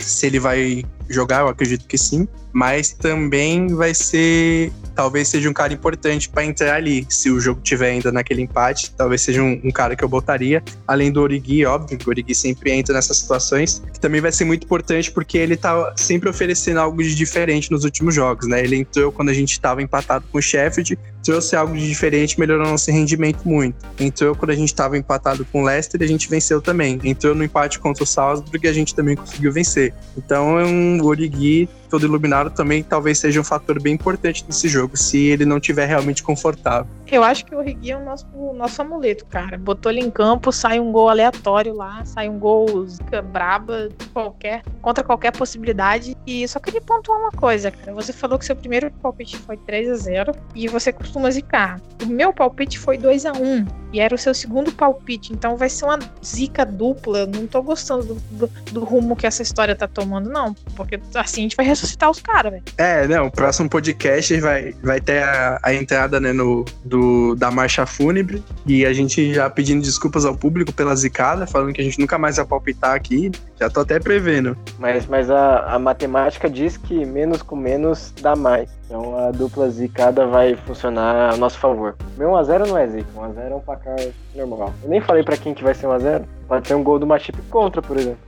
se 0.00 0.26
ele 0.26 0.40
vai 0.40 0.84
jogar, 1.08 1.40
eu 1.40 1.48
acredito 1.48 1.86
que 1.86 1.98
sim, 1.98 2.26
mas 2.52 2.92
também 2.92 3.68
vai 3.68 3.94
ser 3.94 4.72
talvez 4.98 5.28
seja 5.28 5.48
um 5.48 5.52
cara 5.52 5.72
importante 5.72 6.28
para 6.28 6.44
entrar 6.44 6.74
ali. 6.74 7.06
Se 7.08 7.30
o 7.30 7.38
jogo 7.38 7.60
tiver 7.62 7.90
ainda 7.90 8.10
naquele 8.10 8.42
empate, 8.42 8.90
talvez 8.96 9.20
seja 9.22 9.40
um, 9.40 9.60
um, 9.62 9.70
cara 9.70 9.94
que 9.94 10.02
eu 10.02 10.08
botaria. 10.08 10.60
Além 10.88 11.12
do 11.12 11.22
Origi, 11.22 11.64
óbvio, 11.64 11.96
o 12.04 12.10
Origi 12.10 12.34
sempre 12.34 12.72
entra 12.72 12.92
nessas 12.92 13.16
situações, 13.18 13.80
que 13.92 14.00
também 14.00 14.20
vai 14.20 14.32
ser 14.32 14.44
muito 14.44 14.64
importante 14.64 15.12
porque 15.12 15.38
ele 15.38 15.56
tá 15.56 15.94
sempre 15.96 16.28
oferecendo 16.28 16.80
algo 16.80 17.00
de 17.00 17.14
diferente 17.14 17.70
nos 17.70 17.84
últimos 17.84 18.12
jogos, 18.12 18.48
né? 18.48 18.60
Ele 18.60 18.74
entrou 18.74 19.12
quando 19.12 19.28
a 19.28 19.32
gente 19.32 19.52
estava 19.52 19.80
empatado 19.80 20.24
com 20.32 20.38
o 20.38 20.42
Sheffield, 20.42 20.98
trouxe 21.22 21.54
algo 21.54 21.76
de 21.76 21.86
diferente, 21.86 22.40
melhorou 22.40 22.66
nosso 22.66 22.90
rendimento 22.90 23.46
muito. 23.48 23.76
Entrou 24.00 24.34
quando 24.34 24.50
a 24.50 24.56
gente 24.56 24.70
estava 24.70 24.98
empatado 24.98 25.44
com 25.52 25.62
o 25.62 25.64
Leicester 25.64 26.02
a 26.02 26.06
gente 26.06 26.28
venceu 26.28 26.60
também. 26.60 26.98
Entrou 27.04 27.36
no 27.36 27.44
empate 27.44 27.78
contra 27.78 28.02
o 28.02 28.06
Salzburg 28.06 28.66
a 28.66 28.72
gente 28.72 28.96
também 28.96 29.14
conseguiu 29.14 29.52
vencer. 29.52 29.94
Então, 30.16 30.58
é 30.58 30.64
um 30.64 30.97
Origi 31.00 31.68
todo 31.88 32.04
iluminado 32.04 32.50
também 32.50 32.82
talvez 32.82 33.18
seja 33.18 33.40
um 33.40 33.44
fator 33.44 33.80
bem 33.80 33.94
importante 33.94 34.44
nesse 34.46 34.68
jogo, 34.68 34.96
se 34.96 35.26
ele 35.26 35.44
não 35.44 35.58
tiver 35.58 35.86
realmente 35.86 36.22
confortável. 36.22 36.86
Eu 37.10 37.24
acho 37.24 37.46
que 37.46 37.54
o 37.54 37.60
Rigui 37.60 37.90
é 37.90 37.96
o 37.96 38.04
nosso, 38.04 38.26
o 38.34 38.52
nosso 38.52 38.82
amuleto, 38.82 39.24
cara. 39.26 39.56
Botou 39.56 39.90
ele 39.90 40.00
em 40.00 40.10
campo, 40.10 40.52
sai 40.52 40.78
um 40.78 40.92
gol 40.92 41.08
aleatório 41.08 41.74
lá, 41.74 42.04
sai 42.04 42.28
um 42.28 42.38
gol 42.38 42.86
braba, 43.32 43.88
qualquer, 44.12 44.62
contra 44.82 45.02
qualquer 45.02 45.32
possibilidade. 45.32 46.14
E 46.26 46.46
só 46.46 46.60
queria 46.60 46.82
pontuar 46.82 47.18
uma 47.18 47.30
coisa, 47.30 47.70
cara. 47.70 47.94
Você 47.94 48.12
falou 48.12 48.38
que 48.38 48.44
seu 48.44 48.54
primeiro 48.54 48.90
palpite 49.02 49.38
foi 49.38 49.56
3 49.56 49.90
a 49.90 49.94
0 49.94 50.32
e 50.54 50.68
você 50.68 50.92
costuma 50.92 51.30
zicar. 51.30 51.80
O 52.02 52.06
meu 52.06 52.32
palpite 52.32 52.78
foi 52.78 52.98
2 52.98 53.24
a 53.24 53.32
1 53.32 53.66
e 53.92 54.00
era 54.00 54.14
o 54.14 54.18
seu 54.18 54.34
segundo 54.34 54.70
palpite, 54.70 55.32
então 55.32 55.56
vai 55.56 55.70
ser 55.70 55.86
uma 55.86 55.98
zica 56.22 56.64
dupla. 56.64 57.26
Não 57.26 57.46
tô 57.46 57.62
gostando 57.62 58.04
do, 58.04 58.14
do, 58.14 58.50
do 58.72 58.84
rumo 58.84 59.16
que 59.16 59.26
essa 59.26 59.42
história 59.42 59.74
tá 59.74 59.88
tomando, 59.88 60.28
não. 60.28 60.52
Porque 60.76 61.00
assim 61.14 61.40
a 61.40 61.44
gente 61.44 61.56
vai 61.56 61.64
ressuscitar 61.78 62.10
os 62.10 62.20
caras, 62.20 62.52
velho. 62.52 62.64
É, 62.76 63.06
não, 63.06 63.26
o 63.26 63.30
próximo 63.30 63.68
podcast 63.68 64.38
vai, 64.40 64.74
vai 64.82 65.00
ter 65.00 65.22
a, 65.22 65.58
a 65.62 65.72
entrada, 65.72 66.18
né, 66.18 66.32
no, 66.32 66.64
do, 66.84 67.34
da 67.36 67.50
marcha 67.50 67.86
fúnebre. 67.86 68.42
E 68.66 68.84
a 68.84 68.92
gente 68.92 69.32
já 69.32 69.48
pedindo 69.48 69.82
desculpas 69.82 70.24
ao 70.24 70.36
público 70.36 70.72
pela 70.72 70.94
zicada, 70.96 71.46
falando 71.46 71.72
que 71.72 71.80
a 71.80 71.84
gente 71.84 71.98
nunca 71.98 72.18
mais 72.18 72.36
vai 72.36 72.46
palpitar 72.46 72.94
aqui. 72.94 73.30
Já 73.58 73.70
tô 73.70 73.80
até 73.80 73.98
prevendo. 73.98 74.56
Mas, 74.78 75.06
mas 75.06 75.30
a, 75.30 75.74
a 75.74 75.78
matemática 75.78 76.50
diz 76.50 76.76
que 76.76 77.04
menos 77.04 77.42
com 77.42 77.56
menos 77.56 78.12
dá 78.20 78.34
mais. 78.34 78.77
Então 78.88 79.18
a 79.18 79.30
dupla 79.30 79.68
zicada 79.68 80.26
vai 80.26 80.56
funcionar 80.56 81.34
a 81.34 81.36
nosso 81.36 81.58
favor. 81.58 81.94
Meu 82.16 82.30
1x0 82.30 82.66
não 82.66 82.78
é 82.78 82.86
zica, 82.88 83.06
1x0 83.14 83.50
é 83.50 83.54
um 83.54 83.60
placar 83.60 83.96
normal. 84.34 84.72
Eu 84.82 84.88
nem 84.88 85.00
falei 85.02 85.22
para 85.22 85.36
quem 85.36 85.52
que 85.52 85.62
vai 85.62 85.74
ser 85.74 85.86
1x0. 85.86 86.24
Pode 86.48 86.66
ser 86.66 86.74
um 86.74 86.82
gol 86.82 86.98
do 86.98 87.06
Matip 87.06 87.36
contra, 87.50 87.82
por 87.82 87.98
exemplo. 87.98 88.18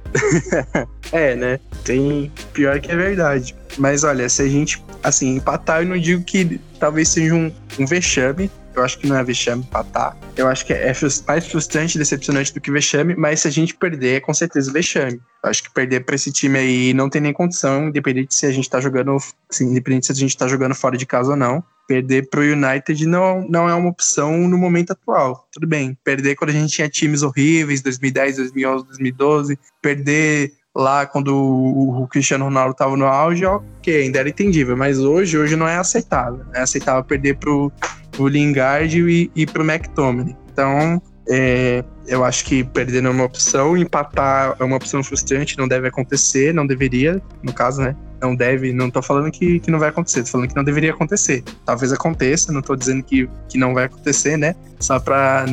é, 1.13 1.35
né? 1.35 1.59
Tem. 1.83 2.31
Pior 2.53 2.79
que 2.79 2.93
é 2.93 2.97
verdade. 2.97 3.57
Mas 3.79 4.05
olha, 4.05 4.29
se 4.29 4.43
a 4.43 4.49
gente, 4.49 4.85
assim, 5.03 5.37
empatar, 5.37 5.81
eu 5.81 5.87
não 5.87 5.99
digo 5.99 6.23
que 6.23 6.61
talvez 6.79 7.09
seja 7.09 7.35
um, 7.35 7.51
um 7.79 7.87
vexame. 7.87 8.51
Eu 8.75 8.83
acho 8.83 8.99
que 8.99 9.07
não 9.07 9.17
é 9.17 9.25
vexame 9.25 9.63
empatar. 9.63 10.17
Eu 10.37 10.47
acho 10.49 10.65
que 10.65 10.73
é 10.73 10.93
mais 11.27 11.47
frustrante 11.47 11.97
e 11.97 11.99
decepcionante 11.99 12.55
do 12.55 12.61
que 12.61 12.71
vexame, 12.71 13.15
mas 13.15 13.41
se 13.41 13.49
a 13.49 13.51
gente 13.51 13.75
perder, 13.75 14.17
é 14.17 14.21
com 14.21 14.33
certeza 14.33 14.73
vexame. 14.73 15.21
Eu 15.43 15.51
acho 15.51 15.63
que 15.63 15.71
perder 15.73 16.05
para 16.05 16.15
esse 16.15 16.31
time 16.31 16.59
aí 16.59 16.95
não 16.95 17.09
tem 17.09 17.21
nem 17.21 17.33
condição, 17.33 17.89
independente 17.89 18.35
se 18.35 18.47
a 18.47 18.53
gente 18.53 18.69
tá 18.69 18.81
jogando, 18.81 19.17
assim, 19.51 19.65
independente 19.65 20.07
se 20.07 20.13
a 20.13 20.15
gente 20.15 20.37
tá 20.37 20.47
jogando 20.47 20.75
fora 20.75 20.97
de 20.97 21.07
casa 21.07 21.31
ou 21.31 21.37
não. 21.37 21.63
Perder 21.89 22.29
pro 22.31 22.43
United 22.43 23.05
não, 23.07 23.47
não 23.49 23.69
é 23.69 23.75
uma 23.75 23.91
opção 23.91 24.37
no 24.49 24.57
momento 24.57 24.93
atual. 24.93 25.49
Tudo 25.53 25.67
bem, 25.67 25.99
perder 26.05 26.37
quando 26.37 26.51
a 26.51 26.53
gente 26.53 26.73
tinha 26.73 26.89
times 26.89 27.23
horríveis, 27.23 27.83
2010, 27.83 28.37
2011, 28.37 28.87
2012, 28.87 29.59
perder 29.83 30.53
lá 30.75 31.07
quando 31.07 31.35
o, 31.37 32.07
Cristiano 32.09 32.45
Ronaldo 32.45 32.73
estava 32.73 32.97
no 32.97 33.07
auge, 33.07 33.45
ok, 33.45 34.03
ainda 34.03 34.21
era 34.21 34.29
entendível, 34.29 34.77
mas 34.77 34.99
hoje, 34.99 35.37
hoje 35.37 35.57
não 35.57 35.67
é 35.67 35.77
aceitável. 35.77 36.45
É 36.55 36.61
aceitável 36.61 37.03
perder 37.05 37.37
pro, 37.37 37.73
pro 38.21 38.29
Lingard 38.29 39.01
e, 39.01 39.31
e 39.35 39.47
pro 39.47 39.65
McTominay. 39.65 40.37
Então, 40.53 41.01
é, 41.27 41.83
eu 42.07 42.23
acho 42.23 42.45
que 42.45 42.63
perder 42.63 43.03
é 43.03 43.09
uma 43.09 43.25
opção, 43.25 43.77
empatar 43.77 44.55
é 44.61 44.65
uma 44.65 44.77
opção 44.77 45.03
frustrante, 45.03 45.57
não 45.57 45.67
deve 45.67 45.89
acontecer, 45.89 46.53
não 46.53 46.67
deveria, 46.67 47.23
no 47.43 47.53
caso, 47.53 47.81
né? 47.81 47.97
Não 48.21 48.35
deve, 48.35 48.73
não 48.73 48.91
tô 48.91 49.03
falando 49.03 49.31
que, 49.31 49.61
que 49.61 49.71
não 49.71 49.79
vai 49.79 49.89
acontecer, 49.89 50.23
tô 50.23 50.31
falando 50.31 50.49
que 50.49 50.57
não 50.57 50.65
deveria 50.65 50.93
acontecer. 50.93 51.43
Talvez 51.65 51.93
aconteça, 51.93 52.53
não 52.53 52.63
tô 52.63 52.77
dizendo 52.77 53.03
que, 53.03 53.29
que 53.49 53.59
não 53.59 53.75
vai 53.75 53.85
acontecer, 53.85 54.37
né? 54.37 54.55
Só 54.79 54.99
pra 54.99 55.45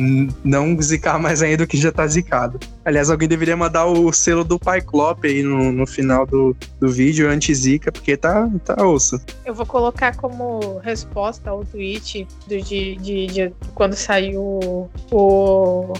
não 0.42 0.80
zicar 0.80 1.18
mais 1.18 1.42
ainda 1.42 1.58
do 1.58 1.66
que 1.66 1.76
já 1.76 1.92
tá 1.92 2.06
zicado. 2.06 2.58
Aliás, 2.84 3.10
alguém 3.10 3.28
deveria 3.28 3.56
mandar 3.56 3.84
o 3.84 4.10
selo 4.12 4.42
do 4.42 4.58
Pai 4.58 4.80
Klopp 4.80 5.24
aí 5.24 5.42
no, 5.42 5.70
no 5.70 5.86
final 5.86 6.26
do, 6.26 6.56
do 6.80 6.88
vídeo, 6.88 7.28
anti-zica, 7.28 7.92
porque 7.92 8.16
tá, 8.16 8.48
tá 8.64 8.86
osso. 8.86 9.20
Eu 9.44 9.54
vou 9.54 9.66
colocar 9.66 10.16
como 10.16 10.78
resposta 10.78 11.50
ao 11.50 11.64
tweet 11.64 12.26
do, 12.46 12.62
de, 12.62 12.96
de, 12.96 13.26
de 13.26 13.52
quando 13.74 13.94
saiu 13.94 14.40
o 14.40 14.90
o 15.10 15.92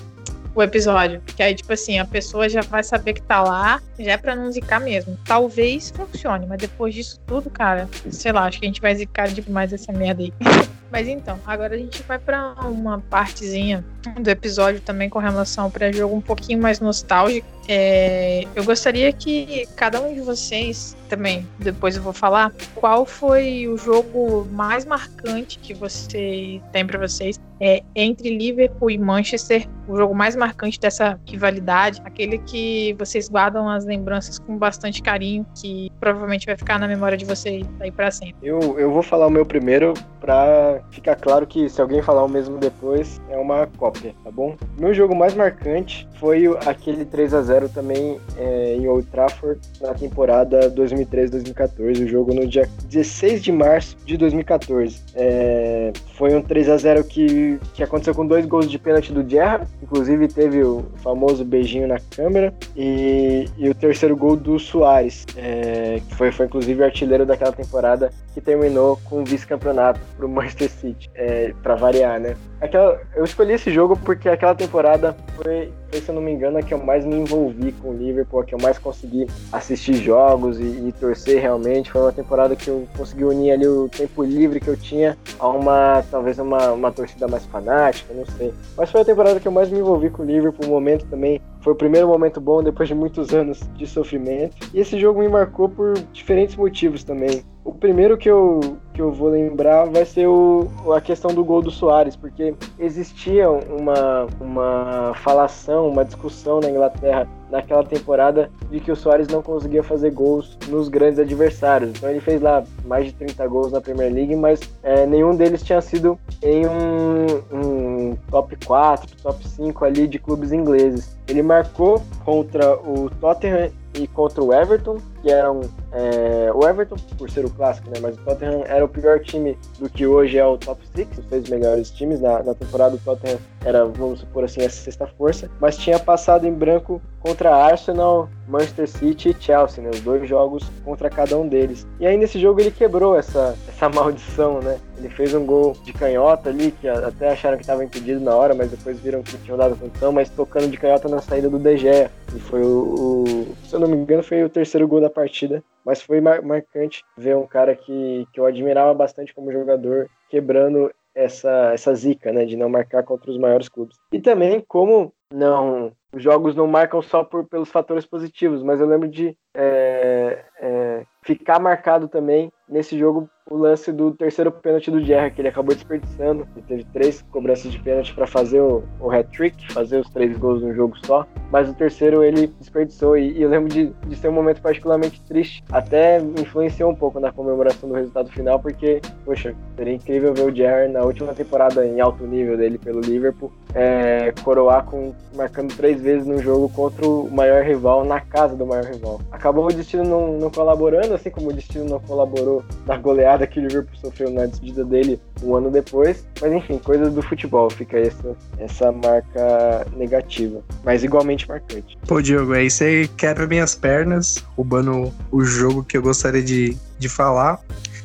episódio. 0.62 1.20
Que 1.36 1.42
aí, 1.42 1.54
tipo 1.54 1.72
assim, 1.72 1.98
a 1.98 2.04
pessoa 2.04 2.48
já 2.48 2.60
vai 2.62 2.82
saber 2.82 3.14
que 3.14 3.22
tá 3.22 3.42
lá, 3.42 3.80
já 3.98 4.12
é 4.12 4.16
pra 4.16 4.34
não 4.34 4.50
zicar 4.50 4.80
mesmo. 4.80 5.18
Talvez 5.24 5.90
funcione, 5.90 6.46
mas 6.46 6.58
depois 6.58 6.94
disso 6.94 7.20
tudo, 7.26 7.50
cara, 7.50 7.88
sei 8.10 8.32
lá, 8.32 8.44
acho 8.44 8.58
que 8.58 8.66
a 8.66 8.68
gente 8.68 8.80
vai 8.80 8.94
zicar 8.94 9.28
demais 9.28 9.72
essa 9.72 9.92
merda 9.92 10.22
aí. 10.22 10.32
Mas 10.90 11.06
então, 11.06 11.38
agora 11.46 11.74
a 11.74 11.78
gente 11.78 12.02
vai 12.02 12.18
para 12.18 12.54
uma 12.64 12.98
partezinha 13.10 13.84
do 14.18 14.28
episódio 14.28 14.80
também 14.80 15.08
com 15.08 15.18
relação 15.18 15.64
ao 15.64 15.70
pré-jogo 15.70 16.14
um 16.14 16.20
pouquinho 16.20 16.60
mais 16.60 16.80
nostálgico. 16.80 17.46
É, 17.68 18.44
eu 18.54 18.64
gostaria 18.64 19.12
que 19.12 19.68
cada 19.76 20.00
um 20.00 20.14
de 20.14 20.20
vocês 20.20 20.96
também, 21.08 21.46
depois 21.58 21.96
eu 21.96 22.02
vou 22.02 22.14
falar, 22.14 22.50
qual 22.74 23.04
foi 23.04 23.68
o 23.68 23.76
jogo 23.76 24.46
mais 24.50 24.86
marcante 24.86 25.58
que 25.58 25.74
você 25.74 26.62
tem 26.72 26.86
para 26.86 26.98
vocês 26.98 27.38
é, 27.60 27.82
entre 27.94 28.36
Liverpool 28.36 28.90
e 28.90 28.98
Manchester, 28.98 29.68
o 29.86 29.96
jogo 29.96 30.14
mais 30.14 30.36
marcante 30.36 30.78
dessa 30.78 31.18
rivalidade, 31.26 32.00
aquele 32.04 32.38
que 32.38 32.94
vocês 32.98 33.28
guardam 33.28 33.68
as 33.68 33.84
lembranças 33.84 34.38
com 34.38 34.56
bastante 34.56 35.02
carinho, 35.02 35.44
que 35.60 35.90
provavelmente 35.98 36.46
vai 36.46 36.56
ficar 36.56 36.78
na 36.78 36.86
memória 36.86 37.18
de 37.18 37.24
vocês 37.24 37.66
aí 37.80 37.90
para 37.90 38.10
sempre. 38.10 38.36
Eu, 38.42 38.78
eu 38.78 38.90
vou 38.90 39.02
falar 39.02 39.26
o 39.26 39.30
meu 39.30 39.44
primeiro 39.44 39.94
para 40.20 40.77
fica 40.90 41.14
claro 41.14 41.46
que 41.46 41.68
se 41.68 41.80
alguém 41.80 42.02
falar 42.02 42.24
o 42.24 42.28
mesmo 42.28 42.58
depois, 42.58 43.20
é 43.28 43.36
uma 43.36 43.66
cópia, 43.66 44.14
tá 44.24 44.30
bom? 44.30 44.56
Meu 44.78 44.94
jogo 44.94 45.14
mais 45.14 45.34
marcante 45.34 46.08
foi 46.18 46.46
aquele 46.66 47.04
3 47.04 47.34
a 47.34 47.42
0 47.42 47.68
também 47.68 48.20
é, 48.36 48.76
em 48.76 48.88
Old 48.88 49.06
Trafford 49.08 49.60
na 49.80 49.94
temporada 49.94 50.70
2013-2014, 50.70 52.04
o 52.04 52.08
jogo 52.08 52.34
no 52.34 52.46
dia 52.46 52.68
16 52.84 53.42
de 53.42 53.52
março 53.52 53.96
de 54.04 54.16
2014. 54.16 55.00
É, 55.14 55.92
foi 56.16 56.34
um 56.34 56.42
3 56.42 56.68
a 56.70 56.76
0 56.76 57.04
que, 57.04 57.58
que 57.74 57.82
aconteceu 57.82 58.14
com 58.14 58.26
dois 58.26 58.44
gols 58.46 58.70
de 58.70 58.78
pênalti 58.78 59.12
do 59.12 59.28
Gerrard, 59.28 59.66
inclusive 59.82 60.28
teve 60.28 60.62
o 60.62 60.84
famoso 60.96 61.44
beijinho 61.44 61.86
na 61.86 61.98
câmera, 61.98 62.52
e, 62.76 63.46
e 63.56 63.68
o 63.68 63.74
terceiro 63.74 64.16
gol 64.16 64.36
do 64.36 64.58
Soares, 64.58 65.24
é, 65.36 66.00
que 66.06 66.14
foi, 66.14 66.32
foi 66.32 66.46
inclusive 66.46 66.82
o 66.82 66.84
artilheiro 66.84 67.24
daquela 67.24 67.52
temporada 67.52 68.10
que 68.34 68.40
terminou 68.40 68.98
com 69.04 69.22
o 69.22 69.24
vice-campeonato 69.24 70.00
pro 70.16 70.28
Manchester 70.28 70.67
City, 70.68 71.10
é, 71.14 71.52
para 71.62 71.74
variar, 71.74 72.20
né? 72.20 72.36
Aquela, 72.60 73.00
eu 73.14 73.24
escolhi 73.24 73.52
esse 73.52 73.70
jogo 73.70 73.96
porque 73.96 74.28
aquela 74.28 74.54
temporada 74.54 75.16
foi, 75.36 75.72
se 75.92 76.08
eu 76.08 76.14
não 76.14 76.22
me 76.22 76.32
engano, 76.32 76.58
a 76.58 76.62
que 76.62 76.74
eu 76.74 76.78
mais 76.78 77.04
me 77.04 77.14
envolvi 77.14 77.70
com 77.72 77.90
o 77.90 77.96
Liverpool, 77.96 78.40
a 78.40 78.44
que 78.44 78.54
eu 78.54 78.58
mais 78.60 78.78
consegui 78.78 79.26
assistir 79.52 79.94
jogos 79.94 80.58
e, 80.58 80.64
e, 80.64 80.92
torcer 80.98 81.40
realmente. 81.40 81.90
Foi 81.90 82.02
uma 82.02 82.12
temporada 82.12 82.56
que 82.56 82.68
eu 82.68 82.86
consegui 82.96 83.24
unir 83.24 83.52
ali 83.52 83.66
o 83.66 83.88
tempo 83.88 84.24
livre 84.24 84.58
que 84.58 84.68
eu 84.68 84.76
tinha 84.76 85.16
a 85.38 85.48
uma, 85.48 86.04
talvez, 86.10 86.38
uma, 86.38 86.72
uma 86.72 86.90
torcida 86.90 87.28
mais 87.28 87.46
fanática, 87.46 88.12
não 88.12 88.26
sei. 88.36 88.52
Mas 88.76 88.90
foi 88.90 89.02
a 89.02 89.04
temporada 89.04 89.38
que 89.38 89.46
eu 89.46 89.52
mais 89.52 89.70
me 89.70 89.78
envolvi 89.78 90.10
com 90.10 90.22
o 90.22 90.26
Liverpool, 90.26 90.66
o 90.66 90.70
momento 90.70 91.06
também 91.06 91.40
foi 91.60 91.72
o 91.72 91.76
primeiro 91.76 92.08
momento 92.08 92.40
bom 92.40 92.62
depois 92.62 92.88
de 92.88 92.94
muitos 92.94 93.34
anos 93.34 93.60
de 93.76 93.86
sofrimento. 93.86 94.56
E 94.72 94.80
esse 94.80 94.98
jogo 94.98 95.20
me 95.20 95.28
marcou 95.28 95.68
por 95.68 95.98
diferentes 96.12 96.56
motivos 96.56 97.04
também. 97.04 97.44
O 97.68 97.74
primeiro 97.74 98.16
que 98.16 98.30
eu, 98.30 98.78
que 98.94 99.02
eu 99.02 99.12
vou 99.12 99.28
lembrar 99.28 99.84
vai 99.84 100.06
ser 100.06 100.26
o, 100.26 100.66
a 100.90 101.02
questão 101.02 101.34
do 101.34 101.44
gol 101.44 101.60
do 101.60 101.70
Soares, 101.70 102.16
porque 102.16 102.54
existia 102.78 103.50
uma, 103.50 104.26
uma 104.40 105.12
falação, 105.16 105.86
uma 105.86 106.02
discussão 106.02 106.60
na 106.60 106.70
Inglaterra 106.70 107.28
naquela 107.50 107.84
temporada 107.84 108.50
de 108.70 108.80
que 108.80 108.90
o 108.90 108.96
Soares 108.96 109.28
não 109.28 109.42
conseguia 109.42 109.82
fazer 109.82 110.12
gols 110.12 110.56
nos 110.68 110.88
grandes 110.88 111.18
adversários. 111.18 111.90
Então 111.90 112.08
ele 112.08 112.20
fez 112.20 112.40
lá 112.40 112.64
mais 112.86 113.04
de 113.04 113.12
30 113.12 113.46
gols 113.46 113.70
na 113.70 113.82
Premier 113.82 114.10
League, 114.10 114.34
mas 114.34 114.60
é, 114.82 115.04
nenhum 115.04 115.36
deles 115.36 115.62
tinha 115.62 115.82
sido 115.82 116.18
em 116.42 116.66
um, 116.66 117.26
um 117.52 118.16
top 118.30 118.56
4, 118.64 119.14
top 119.22 119.46
5 119.46 119.84
ali 119.84 120.06
de 120.06 120.18
clubes 120.18 120.52
ingleses. 120.52 121.18
Ele 121.28 121.42
marcou 121.42 122.00
contra 122.24 122.76
o 122.76 123.10
Tottenham 123.20 123.70
e 123.98 124.06
contra 124.06 124.42
o 124.42 124.52
Everton, 124.52 124.98
que 125.22 125.30
eram 125.30 125.60
é, 125.92 126.50
o 126.54 126.66
Everton, 126.66 126.96
por 127.16 127.28
ser 127.30 127.44
o 127.44 127.50
clássico, 127.50 127.90
né? 127.90 127.96
Mas 128.00 128.16
o 128.16 128.18
Tottenham 128.18 128.62
era 128.64 128.84
o 128.84 128.88
pior 128.88 129.20
time 129.20 129.58
do 129.78 129.90
que 129.90 130.06
hoje 130.06 130.38
é 130.38 130.46
o 130.46 130.56
top 130.56 130.80
6, 130.94 131.18
os 131.18 131.28
seis 131.28 131.48
melhores 131.48 131.90
times. 131.90 132.20
Na, 132.20 132.42
na 132.42 132.54
temporada 132.54 132.94
o 132.94 132.98
Tottenham 132.98 133.38
era, 133.64 133.84
vamos 133.84 134.20
supor 134.20 134.44
assim, 134.44 134.64
a 134.64 134.70
sexta 134.70 135.06
força, 135.06 135.50
mas 135.60 135.76
tinha 135.76 135.98
passado 135.98 136.46
em 136.46 136.52
branco 136.52 137.02
contra 137.20 137.54
Arsenal, 137.54 138.28
Manchester 138.48 138.88
City 138.88 139.30
e 139.30 139.42
Chelsea, 139.42 139.82
né? 139.82 139.90
Os 139.90 140.00
dois 140.00 140.28
jogos 140.28 140.70
contra 140.84 141.10
cada 141.10 141.36
um 141.38 141.46
deles. 141.46 141.86
E 142.00 142.06
aí 142.06 142.16
nesse 142.16 142.38
jogo 142.38 142.60
ele 142.60 142.70
quebrou 142.70 143.16
essa, 143.16 143.56
essa 143.68 143.88
maldição, 143.90 144.60
né? 144.60 144.78
Ele 144.96 145.08
fez 145.08 145.32
um 145.34 145.44
gol 145.44 145.76
de 145.84 145.92
canhota 145.92 146.48
ali, 146.48 146.72
que 146.72 146.88
até 146.88 147.30
acharam 147.30 147.56
que 147.56 147.62
estava 147.62 147.84
impedido 147.84 148.20
na 148.20 148.34
hora, 148.34 148.54
mas 148.54 148.70
depois 148.70 148.98
viram 148.98 149.22
que 149.22 149.36
tinham 149.38 149.56
dado 149.56 149.76
condição, 149.76 150.10
mas 150.10 150.28
tocando 150.28 150.68
de 150.68 150.76
canhota 150.76 151.08
na 151.08 151.20
saída 151.20 151.48
do 151.48 151.58
De 151.58 151.76
Gea. 151.76 152.10
E 152.34 152.40
foi 152.40 152.62
o, 152.62 152.66
o, 152.66 153.56
se 153.64 153.74
eu 153.74 153.80
não 153.80 153.88
me 153.88 153.96
engano, 153.96 154.22
foi 154.22 154.42
o 154.42 154.48
terceiro 154.48 154.88
gol 154.88 155.00
da 155.00 155.10
partida. 155.10 155.62
Mas 155.84 156.02
foi 156.02 156.20
mar 156.20 156.42
marcante 156.42 157.02
ver 157.16 157.36
um 157.36 157.46
cara 157.46 157.74
que, 157.74 158.26
que 158.32 158.40
eu 158.40 158.44
admirava 158.44 158.92
bastante 158.92 159.34
como 159.34 159.52
jogador, 159.52 160.08
quebrando 160.28 160.90
essa, 161.14 161.72
essa 161.72 161.94
zica, 161.94 162.32
né, 162.32 162.44
de 162.44 162.56
não 162.56 162.68
marcar 162.68 163.02
contra 163.02 163.30
os 163.30 163.38
maiores 163.38 163.68
clubes. 163.68 163.96
E 164.12 164.20
também 164.20 164.62
como 164.66 165.12
não 165.32 165.92
os 166.12 166.22
jogos 166.22 166.54
não 166.54 166.66
marcam 166.66 167.02
só 167.02 167.22
por, 167.22 167.46
pelos 167.46 167.68
fatores 167.68 168.06
positivos, 168.06 168.62
mas 168.62 168.80
eu 168.80 168.86
lembro 168.86 169.08
de 169.08 169.36
é, 169.58 170.44
é, 170.60 171.02
ficar 171.24 171.58
marcado 171.58 172.06
também 172.06 172.52
nesse 172.68 172.96
jogo 172.96 173.28
o 173.50 173.56
lance 173.56 173.90
do 173.90 174.12
terceiro 174.12 174.52
pênalti 174.52 174.90
do 174.90 175.02
Gerra, 175.02 175.30
que 175.30 175.40
ele 175.40 175.48
acabou 175.48 175.74
desperdiçando. 175.74 176.46
Ele 176.54 176.64
teve 176.66 176.84
três 176.92 177.22
cobranças 177.30 177.72
de 177.72 177.78
pênalti 177.78 178.14
para 178.14 178.26
fazer 178.26 178.60
o, 178.60 178.84
o 179.00 179.10
hat-trick, 179.10 179.72
fazer 179.72 179.98
os 179.98 180.10
três 180.10 180.36
gols 180.36 180.62
num 180.62 180.74
jogo 180.74 180.94
só, 181.06 181.26
mas 181.50 181.68
o 181.68 181.74
terceiro 181.74 182.22
ele 182.22 182.48
desperdiçou. 182.58 183.16
E, 183.16 183.32
e 183.32 183.42
eu 183.42 183.48
lembro 183.48 183.68
de, 183.70 183.86
de 184.06 184.16
ser 184.16 184.28
um 184.28 184.32
momento 184.32 184.60
particularmente 184.60 185.22
triste, 185.22 185.64
até 185.72 186.20
influenciou 186.20 186.90
um 186.90 186.94
pouco 186.94 187.18
na 187.18 187.32
comemoração 187.32 187.88
do 187.88 187.94
resultado 187.94 188.30
final, 188.30 188.60
porque, 188.60 189.00
poxa, 189.24 189.54
seria 189.76 189.94
incrível 189.94 190.34
ver 190.34 190.42
o 190.42 190.54
Gerra 190.54 190.86
na 190.88 191.02
última 191.02 191.32
temporada 191.32 191.86
em 191.86 192.00
alto 192.00 192.26
nível 192.26 192.56
dele 192.56 192.76
pelo 192.76 193.00
Liverpool, 193.00 193.50
é, 193.74 194.32
coroar 194.44 194.84
com 194.84 195.14
marcando 195.34 195.74
três 195.74 196.00
vezes 196.02 196.26
no 196.26 196.38
jogo 196.42 196.68
contra 196.70 197.06
o 197.06 197.30
maior 197.30 197.62
rival, 197.62 198.04
na 198.04 198.20
casa 198.20 198.54
do 198.54 198.66
maior 198.66 198.84
rival. 198.84 199.20
Acabou 199.30 199.47
o 199.50 199.72
destino 199.72 200.04
não, 200.04 200.38
não 200.38 200.50
colaborando, 200.50 201.14
assim 201.14 201.30
como 201.30 201.50
o 201.50 201.52
destino 201.52 201.84
não 201.84 202.00
colaborou 202.00 202.64
na 202.86 202.96
goleada 202.96 203.46
que 203.46 203.58
o 203.58 203.62
Liverpool 203.62 203.96
sofreu 203.96 204.30
na 204.30 204.46
despedida 204.46 204.84
dele 204.84 205.20
um 205.42 205.54
ano 205.54 205.70
depois. 205.70 206.26
Mas 206.40 206.52
enfim, 206.52 206.78
coisas 206.78 207.12
do 207.12 207.22
futebol, 207.22 207.70
fica 207.70 207.98
essa, 207.98 208.36
essa 208.58 208.92
marca 208.92 209.86
negativa, 209.96 210.62
mas 210.84 211.04
igualmente 211.04 211.48
marcante. 211.48 211.96
Pô, 212.06 212.20
Diogo, 212.20 212.52
aí 212.52 212.70
você 212.70 213.08
quebra 213.16 213.46
minhas 213.46 213.74
pernas, 213.74 214.44
roubando 214.56 215.12
o 215.30 215.42
jogo 215.42 215.84
que 215.84 215.96
eu 215.96 216.02
gostaria 216.02 216.42
de, 216.42 216.76
de 216.98 217.08
falar. 217.08 217.60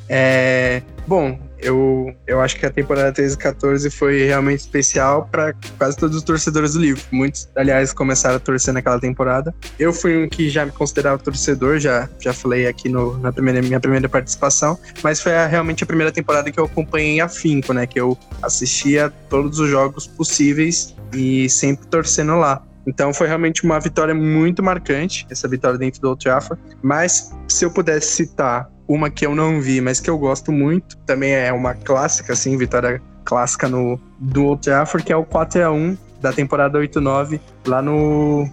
É, 0.10 0.82
bom, 1.08 1.38
eu, 1.64 2.14
eu 2.28 2.42
acho 2.42 2.58
que 2.58 2.66
a 2.66 2.70
temporada 2.70 3.12
13 3.12 3.36
e 3.36 3.38
14 3.38 3.90
foi 3.90 4.26
realmente 4.26 4.60
especial 4.60 5.28
para 5.32 5.54
quase 5.78 5.98
todos 5.98 6.18
os 6.18 6.24
torcedores 6.24 6.74
do 6.74 6.80
livro. 6.80 7.02
Muitos, 7.12 7.50
aliás, 7.56 7.94
começaram 7.94 8.36
a 8.36 8.40
torcer 8.40 8.74
naquela 8.74 9.00
temporada. 9.00 9.54
Eu 9.80 9.94
fui 9.94 10.24
um 10.24 10.28
que 10.28 10.50
já 10.50 10.66
me 10.66 10.72
considerava 10.72 11.18
torcedor, 11.18 11.80
já, 11.80 12.10
já 12.20 12.34
falei 12.34 12.68
aqui 12.68 12.90
no, 12.90 13.18
na 13.18 13.32
primeira, 13.32 13.62
minha 13.62 13.80
primeira 13.80 14.10
participação, 14.10 14.78
mas 15.02 15.22
foi 15.22 15.36
a, 15.36 15.48
realmente 15.48 15.84
a 15.84 15.88
primeira 15.88 16.12
temporada 16.12 16.52
que 16.52 16.60
eu 16.60 16.66
acompanhei 16.66 17.20
afinco, 17.20 17.74
né? 17.74 17.88
Que 17.88 18.00
eu 18.00 18.18
assistia 18.42 19.12
todos 19.30 19.60
os 19.60 19.70
jogos 19.70 20.06
possíveis 20.06 20.96
e 21.14 21.50
sempre 21.50 21.88
torcendo 21.88 22.36
lá. 22.38 22.62
Então 22.86 23.14
foi 23.14 23.28
realmente 23.28 23.64
uma 23.64 23.80
vitória 23.80 24.14
muito 24.14 24.62
marcante, 24.62 25.26
essa 25.30 25.48
vitória 25.48 25.78
dentro 25.78 26.02
do 26.02 26.10
Old 26.10 26.24
Trafford. 26.24 26.62
Mas 26.82 27.32
se 27.48 27.66
eu 27.66 27.72
pudesse 27.72 28.12
citar 28.12 28.70
uma 28.88 29.10
que 29.10 29.26
eu 29.26 29.36
não 29.36 29.62
vi, 29.62 29.82
mas 29.82 30.00
que 30.00 30.10
eu 30.10 30.18
gosto 30.18 30.52
muito, 30.52 30.98
também 31.00 31.34
é 31.34 31.52
uma 31.52 31.74
clássica, 31.74 32.34
assim, 32.34 32.58
vitória 32.58 33.02
clássica 33.24 33.68
no, 33.68 34.00
do 34.20 34.46
Old 34.46 34.62
Trafford, 34.62 35.06
que 35.06 35.14
é 35.14 35.16
o 35.16 35.24
4 35.24 35.64
a 35.64 35.72
1 35.72 35.98
da 36.22 36.32
temporada 36.32 36.80
8-9, 36.80 37.40
lá 37.66 37.82
no, 37.82 38.50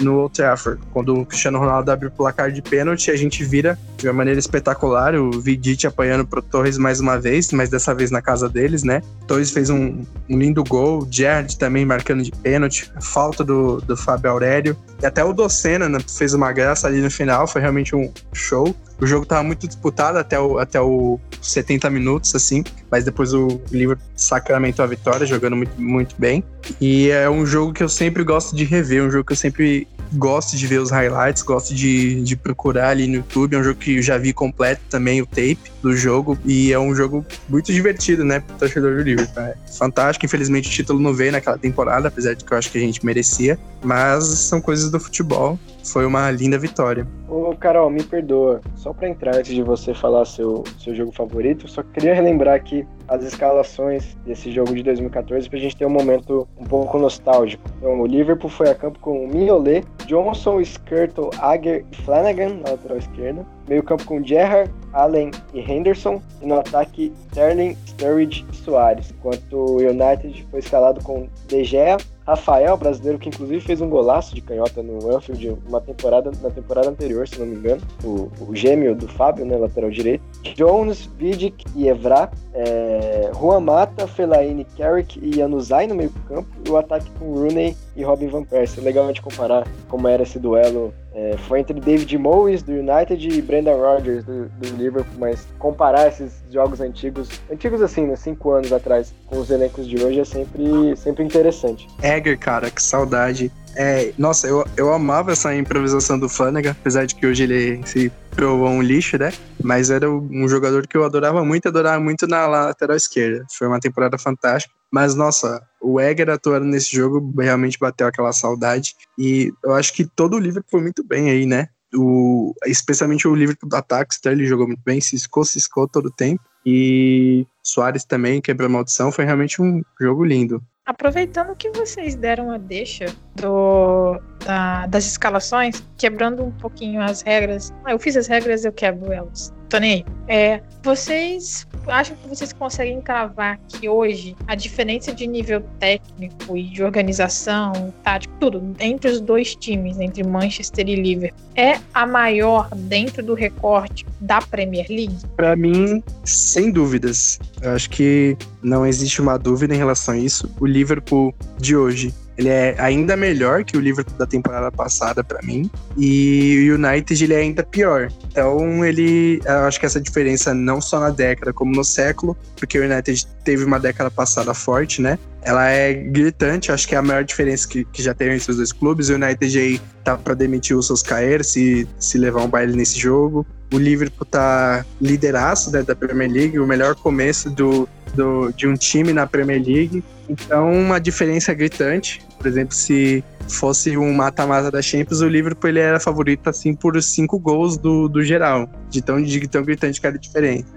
no 0.00 0.20
Old 0.20 0.34
Trafford, 0.34 0.80
quando 0.92 1.20
o 1.20 1.26
Cristiano 1.26 1.58
Ronaldo 1.58 1.90
abre 1.90 2.08
o 2.08 2.10
placar 2.10 2.50
de 2.50 2.62
pênalti, 2.62 3.10
a 3.10 3.16
gente 3.16 3.42
vira 3.44 3.78
de 3.96 4.06
uma 4.06 4.12
maneira 4.12 4.38
espetacular, 4.38 5.14
o 5.14 5.30
Vidic 5.40 5.86
apanhando 5.86 6.26
pro 6.26 6.42
Torres 6.42 6.78
mais 6.78 7.00
uma 7.00 7.18
vez, 7.18 7.50
mas 7.52 7.68
dessa 7.70 7.94
vez 7.94 8.10
na 8.10 8.22
casa 8.22 8.48
deles, 8.48 8.82
né? 8.82 9.02
Torres 9.26 9.50
fez 9.50 9.70
um, 9.70 10.04
um 10.28 10.38
lindo 10.38 10.62
gol, 10.62 11.06
Gerrard 11.10 11.58
também 11.58 11.84
marcando 11.84 12.22
de 12.22 12.30
pênalti, 12.30 12.90
falta 13.00 13.42
do, 13.42 13.80
do 13.80 13.96
Fábio 13.96 14.30
Aurélio, 14.30 14.76
e 15.02 15.06
até 15.06 15.24
o 15.24 15.32
Docena 15.32 15.88
né, 15.88 15.98
fez 16.06 16.34
uma 16.34 16.52
graça 16.52 16.86
ali 16.86 17.00
no 17.00 17.10
final, 17.10 17.46
foi 17.46 17.60
realmente 17.60 17.96
um 17.96 18.12
show. 18.32 18.74
O 19.00 19.06
jogo 19.06 19.26
tava 19.26 19.42
muito 19.42 19.66
disputado 19.66 20.18
até 20.18 20.38
o, 20.38 20.58
até 20.58 20.80
o 20.80 21.18
70 21.40 21.90
minutos, 21.90 22.34
assim, 22.34 22.64
mas 22.90 23.04
depois 23.04 23.34
o 23.34 23.60
Liverpool 23.70 24.06
sacramentou 24.16 24.84
a 24.84 24.88
vitória, 24.88 25.26
jogando 25.26 25.56
muito, 25.56 25.80
muito 25.80 26.14
bem. 26.18 26.44
E 26.80 27.10
é 27.10 27.28
um 27.28 27.44
jogo 27.44 27.72
que 27.72 27.82
eu 27.82 27.88
sempre 27.88 28.22
gosto 28.24 28.54
de 28.56 28.64
rever, 28.64 29.02
um 29.02 29.10
jogo 29.10 29.24
que 29.24 29.32
eu 29.32 29.36
sempre 29.36 29.86
gosto 30.14 30.56
de 30.56 30.66
ver 30.66 30.80
os 30.80 30.90
highlights, 30.90 31.42
gosto 31.42 31.74
de, 31.74 32.22
de 32.22 32.36
procurar 32.36 32.90
ali 32.90 33.06
no 33.06 33.16
YouTube. 33.16 33.54
É 33.54 33.58
um 33.58 33.64
jogo 33.64 33.78
que 33.78 33.96
eu 33.96 34.02
já 34.02 34.16
vi 34.16 34.32
completo 34.32 34.82
também, 34.88 35.20
o 35.20 35.26
tape 35.26 35.58
do 35.82 35.96
jogo, 35.96 36.38
e 36.44 36.72
é 36.72 36.78
um 36.78 36.94
jogo 36.94 37.24
muito 37.48 37.72
divertido, 37.72 38.24
né, 38.24 38.40
pro 38.40 38.56
torcedor 38.56 38.96
do 38.96 39.02
Liverpool. 39.02 39.42
É 39.42 39.54
fantástico, 39.76 40.24
infelizmente 40.24 40.68
o 40.68 40.72
título 40.72 41.00
não 41.00 41.12
veio 41.12 41.32
naquela 41.32 41.58
temporada, 41.58 42.08
apesar 42.08 42.34
de 42.34 42.44
que 42.44 42.52
eu 42.52 42.58
acho 42.58 42.70
que 42.70 42.78
a 42.78 42.80
gente 42.80 43.04
merecia, 43.04 43.58
mas 43.82 44.24
são 44.24 44.60
coisas 44.60 44.90
do 44.90 45.00
futebol. 45.00 45.58
Foi 45.84 46.06
uma 46.06 46.30
linda 46.30 46.58
vitória. 46.58 47.06
Ô, 47.28 47.54
Carol, 47.54 47.90
me 47.90 48.02
perdoa. 48.02 48.60
Só 48.74 48.92
para 48.92 49.08
entrar 49.08 49.36
antes 49.36 49.54
de 49.54 49.62
você 49.62 49.92
falar 49.92 50.24
seu, 50.24 50.64
seu 50.78 50.94
jogo 50.94 51.12
favorito, 51.12 51.68
só 51.68 51.82
queria 51.82 52.14
relembrar 52.14 52.54
aqui 52.54 52.86
as 53.06 53.22
escalações 53.22 54.16
desse 54.24 54.50
jogo 54.50 54.74
de 54.74 54.82
2014 54.82 55.48
pra 55.48 55.58
gente 55.58 55.76
ter 55.76 55.84
um 55.84 55.90
momento 55.90 56.48
um 56.56 56.64
pouco 56.64 56.98
nostálgico. 56.98 57.62
Então, 57.78 58.00
o 58.00 58.06
Liverpool 58.06 58.48
foi 58.48 58.70
a 58.70 58.74
campo 58.74 58.98
com 58.98 59.26
Mignolet, 59.26 59.86
Johnson, 60.06 60.60
Skirtle, 60.60 61.30
Ager 61.38 61.84
e 61.92 61.96
Flanagan 61.96 62.60
na 62.62 62.70
lateral 62.70 62.98
esquerda. 62.98 63.46
Meio 63.68 63.82
campo 63.82 64.04
com 64.04 64.22
Gerrard, 64.22 64.70
Allen 64.92 65.30
e 65.52 65.60
Henderson. 65.60 66.22
E 66.40 66.46
no 66.46 66.60
ataque, 66.60 67.12
Sterling, 67.30 67.76
Sturridge 67.86 68.46
e 68.50 68.56
Soares. 68.56 69.10
Enquanto 69.10 69.54
o 69.54 69.76
United 69.78 70.46
foi 70.50 70.60
escalado 70.60 71.02
com 71.02 71.28
De 71.48 71.64
Gea, 71.64 71.96
Rafael, 72.26 72.76
brasileiro 72.76 73.18
que 73.18 73.28
inclusive 73.28 73.60
fez 73.60 73.80
um 73.80 73.88
golaço 73.88 74.34
de 74.34 74.40
canhota 74.40 74.82
no 74.82 75.14
Anfield 75.14 75.58
uma 75.66 75.80
temporada, 75.80 76.30
na 76.42 76.50
temporada 76.50 76.88
anterior, 76.88 77.28
se 77.28 77.38
não 77.38 77.46
me 77.46 77.56
engano. 77.56 77.82
O, 78.02 78.30
o 78.40 78.56
gêmeo 78.56 78.94
do 78.94 79.06
Fábio, 79.06 79.44
né, 79.44 79.56
lateral 79.56 79.90
direito. 79.90 80.22
Jones, 80.54 81.06
Vidic 81.18 81.64
e 81.76 81.88
Evra. 81.88 82.30
É, 82.54 83.30
Juan 83.34 83.60
Mata, 83.60 84.06
Fellaini, 84.06 84.64
Carrick 84.76 85.18
e 85.22 85.36
Januzaj 85.36 85.86
no 85.86 85.94
meio 85.94 86.10
campo. 86.26 86.48
E 86.66 86.70
o 86.70 86.76
ataque 86.76 87.10
com 87.18 87.34
Rooney 87.34 87.76
e 87.94 88.02
Robin 88.02 88.28
Van 88.28 88.44
Persie. 88.44 88.80
Legal 88.80 89.04
a 89.04 89.08
gente 89.08 89.20
comparar 89.20 89.66
como 89.88 90.08
era 90.08 90.22
esse 90.22 90.38
duelo 90.38 90.94
é, 91.14 91.36
foi 91.46 91.60
entre 91.60 91.78
David 91.78 92.18
Moyes 92.18 92.62
do 92.62 92.72
United 92.72 93.28
e 93.28 93.40
Brendan 93.40 93.76
Rodgers 93.76 94.24
do, 94.24 94.48
do, 94.48 94.76
Liverpool, 94.76 95.14
mas 95.18 95.46
comparar 95.58 96.08
esses 96.08 96.42
jogos 96.50 96.80
antigos, 96.80 97.28
antigos 97.50 97.80
assim, 97.80 98.06
né, 98.06 98.16
cinco 98.16 98.50
anos 98.50 98.72
atrás, 98.72 99.14
com 99.26 99.38
os 99.38 99.48
elencos 99.50 99.86
de 99.86 100.02
hoje 100.02 100.20
é 100.20 100.24
sempre, 100.24 100.96
sempre 100.96 101.22
interessante. 101.22 101.86
Egger, 102.02 102.36
cara, 102.38 102.68
que 102.68 102.82
saudade. 102.82 103.50
É, 103.76 104.12
nossa, 104.18 104.46
eu, 104.46 104.64
eu 104.76 104.92
amava 104.92 105.32
essa 105.32 105.54
improvisação 105.54 106.18
do 106.18 106.28
Flanagan, 106.28 106.72
apesar 106.72 107.06
de 107.06 107.14
que 107.14 107.26
hoje 107.26 107.44
ele 107.44 107.80
se 107.86 108.10
provou 108.30 108.68
um 108.68 108.82
lixo, 108.82 109.16
né? 109.18 109.32
Mas 109.62 109.90
era 109.90 110.10
um 110.10 110.48
jogador 110.48 110.86
que 110.86 110.96
eu 110.96 111.04
adorava 111.04 111.44
muito, 111.44 111.68
adorava 111.68 112.00
muito 112.00 112.26
na 112.26 112.46
lateral 112.46 112.96
esquerda. 112.96 113.44
Foi 113.56 113.66
uma 113.66 113.80
temporada 113.80 114.18
fantástica. 114.18 114.74
Mas, 114.94 115.16
nossa, 115.16 115.60
o 115.82 116.00
Egger 116.00 116.30
atuando 116.30 116.66
nesse 116.66 116.94
jogo 116.94 117.34
realmente 117.36 117.76
bateu 117.80 118.06
aquela 118.06 118.32
saudade. 118.32 118.94
E 119.18 119.52
eu 119.64 119.74
acho 119.74 119.92
que 119.92 120.04
todo 120.04 120.36
o 120.36 120.38
Liverpool 120.38 120.70
foi 120.70 120.82
muito 120.82 121.02
bem 121.02 121.30
aí, 121.30 121.44
né? 121.46 121.66
O, 121.92 122.54
especialmente 122.64 123.26
o 123.26 123.34
Liverpool 123.34 123.68
do 123.68 123.74
ataque, 123.74 124.14
ele 124.26 124.46
jogou 124.46 124.68
muito 124.68 124.82
bem, 124.84 125.00
ciscou, 125.00 125.44
ciscou 125.44 125.88
todo 125.88 126.06
o 126.06 126.12
tempo. 126.12 126.44
E 126.64 127.44
Soares 127.60 128.04
também 128.04 128.40
quebrou 128.40 128.66
a 128.66 128.70
maldição. 128.70 129.10
Foi 129.10 129.24
realmente 129.24 129.60
um 129.60 129.82
jogo 130.00 130.24
lindo. 130.24 130.62
Aproveitando 130.86 131.56
que 131.56 131.70
vocês 131.70 132.14
deram 132.14 132.52
a 132.52 132.56
deixa 132.58 133.06
do, 133.34 134.16
da, 134.46 134.86
das 134.86 135.06
escalações, 135.06 135.82
quebrando 135.98 136.44
um 136.44 136.52
pouquinho 136.52 137.02
as 137.02 137.20
regras. 137.20 137.74
Ah, 137.84 137.90
eu 137.90 137.98
fiz 137.98 138.16
as 138.16 138.28
regras, 138.28 138.64
eu 138.64 138.72
quebro 138.72 139.12
elas. 139.12 139.52
Tô 139.74 139.80
nem 139.80 139.92
aí. 139.92 140.04
É, 140.26 140.60
vocês 140.82 141.66
acham 141.86 142.16
que 142.16 142.28
vocês 142.28 142.52
conseguem 142.52 143.00
cravar 143.00 143.58
que 143.68 143.88
hoje 143.88 144.36
a 144.46 144.54
diferença 144.54 145.12
de 145.12 145.26
nível 145.26 145.62
técnico 145.78 146.56
e 146.56 146.62
de 146.62 146.82
organização, 146.82 147.92
tático, 148.02 148.32
tudo, 148.38 148.62
entre 148.78 149.10
os 149.10 149.20
dois 149.20 149.54
times, 149.56 149.98
entre 149.98 150.22
Manchester 150.22 150.88
e 150.88 150.94
Liverpool, 150.94 151.38
é 151.56 151.78
a 151.92 152.06
maior 152.06 152.68
dentro 152.74 153.22
do 153.22 153.34
recorte 153.34 154.06
da 154.20 154.40
Premier 154.40 154.86
League? 154.88 155.16
Para 155.36 155.56
mim, 155.56 156.02
sem 156.24 156.70
dúvidas. 156.70 157.40
Eu 157.60 157.72
acho 157.72 157.90
que 157.90 158.36
não 158.62 158.86
existe 158.86 159.20
uma 159.20 159.36
dúvida 159.36 159.74
em 159.74 159.78
relação 159.78 160.14
a 160.14 160.18
isso. 160.18 160.48
O 160.60 160.66
Liverpool 160.66 161.34
de 161.58 161.76
hoje 161.76 162.14
ele 162.36 162.48
é 162.48 162.74
ainda 162.78 163.16
melhor 163.16 163.64
que 163.64 163.76
o 163.76 163.80
Liverpool 163.80 164.16
da 164.18 164.26
temporada 164.26 164.70
passada 164.70 165.22
para 165.22 165.40
mim. 165.42 165.70
E 165.96 166.68
o 166.70 166.74
United 166.74 167.22
ele 167.22 167.34
é 167.34 167.38
ainda 167.38 167.62
pior. 167.62 168.08
Então 168.30 168.84
ele, 168.84 169.40
eu 169.44 169.66
acho 169.66 169.78
que 169.78 169.86
essa 169.86 170.00
diferença 170.00 170.52
não 170.52 170.80
só 170.80 170.98
na 170.98 171.10
década 171.10 171.52
como 171.52 171.74
no 171.74 171.84
século, 171.84 172.36
porque 172.56 172.78
o 172.78 172.84
United 172.84 173.26
teve 173.44 173.64
uma 173.64 173.78
década 173.78 174.10
passada 174.10 174.52
forte, 174.52 175.00
né? 175.00 175.18
Ela 175.42 175.68
é 175.68 175.92
gritante, 175.92 176.72
acho 176.72 176.88
que 176.88 176.94
é 176.94 176.98
a 176.98 177.02
maior 177.02 177.22
diferença 177.22 177.68
que, 177.68 177.84
que 177.84 178.02
já 178.02 178.14
tem 178.14 178.32
entre 178.32 178.50
os 178.50 178.56
dois 178.56 178.72
clubes. 178.72 179.10
O 179.10 179.14
United 179.14 179.58
aí 179.58 179.80
tá 180.02 180.16
para 180.16 180.34
demitir 180.34 180.76
o 180.76 180.82
Solskjaer 180.82 181.44
se, 181.44 181.86
se 181.98 182.18
levar 182.18 182.42
um 182.42 182.48
baile 182.48 182.74
nesse 182.74 182.98
jogo. 182.98 183.46
O 183.72 183.78
Liverpool 183.78 184.26
tá 184.26 184.84
lideraço 185.00 185.70
né, 185.70 185.82
da 185.82 185.94
Premier 185.94 186.30
League, 186.30 186.58
o 186.58 186.66
melhor 186.66 186.94
começo 186.94 187.50
do, 187.50 187.88
do, 188.14 188.52
de 188.52 188.66
um 188.66 188.74
time 188.74 189.12
na 189.12 189.26
Premier 189.26 189.62
League. 189.62 190.02
Então, 190.28 190.72
uma 190.72 190.98
diferença 190.98 191.52
gritante. 191.52 192.22
Por 192.38 192.46
exemplo, 192.46 192.74
se 192.74 193.22
fosse 193.48 193.96
um 193.96 194.12
mata-mata 194.12 194.70
da 194.70 194.80
Champions, 194.80 195.20
o 195.20 195.28
Liverpool 195.28 195.68
ele 195.68 195.80
era 195.80 196.00
favorito 196.00 196.48
assim 196.48 196.74
por 196.74 197.00
cinco 197.02 197.38
gols 197.38 197.76
do, 197.76 198.08
do 198.08 198.22
geral. 198.22 198.68
De 198.90 199.02
tão, 199.02 199.22
de 199.22 199.48
tão 199.48 199.62
gritante 199.62 200.00
que 200.00 200.06
era 200.06 200.18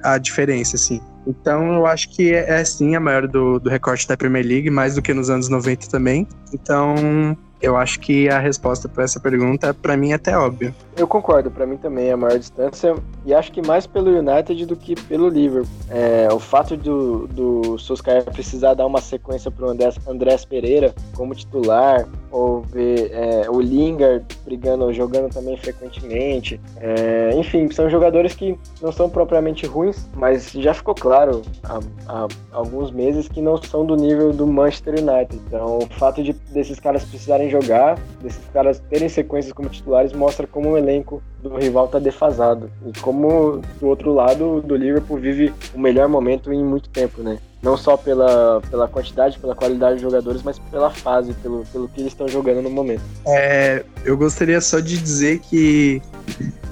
a 0.03 0.17
diferença, 0.17 0.75
assim. 0.75 1.01
Então 1.25 1.73
eu 1.73 1.85
acho 1.85 2.09
que 2.09 2.33
é, 2.33 2.59
é 2.59 2.63
sim 2.63 2.95
a 2.95 2.99
maior 2.99 3.27
do, 3.27 3.59
do 3.59 3.69
recorte 3.69 4.07
da 4.07 4.15
Premier 4.15 4.45
League, 4.45 4.69
mais 4.69 4.95
do 4.95 5.01
que 5.01 5.13
nos 5.13 5.29
anos 5.29 5.49
90 5.49 5.87
também. 5.87 6.27
Então 6.53 7.37
eu 7.61 7.75
acho 7.75 7.99
que 7.99 8.29
a 8.29 8.39
resposta 8.39 8.87
para 8.87 9.03
essa 9.03 9.19
pergunta, 9.19 9.73
para 9.73 9.97
mim, 9.97 10.11
é 10.11 10.15
até 10.15 10.37
óbvia. 10.37 10.73
Eu 10.95 11.07
concordo, 11.07 11.51
para 11.51 11.65
mim 11.65 11.77
também 11.77 12.07
é 12.07 12.13
a 12.13 12.17
maior 12.17 12.37
distância, 12.37 12.95
e 13.25 13.33
acho 13.33 13.51
que 13.51 13.61
mais 13.61 13.85
pelo 13.85 14.09
United 14.09 14.65
do 14.65 14.75
que 14.75 14.95
pelo 14.95 15.29
Liverpool. 15.29 15.69
É, 15.89 16.27
o 16.31 16.39
fato 16.39 16.75
do, 16.75 17.27
do 17.27 17.77
Solskjaer 17.77 18.23
precisar 18.25 18.73
dar 18.73 18.85
uma 18.85 19.01
sequência 19.01 19.51
para 19.51 19.65
o 19.65 19.69
Andrés 19.69 20.45
Pereira 20.45 20.93
como 21.15 21.35
titular, 21.35 22.07
ou 22.31 22.61
ver 22.61 23.11
é, 23.11 23.49
o 23.49 23.59
Lingard 23.59 24.25
brigando, 24.43 24.91
jogando 24.93 25.31
também 25.33 25.57
frequentemente. 25.57 26.59
É, 26.77 27.31
enfim, 27.35 27.69
são 27.71 27.89
jogadores 27.89 28.35
que 28.35 28.57
não 28.81 28.91
são 28.91 29.09
propriamente 29.09 29.65
ruins, 29.65 30.07
mas 30.15 30.51
já 30.51 30.73
ficou 30.73 30.93
claro 30.93 31.41
há, 31.63 31.79
há, 32.07 32.27
alguns 32.51 32.91
meses 32.91 33.27
que 33.27 33.41
não 33.41 33.57
são 33.57 33.85
do 33.85 33.95
nível 33.95 34.31
do 34.33 34.45
Manchester 34.45 34.95
United. 34.95 35.41
Então, 35.47 35.79
o 35.79 35.87
fato 35.87 36.23
de 36.23 36.33
desses 36.51 36.79
caras 36.79 37.03
precisarem 37.03 37.46
jogar, 37.49 37.99
desses 38.21 38.43
caras 38.53 38.79
terem 38.89 39.09
sequências 39.09 39.53
como 39.53 39.69
titulares, 39.69 40.13
mostra 40.13 40.47
como 40.47 40.69
o 40.69 40.77
elenco 40.77 41.21
do 41.41 41.55
rival 41.55 41.85
está 41.85 41.99
defasado 41.99 42.69
e 42.85 42.99
como 42.99 43.61
do 43.79 43.87
outro 43.87 44.13
lado 44.13 44.61
do 44.61 44.75
Liverpool 44.75 45.17
vive 45.17 45.53
o 45.73 45.79
melhor 45.79 46.07
momento 46.07 46.51
em 46.51 46.63
muito 46.63 46.89
tempo, 46.89 47.21
né? 47.21 47.37
Não 47.61 47.75
só 47.75 47.97
pela, 47.97 48.61
pela 48.69 48.87
quantidade, 48.87 49.39
pela 49.39 49.55
qualidade 49.55 49.97
de 49.97 50.03
jogadores, 50.03 50.43
mas 50.43 50.59
pela 50.59 50.91
fase, 50.91 51.33
pelo, 51.35 51.65
pelo 51.65 51.87
que 51.87 52.01
eles 52.01 52.13
estão 52.13 52.27
jogando 52.27 52.61
no 52.61 52.69
momento. 52.69 53.01
É, 53.25 53.83
eu 54.05 54.15
gostaria 54.15 54.61
só 54.61 54.79
de 54.79 54.97
dizer 54.97 55.39
que 55.39 56.01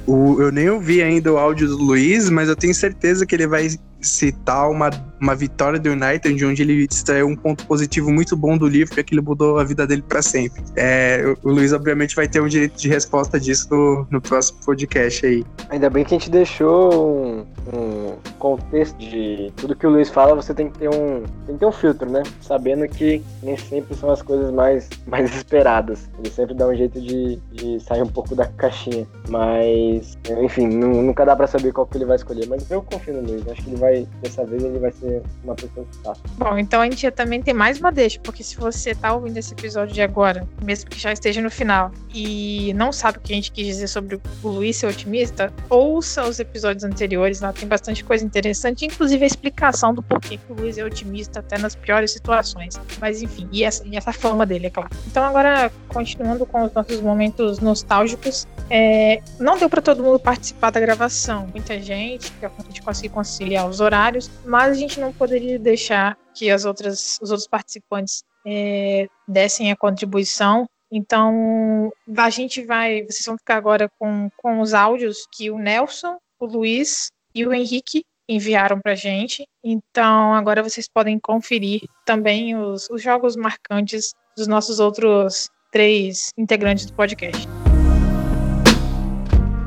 o, 0.06 0.42
eu 0.42 0.52
nem 0.52 0.70
ouvi 0.70 1.02
ainda 1.02 1.34
o 1.34 1.38
áudio 1.38 1.68
do 1.68 1.78
Luiz, 1.78 2.30
mas 2.30 2.48
eu 2.50 2.56
tenho 2.56 2.74
certeza 2.74 3.26
que 3.26 3.36
ele 3.36 3.48
vai 3.48 3.70
citar 4.00 4.70
uma, 4.70 4.90
uma 5.20 5.36
vitória 5.36 5.80
do 5.80 5.90
United, 5.90 6.46
onde 6.46 6.62
ele 6.62 6.88
extraiu 6.90 7.28
um 7.28 7.36
ponto 7.36 7.66
positivo 7.66 8.12
muito 8.12 8.36
bom 8.36 8.58
do 8.58 8.68
livro, 8.68 9.04
que 9.04 9.14
ele 9.14 9.22
mudou 9.22 9.60
a 9.60 9.64
vida 9.64 9.86
dele 9.88 10.04
para 10.08 10.22
sempre. 10.22 10.64
É, 10.76 11.24
o, 11.44 11.50
Luiz, 11.50 11.74
obviamente, 11.74 12.16
vai 12.16 12.28
ter 12.28 12.42
um 12.42 12.48
direito 12.48 12.78
de 12.78 12.90
resposta 12.90 13.40
disso 13.40 13.68
no, 13.72 14.08
no 14.12 14.22
próximo 14.22 14.60
podcast 14.66 15.26
aí. 15.26 15.46
Ainda 15.70 15.90
bem 15.90 16.04
que 16.04 16.14
a 16.14 16.18
gente 16.18 16.30
deixou 16.30 17.16
um, 17.16 17.46
um, 17.74 18.16
contexto 18.40 18.98
de 18.98 19.52
tudo 19.56 19.76
que 19.76 19.88
o 19.88 19.90
Luiz 19.90 20.10
fala, 20.10 20.36
você 20.36 20.54
tem 20.54 20.70
que 20.70 20.80
ter 20.80 20.90
um, 20.90 21.24
tem 21.46 21.56
que 21.56 21.60
ter 21.60 21.66
um 21.66 21.72
filtro, 21.72 22.10
né? 22.10 22.24
Sabendo 22.42 22.88
que 22.88 23.22
nem 23.42 23.58
sempre 23.58 23.96
são 23.96 24.10
as 24.10 24.22
coisas 24.22 24.52
mais, 24.52 24.90
mais 25.08 25.34
esperadas. 25.36 26.10
Ele 26.20 26.30
sempre 26.30 26.54
dá 26.54 26.68
um 26.68 26.76
jeito 26.76 27.00
de, 27.00 27.38
de 27.52 27.80
sair 27.80 28.02
um 28.02 28.08
pouco 28.08 28.36
da 28.36 28.46
caixinha. 28.46 29.08
Mas, 29.30 30.18
enfim, 30.44 30.68
nunca 30.68 31.26
dá 31.26 31.36
para 31.36 31.48
saber 31.48 31.72
qual 31.72 31.88
que 31.88 31.98
ele 31.98 32.06
vai 32.06 32.16
escolher. 32.16 32.48
Mas 32.48 32.70
eu 32.70 32.82
confio 32.82 33.14
no 33.14 33.22
Luiz, 33.22 33.48
acho 33.48 33.64
que 33.64 33.70
ele 33.70 33.78
vai, 33.78 34.08
dessa 34.22 34.46
vez 34.46 34.64
ele 34.64 34.80
vai 34.80 34.92
ser 34.92 35.05
uma 35.44 35.56
pessoa 35.56 35.86
que 35.92 35.98
tá. 36.00 36.14
Bom, 36.38 36.58
então 36.58 36.82
a 36.82 36.86
gente 36.86 37.10
também 37.12 37.42
tem 37.42 37.54
mais 37.54 37.80
uma 37.80 37.92
deixa, 37.92 38.20
porque 38.20 38.44
se 38.44 38.56
você 38.56 38.94
tá 38.94 39.14
ouvindo 39.14 39.38
esse 39.38 39.54
episódio 39.54 39.94
de 39.94 40.02
agora, 40.02 40.48
mesmo 40.64 40.90
que 40.90 41.00
já 41.00 41.12
esteja 41.12 41.42
no 41.42 41.50
final, 41.50 41.92
e 42.14 42.74
não 42.74 42.92
sabe 42.92 43.18
o 43.18 43.22
que 43.22 43.34
a 43.34 43.36
gente 43.36 43.52
quis 43.52 43.68
dizer 43.68 43.88
sobre 43.88 44.16
o 44.16 44.48
Luiz 44.48 44.78
ser 44.78 44.88
otimista, 44.88 45.52
ouça 45.70 46.24
os 46.26 46.40
episódios 46.40 46.84
anteriores, 46.84 47.42
lá 47.42 47.54
tem 47.54 47.68
bastante 47.68 48.04
coisa 48.04 48.26
interessante, 48.26 48.86
inclusive 48.86 49.24
a 49.24 49.28
explicação 49.28 49.94
do 49.94 50.02
porquê 50.02 50.38
que 50.38 50.52
o 50.52 50.56
Luiz 50.56 50.78
é 50.78 50.84
otimista 50.84 51.40
até 51.40 51.58
nas 51.58 51.76
piores 51.76 52.12
situações. 52.12 52.80
Mas 53.00 53.22
enfim, 53.22 53.48
e 53.52 53.64
essa, 53.64 53.86
e 53.86 53.96
essa 53.96 54.12
dele, 54.46 54.68
é 54.68 54.70
claro. 54.70 54.90
Então 55.08 55.24
agora, 55.24 55.72
continuando 55.88 56.46
com 56.46 56.64
os 56.64 56.74
nossos 56.74 57.00
momentos 57.02 57.60
nostálgicos, 57.60 58.48
é, 58.70 59.22
não 59.40 59.58
deu 59.58 59.70
para 59.70 59.82
todo 59.82 60.04
mundo 60.04 60.20
participar 60.20 60.72
da 60.72 60.80
gravação. 60.80 61.48
Muita 61.52 61.80
gente, 61.80 62.32
que 62.32 62.46
a 62.46 62.52
gente 62.68 62.82
conseguir 62.82 63.10
conciliar 63.10 63.68
os 63.68 63.80
horários, 63.80 64.30
mas 64.46 64.72
a 64.72 64.74
gente 64.74 64.95
não 65.00 65.14
poderia 65.14 65.60
deixar 65.60 66.18
que 66.34 66.50
as 66.50 66.66
outras, 66.66 67.20
os 67.22 67.32
outros 67.32 67.48
participantes 67.48 68.24
é, 68.46 69.08
dessem 69.28 69.72
a 69.72 69.76
contribuição. 69.76 70.68
Então, 70.92 71.92
a 72.16 72.30
gente 72.30 72.64
vai, 72.64 73.04
vocês 73.04 73.26
vão 73.26 73.38
ficar 73.38 73.58
agora 73.58 73.90
com, 74.00 74.30
com 74.38 74.62
os 74.62 74.74
áudios 74.74 75.28
que 75.34 75.50
o 75.50 75.58
Nelson, 75.58 76.18
o 76.40 76.46
Luiz 76.46 77.10
e 77.34 77.46
o 77.46 77.54
Henrique 77.54 78.04
enviaram 78.30 78.80
para 78.80 78.96
gente. 78.96 79.46
Então, 79.64 80.34
agora 80.34 80.64
vocês 80.64 80.88
podem 80.88 81.20
conferir 81.20 81.82
também 82.06 82.56
os, 82.56 82.90
os 82.90 83.02
jogos 83.02 83.36
marcantes 83.36 84.14
dos 84.38 84.48
nossos 84.48 84.80
outros 84.80 85.50
três 85.72 86.32
integrantes 86.38 86.86
do 86.86 86.94
podcast. 86.94 87.48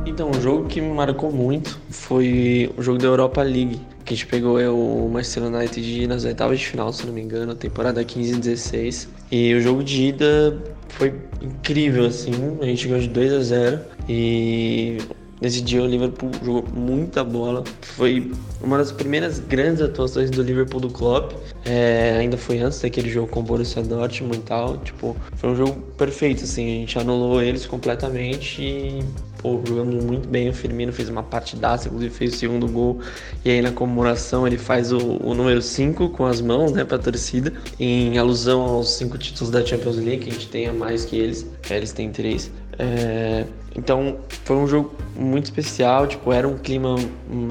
Então, 0.07 0.31
um 0.31 0.41
jogo 0.41 0.66
que 0.66 0.81
me 0.81 0.93
marcou 0.93 1.31
muito 1.31 1.81
foi 1.91 2.72
o 2.76 2.83
jogo 2.83 2.99
da 2.99 3.07
Europa 3.07 3.43
League, 3.43 3.81
que 4.09 4.14
a 4.14 4.16
gente 4.16 4.26
pegou 4.26 4.59
é 4.59 4.68
o 4.70 5.09
Manchester 5.12 5.44
United 5.44 6.06
nas 6.06 6.24
oitavas 6.24 6.59
de 6.59 6.66
final, 6.66 6.90
se 6.92 7.06
não 7.06 7.12
me 7.12 7.20
engano, 7.20 7.54
temporada 7.54 8.02
15 8.02 8.32
e 8.32 8.36
16. 8.36 9.09
E 9.30 9.54
o 9.54 9.61
jogo 9.61 9.84
de 9.84 10.04
ida 10.04 10.59
foi 10.88 11.14
incrível, 11.42 12.06
assim, 12.06 12.32
a 12.61 12.64
gente 12.64 12.88
ganhou 12.88 13.02
de 13.02 13.09
2 13.09 13.32
a 13.34 13.40
0 13.40 13.80
e 14.09 14.98
Nesse 15.40 15.61
dia 15.61 15.80
o 15.80 15.86
Liverpool 15.86 16.30
jogou 16.44 16.64
muita 16.74 17.22
bola. 17.22 17.62
Foi 17.80 18.32
uma 18.61 18.76
das 18.76 18.90
primeiras 18.90 19.38
grandes 19.38 19.80
atuações 19.80 20.30
do 20.30 20.42
Liverpool 20.42 20.80
do 20.80 20.90
Klopp. 20.90 21.32
É, 21.64 22.16
ainda 22.18 22.36
foi 22.36 22.59
antes 22.59 22.80
daquele 22.80 23.09
jogo 23.09 23.28
com 23.28 23.38
o 23.38 23.42
Borussia 23.44 23.82
Dortmund 23.82 24.38
e 24.38 24.40
tal. 24.40 24.78
Tipo, 24.78 25.16
foi 25.36 25.50
um 25.50 25.54
jogo 25.54 25.80
perfeito, 25.96 26.42
assim. 26.42 26.66
A 26.66 26.80
gente 26.80 26.98
anulou 26.98 27.40
eles 27.40 27.66
completamente 27.66 28.62
e 28.62 29.04
pô, 29.39 29.61
jogamos 29.66 30.05
muito 30.05 30.28
bem. 30.28 30.49
O 30.49 30.53
Firmino 30.53 30.93
fez 30.93 31.09
uma 31.09 31.22
partidaça, 31.22 31.89
inclusive 31.89 32.14
fez 32.14 32.34
o 32.34 32.36
segundo 32.36 32.68
gol. 32.68 33.01
E 33.45 33.51
aí 33.51 33.62
na 33.62 33.72
comemoração 33.72 34.47
ele 34.47 34.59
faz 34.59 34.93
o, 34.93 34.99
o 34.99 35.34
número 35.34 35.62
5 35.62 36.11
com 36.11 36.26
as 36.26 36.41
mãos, 36.41 36.72
né, 36.72 36.84
pra 36.84 36.99
torcida, 36.99 37.53
em 37.78 38.18
alusão 38.18 38.61
aos 38.61 38.91
cinco 38.91 39.16
títulos 39.16 39.51
da 39.51 39.64
Champions 39.64 39.97
League, 39.97 40.24
que 40.24 40.30
a 40.30 40.32
gente 40.32 40.49
tem 40.49 40.66
a 40.66 40.72
mais 40.72 41.05
que 41.05 41.16
eles. 41.16 41.47
Eles 41.70 41.93
têm 41.93 42.11
três. 42.11 42.51
É, 42.78 43.45
então 43.74 44.18
foi 44.45 44.57
um 44.57 44.66
jogo 44.66 44.95
muito 45.16 45.47
especial, 45.47 46.07
tipo, 46.07 46.32
era 46.32 46.47
um 46.47 46.57
clima 46.57 46.97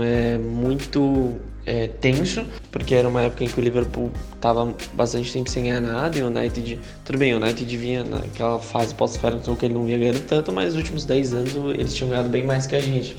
é, 0.02 0.38
muito 0.38 1.36
é, 1.68 1.88
tenso, 1.88 2.46
porque 2.72 2.96
era 2.96 3.08
uma 3.08 3.24
época 3.24 3.44
em 3.44 3.48
que 3.48 3.60
o 3.60 3.64
Liverpool 3.64 4.10
estava 4.34 4.74
bastante 4.94 5.32
tempo 5.34 5.50
sem 5.50 5.64
ganhar 5.64 5.82
nada 5.82 6.18
e 6.18 6.24
o 6.24 6.28
United, 6.28 6.80
tudo 7.04 7.18
bem, 7.18 7.34
o 7.34 7.38
United 7.38 7.78
vinha 7.78 8.06
naquela 8.06 8.58
fase 8.58 8.96
pós-fera, 8.96 9.36
então 9.36 9.54
que 9.54 9.66
ele 9.66 9.74
não 9.74 9.84
vinha 9.86 9.98
ganhando 9.98 10.26
tanto, 10.26 10.52
mas 10.54 10.68
nos 10.68 10.78
últimos 10.78 11.04
10 11.04 11.34
anos 11.34 11.56
eles 11.78 11.94
tinham 11.94 12.10
ganhado 12.10 12.30
bem 12.30 12.46
mais 12.46 12.66
que 12.66 12.76
a 12.76 12.80
gente. 12.80 13.18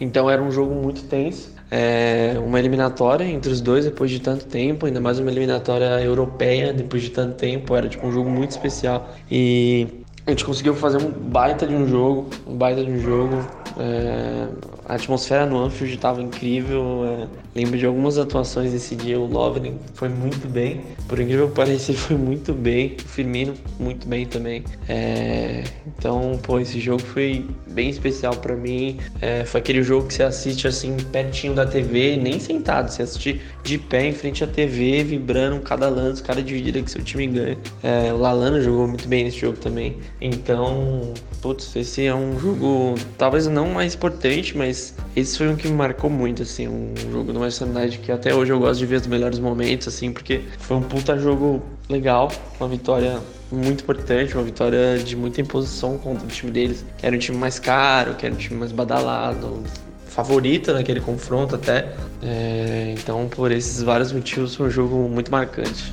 Então 0.00 0.30
era 0.30 0.42
um 0.42 0.50
jogo 0.50 0.74
muito 0.74 1.02
tenso, 1.04 1.52
é, 1.70 2.36
uma 2.44 2.58
eliminatória 2.58 3.24
entre 3.24 3.52
os 3.52 3.60
dois 3.60 3.84
depois 3.84 4.10
de 4.10 4.18
tanto 4.18 4.46
tempo, 4.46 4.86
ainda 4.86 5.00
mais 5.00 5.18
uma 5.18 5.30
eliminatória 5.30 6.00
europeia 6.00 6.72
depois 6.72 7.02
de 7.02 7.10
tanto 7.10 7.34
tempo, 7.34 7.76
era 7.76 7.86
tipo 7.86 8.06
um 8.06 8.12
jogo 8.12 8.30
muito 8.30 8.52
especial 8.52 9.14
e 9.30 9.86
a 10.26 10.30
gente 10.30 10.44
conseguiu 10.44 10.74
fazer 10.74 10.96
um 10.96 11.10
baita 11.10 11.66
de 11.66 11.74
um 11.74 11.86
jogo, 11.86 12.30
um 12.46 12.56
baita 12.56 12.82
de 12.82 12.90
um 12.90 12.98
jogo. 12.98 13.46
É, 13.78 14.48
a 14.86 14.94
atmosfera 14.94 15.46
no 15.46 15.58
Anfield 15.58 15.94
estava 15.94 16.22
incrível. 16.22 17.04
É, 17.04 17.26
lembro 17.54 17.78
de 17.78 17.86
algumas 17.86 18.18
atuações 18.18 18.72
desse 18.72 18.94
dia. 18.94 19.18
O 19.18 19.26
Lovren 19.26 19.74
foi 19.94 20.08
muito 20.08 20.46
bem. 20.48 20.82
Por 21.08 21.18
incrível 21.18 21.48
que 21.48 21.54
pareça, 21.56 21.92
ele 21.92 21.98
foi 21.98 22.16
muito 22.16 22.52
bem. 22.52 22.96
O 23.04 23.08
Firmino, 23.08 23.54
muito 23.78 24.06
bem 24.06 24.26
também. 24.26 24.64
É, 24.88 25.64
então, 25.86 26.38
pô, 26.42 26.60
esse 26.60 26.80
jogo 26.80 27.00
foi 27.00 27.46
bem 27.66 27.88
especial 27.88 28.36
para 28.36 28.54
mim. 28.54 28.98
É, 29.20 29.44
foi 29.44 29.60
aquele 29.60 29.82
jogo 29.82 30.06
que 30.08 30.14
você 30.14 30.22
assiste 30.22 30.66
assim, 30.66 30.96
pertinho 31.12 31.54
da 31.54 31.64
TV, 31.64 32.16
nem 32.16 32.38
sentado. 32.38 32.90
Você 32.90 33.02
assiste 33.02 33.40
de 33.62 33.78
pé 33.78 34.08
em 34.08 34.12
frente 34.12 34.44
à 34.44 34.46
TV, 34.46 35.02
vibrando 35.02 35.60
cada 35.60 35.88
lance, 35.88 36.22
cada 36.22 36.42
dividida 36.42 36.82
que 36.82 36.90
seu 36.90 37.02
time 37.02 37.26
ganha. 37.26 37.58
É, 37.82 38.12
o 38.12 38.18
Lalana 38.18 38.60
jogou 38.60 38.86
muito 38.86 39.08
bem 39.08 39.24
nesse 39.24 39.38
jogo 39.38 39.56
também. 39.56 39.96
Então, 40.20 41.14
putz, 41.40 41.74
esse 41.76 42.04
é 42.04 42.14
um 42.14 42.38
jogo 42.38 42.94
talvez 43.16 43.46
não 43.46 43.70
mais 43.70 43.94
importante, 43.94 44.56
mas 44.56 44.73
esse 45.16 45.38
foi 45.38 45.48
um 45.48 45.56
que 45.56 45.68
me 45.68 45.74
marcou 45.74 46.10
muito, 46.10 46.42
assim, 46.42 46.68
um 46.68 46.94
jogo 47.10 47.32
do 47.32 47.40
Manchester 47.40 47.68
United 47.68 47.98
que 47.98 48.12
até 48.12 48.34
hoje 48.34 48.52
eu 48.52 48.58
gosto 48.58 48.80
de 48.80 48.86
ver 48.86 48.96
os 48.96 49.06
melhores 49.06 49.38
momentos, 49.38 49.88
assim, 49.88 50.12
porque 50.12 50.42
foi 50.58 50.76
um 50.76 50.82
puta 50.82 51.18
jogo 51.18 51.62
legal, 51.88 52.30
uma 52.58 52.68
vitória 52.68 53.18
muito 53.50 53.82
importante, 53.82 54.34
uma 54.34 54.42
vitória 54.42 54.98
de 54.98 55.16
muita 55.16 55.40
imposição 55.40 55.98
contra 55.98 56.24
o 56.24 56.28
time 56.28 56.50
deles, 56.50 56.84
que 56.98 57.06
era 57.06 57.14
um 57.14 57.18
time 57.18 57.38
mais 57.38 57.58
caro, 57.58 58.14
que 58.14 58.26
era 58.26 58.34
um 58.34 58.38
time 58.38 58.58
mais 58.58 58.72
badalado, 58.72 59.62
favorita 60.06 60.72
naquele 60.72 61.00
confronto 61.00 61.56
até. 61.56 61.92
É, 62.22 62.94
então, 62.98 63.28
por 63.28 63.50
esses 63.50 63.82
vários 63.82 64.12
motivos, 64.12 64.54
foi 64.54 64.66
um 64.66 64.70
jogo 64.70 65.08
muito 65.08 65.30
marcante. 65.30 65.92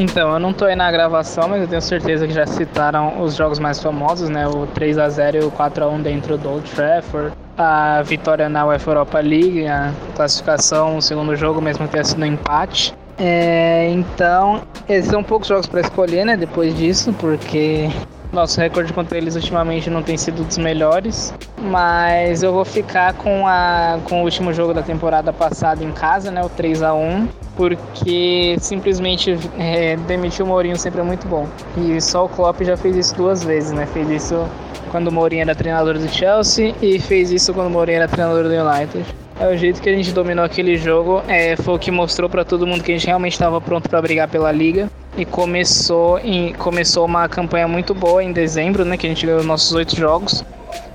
Então, 0.00 0.32
eu 0.32 0.38
não 0.38 0.50
tô 0.50 0.64
aí 0.64 0.74
na 0.74 0.90
gravação, 0.90 1.46
mas 1.46 1.60
eu 1.60 1.68
tenho 1.68 1.82
certeza 1.82 2.26
que 2.26 2.32
já 2.32 2.46
citaram 2.46 3.20
os 3.20 3.34
jogos 3.36 3.58
mais 3.58 3.82
famosos, 3.82 4.30
né? 4.30 4.48
O 4.48 4.66
3 4.68 4.96
a 4.96 5.10
0 5.10 5.36
e 5.36 5.40
o 5.44 5.50
4 5.50 5.84
a 5.84 5.88
1 5.88 6.00
dentro 6.00 6.38
do 6.38 6.48
Old 6.48 6.70
Trafford. 6.70 7.36
A 7.58 8.00
vitória 8.00 8.48
na 8.48 8.64
UEFA 8.64 8.92
Europa 8.92 9.20
League, 9.20 9.66
a 9.66 9.92
classificação, 10.16 10.96
o 10.96 11.02
segundo 11.02 11.36
jogo, 11.36 11.60
mesmo 11.60 11.84
que 11.84 11.92
tenha 11.92 12.04
sido 12.04 12.22
um 12.22 12.24
empate. 12.24 12.94
É, 13.18 13.90
então, 13.90 14.62
esses 14.88 15.10
são 15.10 15.22
poucos 15.22 15.46
jogos 15.46 15.66
para 15.66 15.82
escolher, 15.82 16.24
né? 16.24 16.34
Depois 16.34 16.74
disso, 16.74 17.12
porque 17.20 17.90
nosso 18.32 18.60
recorde 18.60 18.92
contra 18.92 19.18
eles 19.18 19.34
ultimamente 19.34 19.90
não 19.90 20.02
tem 20.02 20.16
sido 20.16 20.44
dos 20.44 20.58
melhores, 20.58 21.34
mas 21.58 22.42
eu 22.42 22.52
vou 22.52 22.64
ficar 22.64 23.14
com, 23.14 23.46
a, 23.46 23.98
com 24.04 24.20
o 24.20 24.24
último 24.24 24.52
jogo 24.52 24.72
da 24.72 24.82
temporada 24.82 25.32
passada 25.32 25.84
em 25.84 25.92
casa, 25.92 26.30
né, 26.30 26.42
o 26.42 26.48
3 26.48 26.82
a 26.82 26.94
1 26.94 27.28
porque 27.56 28.56
simplesmente 28.58 29.36
é, 29.58 29.94
demitir 29.96 30.42
o 30.42 30.48
Mourinho 30.48 30.78
sempre 30.78 31.00
é 31.00 31.04
muito 31.04 31.28
bom. 31.28 31.46
E 31.76 32.00
só 32.00 32.24
o 32.24 32.28
Klopp 32.28 32.62
já 32.62 32.74
fez 32.74 32.96
isso 32.96 33.14
duas 33.14 33.44
vezes, 33.44 33.70
né? 33.72 33.84
Fez 33.84 34.08
isso 34.08 34.48
quando 34.90 35.08
o 35.08 35.12
Mourinho 35.12 35.42
era 35.42 35.54
treinador 35.54 35.98
do 35.98 36.08
Chelsea 36.08 36.74
e 36.80 36.98
fez 36.98 37.30
isso 37.30 37.52
quando 37.52 37.66
o 37.66 37.70
Mourinho 37.70 37.96
era 37.96 38.08
treinador 38.08 38.44
do 38.44 38.50
United. 38.50 39.04
É 39.40 39.48
o 39.48 39.56
jeito 39.56 39.80
que 39.80 39.88
a 39.88 39.94
gente 39.94 40.12
dominou 40.12 40.44
aquele 40.44 40.76
jogo, 40.76 41.22
é, 41.26 41.56
foi 41.56 41.74
o 41.74 41.78
que 41.78 41.90
mostrou 41.90 42.28
para 42.28 42.44
todo 42.44 42.66
mundo 42.66 42.84
que 42.84 42.92
a 42.92 42.94
gente 42.94 43.06
realmente 43.06 43.32
estava 43.32 43.58
pronto 43.58 43.88
para 43.88 44.02
brigar 44.02 44.28
pela 44.28 44.52
liga. 44.52 44.90
E 45.16 45.24
começou, 45.24 46.18
em, 46.18 46.52
começou 46.52 47.06
uma 47.06 47.26
campanha 47.26 47.66
muito 47.66 47.94
boa 47.94 48.22
em 48.22 48.32
dezembro, 48.32 48.84
né? 48.84 48.98
Que 48.98 49.06
a 49.06 49.08
gente 49.08 49.24
ganhou 49.24 49.42
nossos 49.42 49.72
oito 49.72 49.96
jogos. 49.96 50.44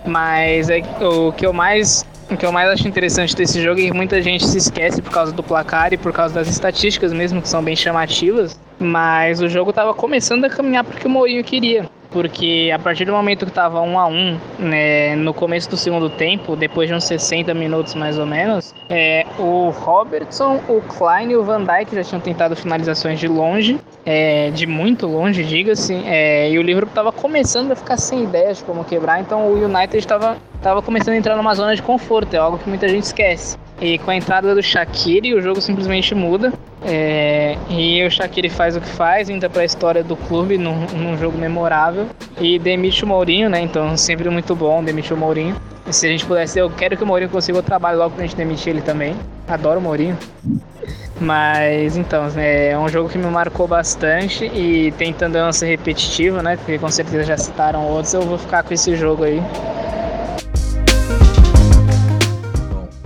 Mas 0.05 0.69
é, 0.69 0.83
o 1.01 1.31
que 1.31 1.43
eu 1.43 1.51
mais 1.51 2.05
o 2.29 2.37
que 2.37 2.45
eu 2.45 2.51
mais 2.51 2.69
acho 2.69 2.87
interessante 2.87 3.35
desse 3.35 3.61
jogo 3.61 3.79
é 3.79 3.85
que 3.85 3.93
muita 3.93 4.21
gente 4.21 4.45
se 4.45 4.59
esquece 4.59 5.01
por 5.01 5.11
causa 5.11 5.31
do 5.31 5.41
placar 5.41 5.91
e 5.93 5.97
por 5.97 6.13
causa 6.13 6.35
das 6.35 6.47
estatísticas 6.47 7.11
mesmo, 7.11 7.41
que 7.41 7.49
são 7.49 7.63
bem 7.63 7.75
chamativas. 7.75 8.59
Mas 8.77 9.41
o 9.41 9.49
jogo 9.49 9.71
estava 9.71 9.91
começando 9.91 10.45
a 10.45 10.49
caminhar 10.49 10.83
porque 10.83 11.07
o 11.07 11.09
Mourinho 11.09 11.43
queria 11.43 11.89
porque 12.15 12.71
a 12.73 12.79
partir 12.79 13.03
do 13.03 13.11
momento 13.11 13.45
que 13.45 13.51
estava 13.51 13.81
1 13.81 13.99
a 13.99 14.07
1 14.07 14.39
né, 14.57 15.15
no 15.17 15.33
começo 15.33 15.69
do 15.69 15.75
segundo 15.75 16.09
tempo, 16.09 16.55
depois 16.55 16.87
de 16.87 16.95
uns 16.95 17.03
60 17.03 17.53
minutos 17.53 17.93
mais 17.93 18.17
ou 18.17 18.25
menos, 18.25 18.73
é, 18.89 19.25
o 19.37 19.69
Robertson, 19.69 20.61
o 20.69 20.79
Klein 20.79 21.31
e 21.31 21.35
o 21.35 21.43
Van 21.43 21.65
Dijk 21.65 21.93
já 21.93 22.03
tinham 22.05 22.21
tentado 22.21 22.55
finalizações 22.55 23.19
de 23.19 23.27
longe, 23.27 23.77
é, 24.05 24.49
de 24.51 24.65
muito 24.65 25.05
longe, 25.07 25.43
diga-se, 25.43 25.93
é, 26.05 26.49
e 26.49 26.57
o 26.57 26.61
Liverpool 26.61 26.91
estava 26.91 27.11
começando 27.11 27.73
a 27.73 27.75
ficar 27.75 27.97
sem 27.97 28.23
ideias 28.23 28.59
de 28.59 28.63
como 28.63 28.85
quebrar, 28.85 29.19
então 29.19 29.49
o 29.49 29.65
United 29.65 29.97
estava 29.97 30.81
começando 30.85 31.15
a 31.15 31.17
entrar 31.17 31.35
numa 31.35 31.53
zona 31.53 31.75
de 31.75 31.81
conforto, 31.81 32.33
é 32.33 32.37
algo 32.37 32.57
que 32.57 32.69
muita 32.69 32.87
gente 32.87 33.03
esquece. 33.03 33.57
E 33.81 33.97
com 33.99 34.11
a 34.11 34.15
entrada 34.15 34.55
do 34.55 34.63
Shaqiri, 34.63 35.33
o 35.33 35.41
jogo 35.41 35.59
simplesmente 35.59 36.15
muda. 36.15 36.53
É, 36.83 37.57
e 37.69 38.05
o 38.05 38.11
Shaqiri 38.11 38.49
faz 38.49 38.77
o 38.77 38.81
que 38.81 38.87
faz, 38.87 39.29
entra 39.29 39.49
para 39.49 39.63
a 39.63 39.65
história 39.65 40.03
do 40.03 40.15
clube 40.15 40.57
num, 40.57 40.85
num, 40.93 41.17
jogo 41.17 41.37
memorável. 41.37 42.07
E 42.39 42.57
demite 42.57 43.03
o 43.03 43.07
Mourinho, 43.07 43.49
né? 43.49 43.59
Então, 43.61 43.97
sempre 43.97 44.29
muito 44.29 44.55
bom 44.55 44.83
demitir 44.83 45.13
o 45.13 45.17
Mourinho. 45.17 45.55
E 45.87 45.93
se 45.93 46.05
a 46.07 46.09
gente 46.09 46.25
pudesse, 46.25 46.57
eu 46.57 46.69
quero 46.69 46.95
que 46.95 47.03
o 47.03 47.07
Mourinho 47.07 47.29
consiga 47.29 47.59
o 47.59 47.63
trabalho 47.63 47.97
logo 47.97 48.15
pra 48.15 48.23
gente 48.25 48.35
demitir 48.35 48.69
ele 48.69 48.81
também. 48.81 49.15
Adoro 49.47 49.79
o 49.79 49.83
Mourinho. 49.83 50.17
Mas 51.19 51.95
então, 51.95 52.27
né, 52.29 52.71
é 52.71 52.77
um 52.77 52.89
jogo 52.89 53.09
que 53.09 53.17
me 53.17 53.27
marcou 53.27 53.67
bastante 53.67 54.45
e 54.45 54.91
tentando 54.97 55.37
não 55.37 55.51
ser 55.51 55.67
repetitivo, 55.67 56.41
né? 56.41 56.57
Porque 56.57 56.77
com 56.77 56.89
certeza 56.89 57.23
já 57.23 57.37
citaram 57.37 57.87
outros, 57.87 58.13
eu 58.13 58.21
vou 58.21 58.37
ficar 58.37 58.63
com 58.63 58.73
esse 58.73 58.95
jogo 58.95 59.23
aí. 59.23 59.41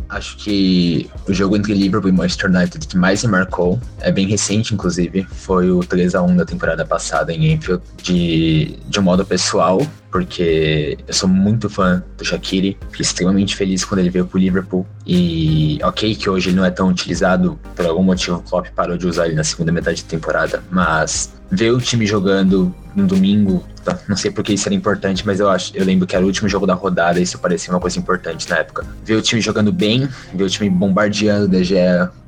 Acho 0.10 0.38
que 0.38 1.10
o 1.28 1.34
jogo 1.34 1.56
entre 1.56 1.74
Liverpool 1.74 2.10
e 2.10 2.14
Manchester 2.14 2.50
United 2.50 2.88
que 2.88 2.98
mais 2.98 3.24
me 3.24 3.30
marcou, 3.30 3.80
é 4.00 4.12
bem 4.12 4.28
recente 4.28 4.74
inclusive, 4.74 5.26
foi 5.30 5.70
o 5.70 5.82
3 5.82 6.16
a 6.16 6.22
1 6.22 6.38
da 6.38 6.46
temporada 6.46 6.86
passada 6.86 7.32
em 7.32 7.54
Enfield, 7.54 7.84
de, 8.02 8.78
de 8.88 9.00
um 9.00 9.04
modo 9.04 9.24
pessoal, 9.24 9.80
porque 10.12 10.98
eu 11.08 11.14
sou 11.14 11.30
muito 11.30 11.70
fã 11.70 12.04
do 12.18 12.26
Shaqiri, 12.26 12.78
fiquei 12.90 13.04
extremamente 13.04 13.56
feliz 13.56 13.86
quando 13.86 14.00
ele 14.00 14.10
veio 14.10 14.26
pro 14.26 14.40
Liverpool. 14.40 14.86
E 15.06 15.80
ok 15.84 16.16
que 16.16 16.30
hoje 16.30 16.50
ele 16.50 16.58
não 16.58 16.66
é 16.66 16.72
tão 16.72 16.90
utilizado, 16.90 17.60
por 17.76 17.86
algum 17.86 18.04
motivo 18.04 18.38
o 18.38 18.42
Klopp 18.42 18.68
parou 18.76 18.98
de 18.98 19.06
usar 19.06 19.28
ele 19.28 19.36
na 19.36 19.44
segunda 19.44 19.72
metade 19.72 20.04
da 20.04 20.10
temporada, 20.10 20.64
mas 20.72 21.39
ver 21.52 21.72
o 21.72 21.80
time 21.80 22.06
jogando 22.06 22.74
no 22.96 23.08
domingo, 23.08 23.64
tá, 23.84 23.98
não 24.08 24.16
sei 24.16 24.32
porque 24.32 24.54
isso 24.54 24.68
era 24.68 24.76
importante, 24.76 25.26
mas 25.26 25.40
eu 25.40 25.50
acho, 25.50 25.76
eu 25.76 25.86
lembro 25.86 26.06
que 26.06 26.16
era 26.16 26.24
o 26.24 26.28
último 26.28 26.48
jogo 26.50 26.66
da 26.66 26.74
rodada, 26.74 27.20
isso 27.20 27.40
parecia 27.40 27.74
uma 27.74 27.80
coisa 27.80 27.98
importante 27.98 28.50
na 28.50 28.58
época. 28.58 28.86
Ver 29.04 29.16
o 29.16 29.22
time 29.22 29.42
jogando 29.42 29.72
bem, 29.72 30.08
ver 30.34 30.44
o 30.44 30.50
time 30.50 30.70
bombardeando 30.70 31.46
o 31.46 31.48
DG, 31.48 31.76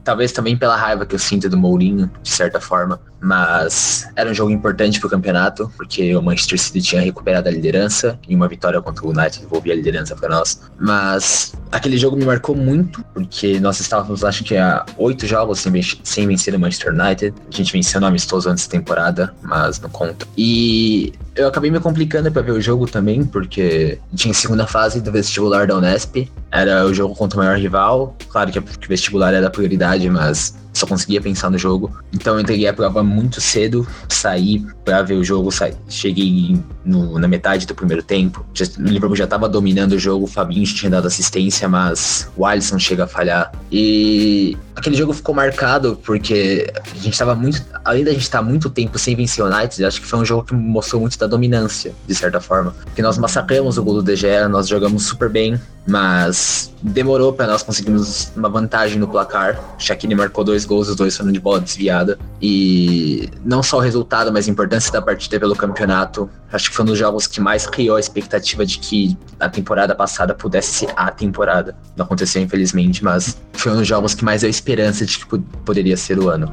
talvez 0.03 0.31
também 0.31 0.57
pela 0.57 0.75
raiva 0.75 1.05
que 1.05 1.15
eu 1.15 1.19
sinto 1.19 1.49
do 1.49 1.57
Mourinho, 1.57 2.09
de 2.21 2.29
certa 2.29 2.59
forma, 2.59 2.99
mas 3.21 4.09
era 4.15 4.29
um 4.29 4.33
jogo 4.33 4.51
importante 4.51 4.99
pro 4.99 5.09
campeonato, 5.09 5.71
porque 5.77 6.15
o 6.15 6.21
Manchester 6.21 6.59
City 6.59 6.81
tinha 6.81 7.01
recuperado 7.01 7.47
a 7.47 7.51
liderança 7.51 8.19
e 8.27 8.35
uma 8.35 8.47
vitória 8.47 8.81
contra 8.81 9.05
o 9.05 9.09
United 9.11 9.41
devolvia 9.41 9.73
a 9.73 9.75
liderança 9.75 10.15
para 10.15 10.29
nós. 10.29 10.61
Mas 10.79 11.53
aquele 11.71 11.97
jogo 11.97 12.17
me 12.17 12.25
marcou 12.25 12.55
muito, 12.55 13.03
porque 13.13 13.59
nós 13.59 13.79
estávamos, 13.79 14.23
acho 14.23 14.43
que 14.43 14.57
há 14.57 14.83
oito 14.97 15.27
jogos 15.27 15.59
sem, 15.59 15.71
sem 16.03 16.27
vencer 16.27 16.55
o 16.55 16.59
Manchester 16.59 16.93
United. 16.93 17.33
A 17.51 17.55
gente 17.55 17.71
venceu 17.71 18.01
no 18.01 18.07
amistoso 18.07 18.49
antes 18.49 18.65
da 18.65 18.71
temporada, 18.71 19.33
mas 19.43 19.79
não 19.79 19.89
conta. 19.89 20.25
E 20.35 21.13
eu 21.35 21.47
acabei 21.47 21.71
me 21.71 21.79
complicando 21.79 22.31
para 22.31 22.41
ver 22.41 22.51
o 22.51 22.61
jogo 22.61 22.87
também, 22.87 23.23
porque 23.23 23.99
tinha 24.15 24.33
segunda 24.33 24.67
fase 24.67 24.99
do 24.99 25.11
vestibular 25.11 25.67
da 25.67 25.77
Unesp. 25.77 26.29
Era 26.51 26.85
o 26.85 26.93
jogo 26.93 27.15
contra 27.15 27.39
o 27.39 27.43
maior 27.43 27.57
rival. 27.57 28.15
Claro 28.27 28.51
que 28.51 28.59
o 28.59 28.63
vestibular 28.87 29.33
era 29.33 29.47
a 29.47 29.49
prioridade, 29.49 29.90
mas 30.09 30.55
só 30.73 30.85
conseguia 30.85 31.21
pensar 31.21 31.49
no 31.49 31.57
jogo. 31.57 31.91
Então 32.13 32.35
eu 32.35 32.39
entreguei 32.39 32.67
a 32.67 32.73
prova 32.73 33.03
muito 33.03 33.41
cedo, 33.41 33.87
saí 34.07 34.65
para 34.85 35.01
ver 35.01 35.15
o 35.15 35.23
jogo, 35.23 35.51
saí, 35.51 35.73
cheguei 35.89 36.59
no, 36.83 37.19
na 37.19 37.27
metade 37.27 37.65
do 37.67 37.75
primeiro 37.75 38.01
tempo. 38.01 38.45
Já, 38.53 38.65
o 38.79 38.83
Liverpool 38.83 39.15
já 39.15 39.25
estava 39.25 39.49
dominando 39.49 39.93
o 39.93 39.99
jogo, 39.99 40.25
o 40.25 40.27
Fabinho 40.27 40.65
tinha 40.65 40.89
dado 40.89 41.07
assistência, 41.07 41.67
mas 41.67 42.29
o 42.35 42.45
Alisson 42.45 42.79
chega 42.79 43.03
a 43.03 43.07
falhar. 43.07 43.51
E 43.71 44.57
aquele 44.75 44.95
jogo 44.95 45.13
ficou 45.13 45.35
marcado 45.35 45.99
porque 46.03 46.71
a 46.75 46.95
gente 46.95 47.11
estava 47.11 47.35
muito, 47.35 47.63
além 47.83 48.03
da 48.03 48.11
gente 48.11 48.23
estar 48.23 48.39
tá 48.39 48.43
muito 48.43 48.69
tempo 48.69 48.97
sem 48.97 49.15
vencer 49.15 49.43
o 49.43 49.47
United, 49.47 49.83
acho 49.85 50.01
que 50.01 50.07
foi 50.07 50.19
um 50.19 50.25
jogo 50.25 50.43
que 50.43 50.53
mostrou 50.53 51.01
muito 51.01 51.17
da 51.17 51.27
dominância, 51.27 51.93
de 52.07 52.15
certa 52.15 52.39
forma. 52.39 52.73
Porque 52.83 53.01
nós 53.01 53.17
massacramos 53.17 53.77
o 53.77 53.83
gol 53.83 53.95
do 53.95 54.03
DG, 54.03 54.47
nós 54.47 54.67
jogamos 54.67 55.05
super 55.05 55.29
bem, 55.29 55.59
mas 55.87 56.71
demorou 56.81 57.33
para 57.33 57.47
nós 57.47 57.63
conseguirmos 57.63 58.31
uma 58.35 58.49
vantagem 58.49 58.99
no 58.99 59.07
placar. 59.07 59.59
Shaquille 59.77 60.15
marcou 60.15 60.43
dois 60.43 60.65
gols, 60.65 60.87
os 60.89 60.95
dois 60.95 61.15
foram 61.15 61.31
de 61.31 61.39
bola 61.39 61.59
desviada. 61.59 62.19
E 62.41 63.29
não 63.43 63.63
só 63.63 63.77
o 63.77 63.79
resultado, 63.79 64.31
mas 64.31 64.47
a 64.47 64.51
importância 64.51 64.91
da 64.91 65.01
partida 65.01 65.39
pelo 65.39 65.55
campeonato. 65.55 66.29
Acho 66.51 66.69
que 66.69 66.75
foi 66.75 66.83
um 66.83 66.87
dos 66.87 66.99
jogos 66.99 67.27
que 67.27 67.39
mais 67.39 67.65
criou 67.65 67.95
a 67.95 67.99
expectativa 67.99 68.65
de 68.65 68.77
que 68.77 69.17
a 69.39 69.49
temporada 69.49 69.95
passada 69.95 70.33
pudesse 70.33 70.71
ser 70.73 70.93
a 70.95 71.09
temporada. 71.09 71.75
Não 71.95 72.05
aconteceu, 72.05 72.41
infelizmente, 72.41 73.03
mas 73.03 73.37
foi 73.53 73.71
um 73.71 73.77
dos 73.77 73.87
jogos 73.87 74.13
que 74.13 74.23
mais 74.23 74.41
deu 74.41 74.49
esperança 74.49 75.05
de 75.05 75.19
que 75.19 75.39
poderia 75.65 75.95
ser 75.95 76.19
o 76.19 76.29
ano 76.29 76.51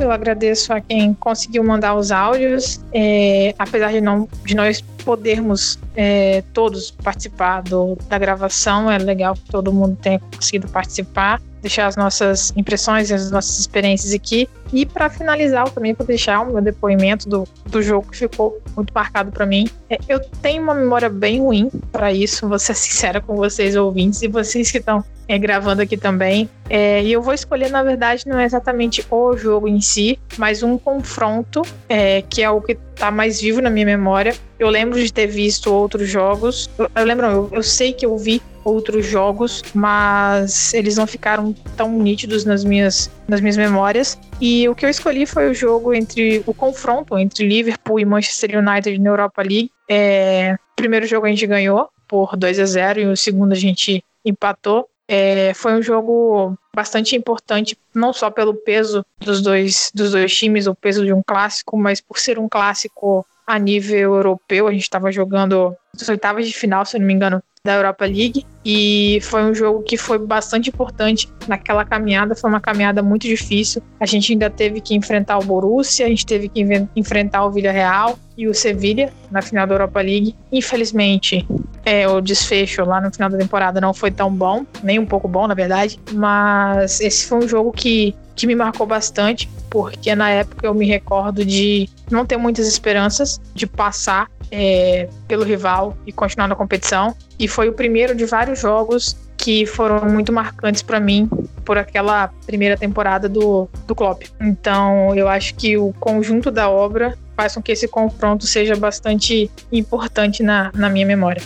Eu 0.00 0.10
agradeço 0.10 0.72
a 0.72 0.80
quem 0.80 1.12
conseguiu 1.14 1.62
mandar 1.62 1.94
os 1.94 2.10
áudios. 2.10 2.80
É, 2.92 3.54
apesar 3.58 3.92
de, 3.92 4.00
não, 4.00 4.28
de 4.44 4.54
nós 4.54 4.80
podermos 5.04 5.78
é, 5.94 6.42
todos 6.54 6.90
participar 6.90 7.62
do, 7.62 7.96
da 8.08 8.18
gravação, 8.18 8.90
é 8.90 8.98
legal 8.98 9.34
que 9.34 9.50
todo 9.50 9.72
mundo 9.72 9.96
tenha 10.00 10.18
conseguido 10.18 10.68
participar. 10.68 11.40
Deixar 11.60 11.86
as 11.86 11.96
nossas 11.96 12.52
impressões 12.56 13.10
e 13.10 13.14
as 13.14 13.30
nossas 13.30 13.58
experiências 13.58 14.12
aqui. 14.12 14.48
E 14.72 14.86
para 14.86 15.10
finalizar, 15.10 15.66
eu 15.66 15.72
também 15.72 15.92
vou 15.94 16.06
deixar 16.06 16.40
o 16.40 16.52
meu 16.52 16.62
depoimento 16.62 17.28
do, 17.28 17.48
do 17.66 17.82
jogo 17.82 18.10
que 18.10 18.16
ficou 18.16 18.60
muito 18.76 18.92
marcado 18.94 19.32
para 19.32 19.44
mim. 19.44 19.68
É, 19.88 19.98
eu 20.08 20.20
tenho 20.20 20.62
uma 20.62 20.74
memória 20.74 21.08
bem 21.08 21.40
ruim 21.40 21.70
para 21.90 22.12
isso, 22.12 22.48
vou 22.48 22.58
ser 22.58 22.74
sincera 22.76 23.20
com 23.20 23.34
vocês, 23.34 23.74
ouvintes, 23.74 24.22
e 24.22 24.28
vocês 24.28 24.70
que 24.70 24.78
estão 24.78 25.04
é, 25.30 25.38
gravando 25.38 25.82
aqui 25.82 25.96
também. 25.96 26.48
É, 26.68 27.02
e 27.02 27.12
eu 27.12 27.22
vou 27.22 27.32
escolher, 27.32 27.70
na 27.70 27.82
verdade, 27.82 28.24
não 28.26 28.38
é 28.38 28.44
exatamente 28.44 29.04
o 29.10 29.36
jogo 29.36 29.68
em 29.68 29.80
si, 29.80 30.18
mas 30.36 30.62
um 30.62 30.76
confronto, 30.76 31.62
é, 31.88 32.22
que 32.22 32.42
é 32.42 32.50
o 32.50 32.60
que 32.60 32.76
tá 32.96 33.10
mais 33.10 33.40
vivo 33.40 33.60
na 33.60 33.70
minha 33.70 33.86
memória. 33.86 34.34
Eu 34.58 34.68
lembro 34.68 34.98
de 35.00 35.12
ter 35.12 35.26
visto 35.26 35.72
outros 35.72 36.08
jogos. 36.08 36.68
Eu, 36.78 36.90
eu 36.94 37.04
lembro, 37.04 37.26
eu, 37.26 37.48
eu 37.52 37.62
sei 37.62 37.92
que 37.92 38.04
eu 38.04 38.16
vi 38.18 38.42
outros 38.64 39.06
jogos, 39.06 39.62
mas 39.74 40.74
eles 40.74 40.96
não 40.96 41.06
ficaram 41.06 41.52
tão 41.76 41.90
nítidos 41.98 42.44
nas 42.44 42.64
minhas, 42.64 43.10
nas 43.28 43.40
minhas 43.40 43.56
memórias. 43.56 44.18
E 44.40 44.68
o 44.68 44.74
que 44.74 44.84
eu 44.84 44.90
escolhi 44.90 45.26
foi 45.26 45.50
o 45.50 45.54
jogo 45.54 45.94
entre 45.94 46.42
o 46.46 46.54
confronto 46.54 47.18
entre 47.18 47.46
Liverpool 47.46 48.00
e 48.00 48.04
Manchester 48.04 48.58
United 48.58 48.98
na 48.98 49.10
Europa 49.10 49.42
League. 49.42 49.70
É, 49.88 50.56
o 50.72 50.76
primeiro 50.76 51.06
jogo 51.06 51.26
a 51.26 51.30
gente 51.30 51.46
ganhou 51.46 51.88
por 52.06 52.36
2 52.36 52.58
a 52.58 52.66
0 52.66 53.00
e 53.00 53.06
o 53.06 53.16
segundo 53.16 53.52
a 53.52 53.56
gente 53.56 54.04
empatou. 54.24 54.88
É, 55.08 55.52
foi 55.54 55.72
um 55.74 55.82
jogo 55.82 56.56
bastante 56.74 57.16
importante, 57.16 57.76
não 57.92 58.12
só 58.12 58.30
pelo 58.30 58.54
peso 58.54 59.04
dos 59.18 59.42
dois, 59.42 59.90
dos 59.92 60.12
dois 60.12 60.32
times, 60.36 60.68
o 60.68 60.74
peso 60.74 61.04
de 61.04 61.12
um 61.12 61.20
clássico, 61.20 61.76
mas 61.76 62.00
por 62.00 62.18
ser 62.18 62.38
um 62.38 62.48
clássico 62.48 63.26
a 63.46 63.58
nível 63.58 64.14
europeu. 64.14 64.68
A 64.68 64.72
gente 64.72 64.82
estava 64.82 65.10
jogando 65.10 65.74
as 66.00 66.08
oitavas 66.08 66.46
de 66.46 66.54
final, 66.54 66.86
se 66.86 66.98
não 66.98 67.06
me 67.06 67.12
engano, 67.12 67.42
da 67.64 67.74
Europa 67.74 68.06
League. 68.06 68.46
E 68.64 69.18
foi 69.22 69.42
um 69.44 69.54
jogo 69.54 69.82
que 69.82 69.96
foi 69.96 70.18
bastante 70.18 70.68
importante 70.70 71.28
naquela 71.46 71.84
caminhada. 71.84 72.34
Foi 72.34 72.48
uma 72.48 72.60
caminhada 72.60 73.02
muito 73.02 73.26
difícil. 73.26 73.82
A 73.98 74.06
gente 74.06 74.32
ainda 74.32 74.48
teve 74.48 74.80
que 74.80 74.94
enfrentar 74.94 75.38
o 75.38 75.44
Borussia, 75.44 76.06
a 76.06 76.08
gente 76.08 76.24
teve 76.24 76.48
que 76.48 76.64
enfrentar 76.96 77.44
o 77.44 77.50
Villarreal 77.50 78.18
e 78.36 78.48
o 78.48 78.54
Sevilla 78.54 79.10
na 79.30 79.42
final 79.42 79.66
da 79.66 79.74
Europa 79.74 80.00
League. 80.00 80.34
Infelizmente, 80.50 81.46
é, 81.84 82.08
o 82.08 82.20
desfecho 82.20 82.82
lá 82.84 83.00
no 83.00 83.12
final 83.12 83.28
da 83.28 83.36
temporada 83.36 83.80
não 83.80 83.92
foi 83.92 84.10
tão 84.10 84.32
bom, 84.32 84.64
nem 84.82 84.98
um 84.98 85.06
pouco 85.06 85.28
bom, 85.28 85.46
na 85.46 85.54
verdade. 85.54 86.00
Mas 86.12 87.00
esse 87.00 87.26
foi 87.26 87.38
um 87.38 87.48
jogo 87.48 87.72
que, 87.72 88.14
que 88.34 88.46
me 88.46 88.54
marcou 88.54 88.86
bastante, 88.86 89.48
porque 89.68 90.14
na 90.14 90.30
época 90.30 90.66
eu 90.66 90.74
me 90.74 90.86
recordo 90.86 91.44
de 91.44 91.88
não 92.10 92.24
ter 92.24 92.38
muitas 92.38 92.66
esperanças 92.66 93.38
de 93.54 93.66
passar 93.66 94.28
é, 94.50 95.08
pelo 95.30 95.44
rival 95.44 95.96
e 96.04 96.10
continuar 96.10 96.48
na 96.48 96.56
competição. 96.56 97.14
E 97.38 97.46
foi 97.46 97.68
o 97.68 97.72
primeiro 97.72 98.16
de 98.16 98.24
vários 98.24 98.58
jogos 98.58 99.16
que 99.36 99.64
foram 99.64 100.04
muito 100.10 100.32
marcantes 100.32 100.82
para 100.82 100.98
mim 100.98 101.30
por 101.64 101.78
aquela 101.78 102.28
primeira 102.44 102.76
temporada 102.76 103.28
do, 103.28 103.68
do 103.86 103.94
Klopp. 103.94 104.24
Então, 104.40 105.14
eu 105.14 105.28
acho 105.28 105.54
que 105.54 105.78
o 105.78 105.92
conjunto 106.00 106.50
da 106.50 106.68
obra 106.68 107.16
faz 107.36 107.54
com 107.54 107.62
que 107.62 107.70
esse 107.70 107.86
confronto 107.86 108.44
seja 108.44 108.74
bastante 108.74 109.48
importante 109.70 110.42
na, 110.42 110.72
na 110.74 110.90
minha 110.90 111.06
memória. 111.06 111.40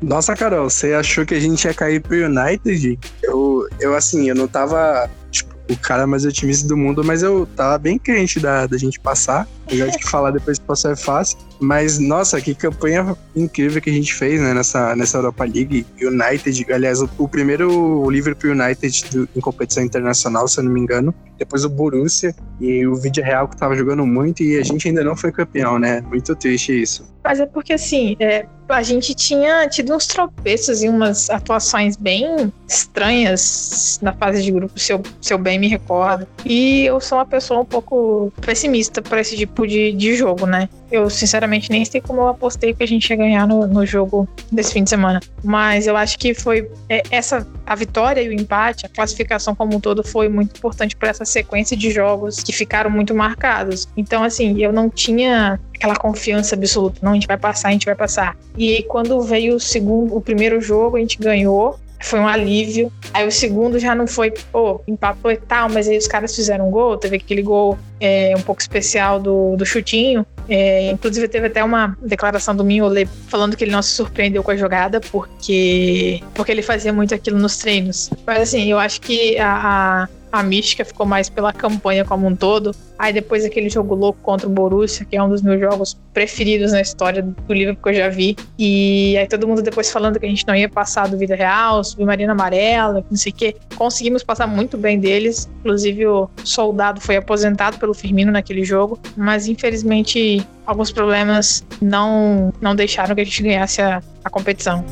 Nossa, 0.00 0.36
Carol, 0.36 0.70
você 0.70 0.94
achou 0.94 1.26
que 1.26 1.34
a 1.34 1.40
gente 1.40 1.64
ia 1.64 1.74
cair 1.74 2.00
pro 2.00 2.14
United? 2.26 2.96
Eu, 3.24 3.66
eu 3.80 3.96
assim, 3.96 4.28
eu 4.28 4.36
não 4.36 4.46
tava 4.46 5.10
tipo, 5.32 5.52
o 5.68 5.76
cara 5.76 6.06
mais 6.06 6.24
otimista 6.24 6.68
do 6.68 6.76
mundo, 6.76 7.02
mas 7.02 7.22
eu 7.22 7.46
tava 7.56 7.76
bem 7.76 7.98
crente 7.98 8.38
da, 8.38 8.66
da 8.66 8.78
gente 8.78 9.00
passar. 9.00 9.48
Apesar 9.66 9.86
de 9.86 9.98
que 9.98 10.08
falar 10.08 10.30
depois 10.30 10.58
que 10.58 10.64
passar 10.64 10.92
é 10.92 10.96
fácil. 10.96 11.38
Mas, 11.60 11.98
nossa, 11.98 12.40
que 12.40 12.54
campanha 12.54 13.16
incrível 13.34 13.80
que 13.80 13.90
a 13.90 13.92
gente 13.92 14.12
fez, 14.14 14.40
né, 14.40 14.54
nessa, 14.54 14.94
nessa 14.96 15.18
Europa 15.18 15.44
League. 15.44 15.86
United, 16.00 16.72
aliás, 16.72 17.00
o, 17.00 17.08
o 17.18 17.28
primeiro 17.28 18.08
Liverpool 18.10 18.50
United 18.50 19.04
do, 19.10 19.28
em 19.34 19.40
competição 19.40 19.82
internacional, 19.82 20.46
se 20.48 20.58
eu 20.58 20.64
não 20.64 20.72
me 20.72 20.80
engano. 20.80 21.14
Depois 21.38 21.64
o 21.64 21.68
Borussia 21.68 22.34
e 22.60 22.86
o 22.86 22.94
Vídeo 22.94 23.24
Real 23.24 23.48
que 23.48 23.56
tava 23.56 23.74
jogando 23.74 24.06
muito 24.06 24.42
e 24.42 24.56
a 24.58 24.62
gente 24.62 24.88
ainda 24.88 25.02
não 25.02 25.16
foi 25.16 25.32
campeão, 25.32 25.78
né? 25.78 26.00
Muito 26.00 26.34
triste 26.36 26.80
isso. 26.80 27.12
Mas 27.24 27.40
é 27.40 27.46
porque, 27.46 27.72
assim, 27.72 28.16
é, 28.20 28.46
a 28.68 28.82
gente 28.82 29.14
tinha 29.14 29.66
tido 29.68 29.94
uns 29.94 30.06
tropeços 30.06 30.82
e 30.82 30.88
umas 30.88 31.30
atuações 31.30 31.96
bem 31.96 32.52
estranhas 32.68 33.98
na 34.02 34.12
fase 34.12 34.42
de 34.42 34.52
grupo, 34.52 34.78
se 34.78 34.92
eu, 34.92 35.02
se 35.20 35.32
eu 35.32 35.38
bem 35.38 35.58
me 35.58 35.66
recordo. 35.66 36.26
E 36.44 36.84
eu 36.84 37.00
sou 37.00 37.18
uma 37.18 37.26
pessoa 37.26 37.60
um 37.60 37.64
pouco 37.64 38.32
pessimista 38.40 39.00
para 39.00 39.20
esse 39.20 39.36
tipo 39.36 39.66
de, 39.66 39.92
de 39.92 40.14
jogo, 40.14 40.46
né? 40.46 40.68
Eu, 40.90 41.08
sinceramente, 41.08 41.43
nem 41.46 41.84
sei 41.84 42.00
como 42.00 42.20
eu 42.22 42.28
apostei 42.28 42.74
que 42.74 42.82
a 42.82 42.86
gente 42.86 43.08
ia 43.08 43.16
ganhar 43.16 43.46
no, 43.46 43.66
no 43.66 43.84
jogo 43.86 44.28
desse 44.50 44.72
fim 44.72 44.84
de 44.84 44.90
semana. 44.90 45.20
Mas 45.42 45.86
eu 45.86 45.96
acho 45.96 46.18
que 46.18 46.34
foi 46.34 46.70
é, 46.88 47.02
essa 47.10 47.46
a 47.66 47.74
vitória 47.74 48.20
e 48.20 48.28
o 48.28 48.32
empate, 48.32 48.86
a 48.86 48.88
classificação 48.88 49.54
como 49.54 49.76
um 49.76 49.80
todo 49.80 50.04
foi 50.04 50.28
muito 50.28 50.56
importante 50.58 50.94
para 50.96 51.08
essa 51.08 51.24
sequência 51.24 51.76
de 51.76 51.90
jogos 51.90 52.42
que 52.42 52.52
ficaram 52.52 52.90
muito 52.90 53.14
marcados. 53.14 53.88
Então, 53.96 54.22
assim, 54.22 54.60
eu 54.60 54.72
não 54.72 54.90
tinha 54.90 55.58
aquela 55.74 55.96
confiança 55.96 56.54
absoluta, 56.54 56.98
não, 57.02 57.12
a 57.12 57.14
gente 57.14 57.26
vai 57.26 57.36
passar, 57.36 57.68
a 57.68 57.72
gente 57.72 57.86
vai 57.86 57.94
passar. 57.94 58.36
E 58.56 58.82
quando 58.84 59.20
veio 59.22 59.56
o 59.56 59.60
segundo, 59.60 60.16
o 60.16 60.20
primeiro 60.20 60.60
jogo, 60.60 60.96
a 60.96 61.00
gente 61.00 61.18
ganhou, 61.18 61.78
foi 62.04 62.20
um 62.20 62.28
alívio. 62.28 62.92
Aí 63.12 63.26
o 63.26 63.32
segundo 63.32 63.78
já 63.78 63.94
não 63.94 64.06
foi, 64.06 64.30
pô, 64.30 64.80
empatou 64.86 65.32
e 65.32 65.36
tal, 65.36 65.68
mas 65.68 65.88
aí 65.88 65.96
os 65.96 66.06
caras 66.06 66.34
fizeram 66.34 66.68
um 66.68 66.70
gol, 66.70 66.96
teve 66.96 67.16
aquele 67.16 67.42
gol 67.42 67.78
é, 68.00 68.34
um 68.36 68.42
pouco 68.42 68.60
especial 68.60 69.18
do, 69.18 69.56
do 69.56 69.64
chutinho. 69.64 70.26
É, 70.46 70.90
inclusive 70.90 71.26
teve 71.26 71.46
até 71.46 71.64
uma 71.64 71.96
declaração 72.02 72.54
do 72.54 72.62
Mignolet 72.62 73.08
falando 73.28 73.56
que 73.56 73.64
ele 73.64 73.70
não 73.70 73.80
se 73.80 73.92
surpreendeu 73.92 74.42
com 74.42 74.50
a 74.50 74.56
jogada 74.56 75.00
porque, 75.00 76.20
porque 76.34 76.52
ele 76.52 76.60
fazia 76.60 76.92
muito 76.92 77.14
aquilo 77.14 77.38
nos 77.38 77.56
treinos. 77.56 78.10
Mas 78.26 78.42
assim, 78.42 78.70
eu 78.70 78.78
acho 78.78 79.00
que 79.00 79.38
a, 79.38 80.04
a 80.04 80.08
a 80.34 80.42
mística 80.42 80.84
ficou 80.84 81.06
mais 81.06 81.30
pela 81.30 81.52
campanha 81.52 82.04
como 82.04 82.26
um 82.26 82.34
todo. 82.34 82.74
Aí 82.98 83.12
depois 83.12 83.44
aquele 83.44 83.68
jogo 83.68 83.94
louco 83.94 84.18
contra 84.20 84.48
o 84.48 84.50
Borussia, 84.50 85.06
que 85.08 85.16
é 85.16 85.22
um 85.22 85.28
dos 85.28 85.42
meus 85.42 85.60
jogos 85.60 85.96
preferidos 86.12 86.72
na 86.72 86.80
história 86.80 87.22
do 87.22 87.54
livro 87.54 87.76
que 87.76 87.88
eu 87.88 87.94
já 87.94 88.08
vi. 88.08 88.36
E 88.58 89.16
aí 89.16 89.28
todo 89.28 89.46
mundo 89.46 89.62
depois 89.62 89.92
falando 89.92 90.18
que 90.18 90.26
a 90.26 90.28
gente 90.28 90.44
não 90.46 90.54
ia 90.54 90.68
passar 90.68 91.08
do 91.08 91.16
Vida 91.16 91.36
Real, 91.36 91.84
Submarino 91.84 92.32
Amarela, 92.32 93.04
não 93.08 93.16
sei 93.16 93.30
o 93.30 93.34
quê. 93.34 93.56
Conseguimos 93.76 94.24
passar 94.24 94.48
muito 94.48 94.76
bem 94.76 94.98
deles. 94.98 95.48
Inclusive 95.60 96.04
o 96.06 96.28
soldado 96.42 97.00
foi 97.00 97.16
aposentado 97.16 97.78
pelo 97.78 97.94
Firmino 97.94 98.32
naquele 98.32 98.64
jogo. 98.64 98.98
Mas 99.16 99.46
infelizmente 99.46 100.44
alguns 100.66 100.90
problemas 100.90 101.64
não, 101.80 102.52
não 102.60 102.74
deixaram 102.74 103.14
que 103.14 103.20
a 103.20 103.24
gente 103.24 103.40
ganhasse 103.40 103.80
a, 103.80 104.02
a 104.24 104.30
competição. 104.30 104.84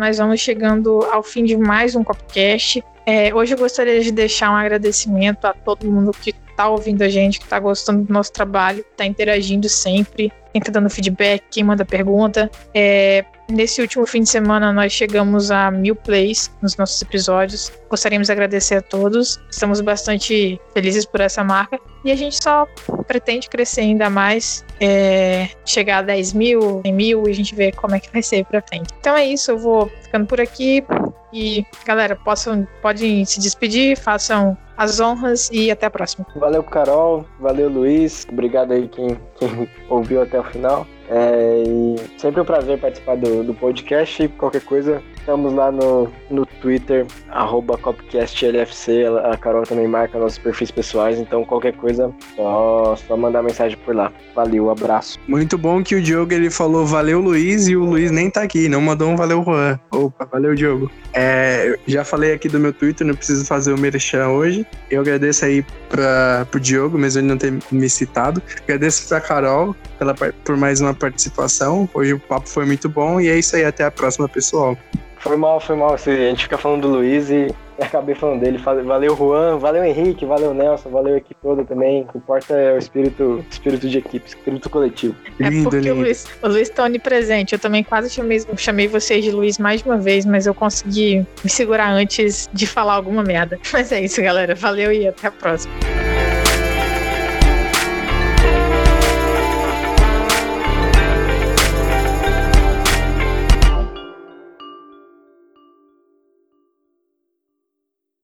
Nós 0.00 0.16
vamos 0.16 0.40
chegando 0.40 1.04
ao 1.12 1.22
fim 1.22 1.44
de 1.44 1.58
mais 1.58 1.94
um 1.94 2.02
Copcast. 2.02 2.82
É, 3.04 3.34
hoje 3.34 3.52
eu 3.52 3.58
gostaria 3.58 4.00
de 4.00 4.10
deixar 4.10 4.50
um 4.50 4.56
agradecimento 4.56 5.44
a 5.44 5.52
todo 5.52 5.86
mundo 5.86 6.10
que 6.10 6.32
está 6.60 6.68
ouvindo 6.68 7.02
a 7.02 7.08
gente, 7.08 7.38
que 7.38 7.46
está 7.46 7.58
gostando 7.58 8.04
do 8.04 8.12
nosso 8.12 8.32
trabalho, 8.32 8.84
está 8.90 9.06
interagindo 9.06 9.66
sempre, 9.66 10.30
quem 10.52 10.60
está 10.60 10.70
dando 10.70 10.90
feedback, 10.90 11.42
quem 11.50 11.64
manda 11.64 11.84
pergunta. 11.86 12.50
É, 12.74 13.24
nesse 13.48 13.80
último 13.80 14.06
fim 14.06 14.22
de 14.22 14.28
semana 14.28 14.72
nós 14.72 14.92
chegamos 14.92 15.50
a 15.50 15.70
mil 15.70 15.96
plays 15.96 16.50
nos 16.60 16.76
nossos 16.76 17.00
episódios. 17.00 17.72
Gostaríamos 17.88 18.26
de 18.26 18.32
agradecer 18.32 18.74
a 18.76 18.82
todos. 18.82 19.40
Estamos 19.50 19.80
bastante 19.80 20.60
felizes 20.74 21.06
por 21.06 21.20
essa 21.20 21.42
marca. 21.42 21.78
E 22.04 22.10
a 22.10 22.16
gente 22.16 22.42
só 22.42 22.66
pretende 23.06 23.48
crescer 23.48 23.82
ainda 23.82 24.10
mais, 24.10 24.64
é, 24.80 25.48
chegar 25.64 25.98
a 25.98 26.02
10 26.02 26.32
mil, 26.32 26.80
100 26.82 26.92
mil 26.92 27.28
e 27.28 27.30
a 27.30 27.34
gente 27.34 27.54
ver 27.54 27.74
como 27.74 27.94
é 27.94 28.00
que 28.00 28.10
vai 28.12 28.22
ser 28.22 28.44
pra 28.44 28.60
frente. 28.60 28.88
Então 29.00 29.16
é 29.16 29.24
isso, 29.24 29.50
eu 29.50 29.58
vou 29.58 29.90
ficando 30.02 30.26
por 30.26 30.40
aqui. 30.40 30.84
E 31.32 31.64
galera, 31.84 32.16
possam, 32.16 32.66
podem 32.82 33.24
se 33.24 33.40
despedir, 33.40 33.96
façam 33.96 34.56
as 34.76 34.98
honras 34.98 35.50
e 35.52 35.70
até 35.70 35.86
a 35.86 35.90
próxima. 35.90 36.26
Valeu, 36.36 36.62
Carol. 36.62 37.24
Valeu, 37.38 37.68
Luiz. 37.68 38.26
Obrigado 38.30 38.72
aí 38.72 38.88
quem, 38.88 39.18
quem 39.36 39.68
ouviu 39.88 40.22
até 40.22 40.40
o 40.40 40.44
final. 40.44 40.86
É, 41.10 41.64
e 41.66 41.96
sempre 42.18 42.40
um 42.40 42.44
prazer 42.44 42.78
participar 42.78 43.16
do, 43.16 43.44
do 43.44 43.52
podcast. 43.52 44.26
Qualquer 44.38 44.62
coisa, 44.62 45.02
Estamos 45.20 45.52
lá 45.52 45.70
no, 45.70 46.10
no 46.30 46.46
Twitter, 46.46 47.06
arroba 47.28 47.76
CopcastLFC. 47.78 49.04
A 49.30 49.36
Carol 49.36 49.62
também 49.62 49.86
marca 49.86 50.18
nossos 50.18 50.38
perfis 50.38 50.70
pessoais, 50.70 51.18
então 51.18 51.44
qualquer 51.44 51.74
coisa, 51.76 52.12
só, 52.34 52.96
só 52.96 53.16
mandar 53.16 53.42
mensagem 53.42 53.78
por 53.84 53.94
lá. 53.94 54.10
Valeu, 54.34 54.70
abraço. 54.70 55.18
Muito 55.28 55.56
bom 55.58 55.82
que 55.84 55.94
o 55.94 56.02
Diogo 56.02 56.32
ele 56.32 56.50
falou 56.50 56.86
valeu 56.86 57.20
Luiz 57.20 57.68
e 57.68 57.76
o 57.76 57.84
Luiz 57.84 58.10
nem 58.10 58.30
tá 58.30 58.42
aqui, 58.42 58.68
não 58.68 58.80
mandou 58.80 59.10
um 59.10 59.16
valeu 59.16 59.44
Juan. 59.44 59.78
Opa, 59.92 60.24
valeu 60.24 60.54
Diogo. 60.54 60.90
É, 61.12 61.78
já 61.86 62.04
falei 62.04 62.32
aqui 62.32 62.48
do 62.48 62.58
meu 62.58 62.72
Twitter, 62.72 63.06
não 63.06 63.14
preciso 63.14 63.44
fazer 63.44 63.72
o 63.72 63.78
merchan 63.78 64.28
hoje. 64.28 64.66
Eu 64.90 65.02
agradeço 65.02 65.44
aí 65.44 65.64
para 65.88 66.46
pro 66.50 66.58
Diogo, 66.58 66.96
mesmo 66.96 67.20
ele 67.20 67.28
não 67.28 67.36
ter 67.36 67.52
me 67.70 67.88
citado. 67.90 68.42
Agradeço 68.64 69.06
pra 69.08 69.20
Carol 69.20 69.76
pela, 69.98 70.14
por 70.14 70.56
mais 70.56 70.80
uma 70.80 70.94
participação. 70.94 71.88
Hoje 71.92 72.14
o 72.14 72.18
papo 72.18 72.48
foi 72.48 72.64
muito 72.64 72.88
bom 72.88 73.20
e 73.20 73.28
é 73.28 73.38
isso 73.38 73.56
aí. 73.56 73.64
Até 73.64 73.84
a 73.84 73.90
próxima, 73.90 74.28
pessoal. 74.28 74.76
Foi 75.20 75.36
mal, 75.36 75.60
foi 75.60 75.76
mal. 75.76 75.94
A 75.94 75.96
gente 75.96 76.44
fica 76.44 76.56
falando 76.56 76.82
do 76.82 76.88
Luiz 76.88 77.30
e 77.30 77.54
acabei 77.78 78.14
falando 78.14 78.40
dele. 78.40 78.58
Valeu, 78.58 79.14
Juan. 79.14 79.58
Valeu, 79.58 79.84
Henrique. 79.84 80.24
Valeu, 80.24 80.54
Nelson. 80.54 80.88
Valeu 80.88 81.14
a 81.14 81.18
equipe 81.18 81.36
toda 81.42 81.62
também. 81.62 82.02
O 82.02 82.06
que 82.06 82.18
importa 82.18 82.54
é 82.54 82.74
o 82.74 82.78
espírito, 82.78 83.44
espírito 83.50 83.88
de 83.88 83.98
equipe, 83.98 84.26
espírito 84.26 84.70
coletivo. 84.70 85.14
É 85.38 85.50
lindo, 85.50 85.64
porque 85.64 85.88
lindo. 85.88 86.00
O, 86.00 86.02
Luiz, 86.02 86.26
o 86.42 86.48
Luiz 86.48 86.70
tá 86.70 86.84
onipresente. 86.84 87.54
Eu 87.54 87.58
também 87.58 87.84
quase 87.84 88.08
chamei, 88.08 88.40
chamei 88.56 88.88
vocês 88.88 89.22
de 89.22 89.30
Luiz 89.30 89.58
mais 89.58 89.82
de 89.82 89.88
uma 89.88 89.98
vez, 89.98 90.24
mas 90.24 90.46
eu 90.46 90.54
consegui 90.54 91.26
me 91.44 91.50
segurar 91.50 91.90
antes 91.90 92.48
de 92.52 92.66
falar 92.66 92.94
alguma 92.94 93.22
merda. 93.22 93.58
Mas 93.72 93.92
é 93.92 94.00
isso, 94.00 94.22
galera. 94.22 94.54
Valeu 94.54 94.90
e 94.90 95.06
até 95.06 95.28
a 95.28 95.30
próxima. 95.30 95.72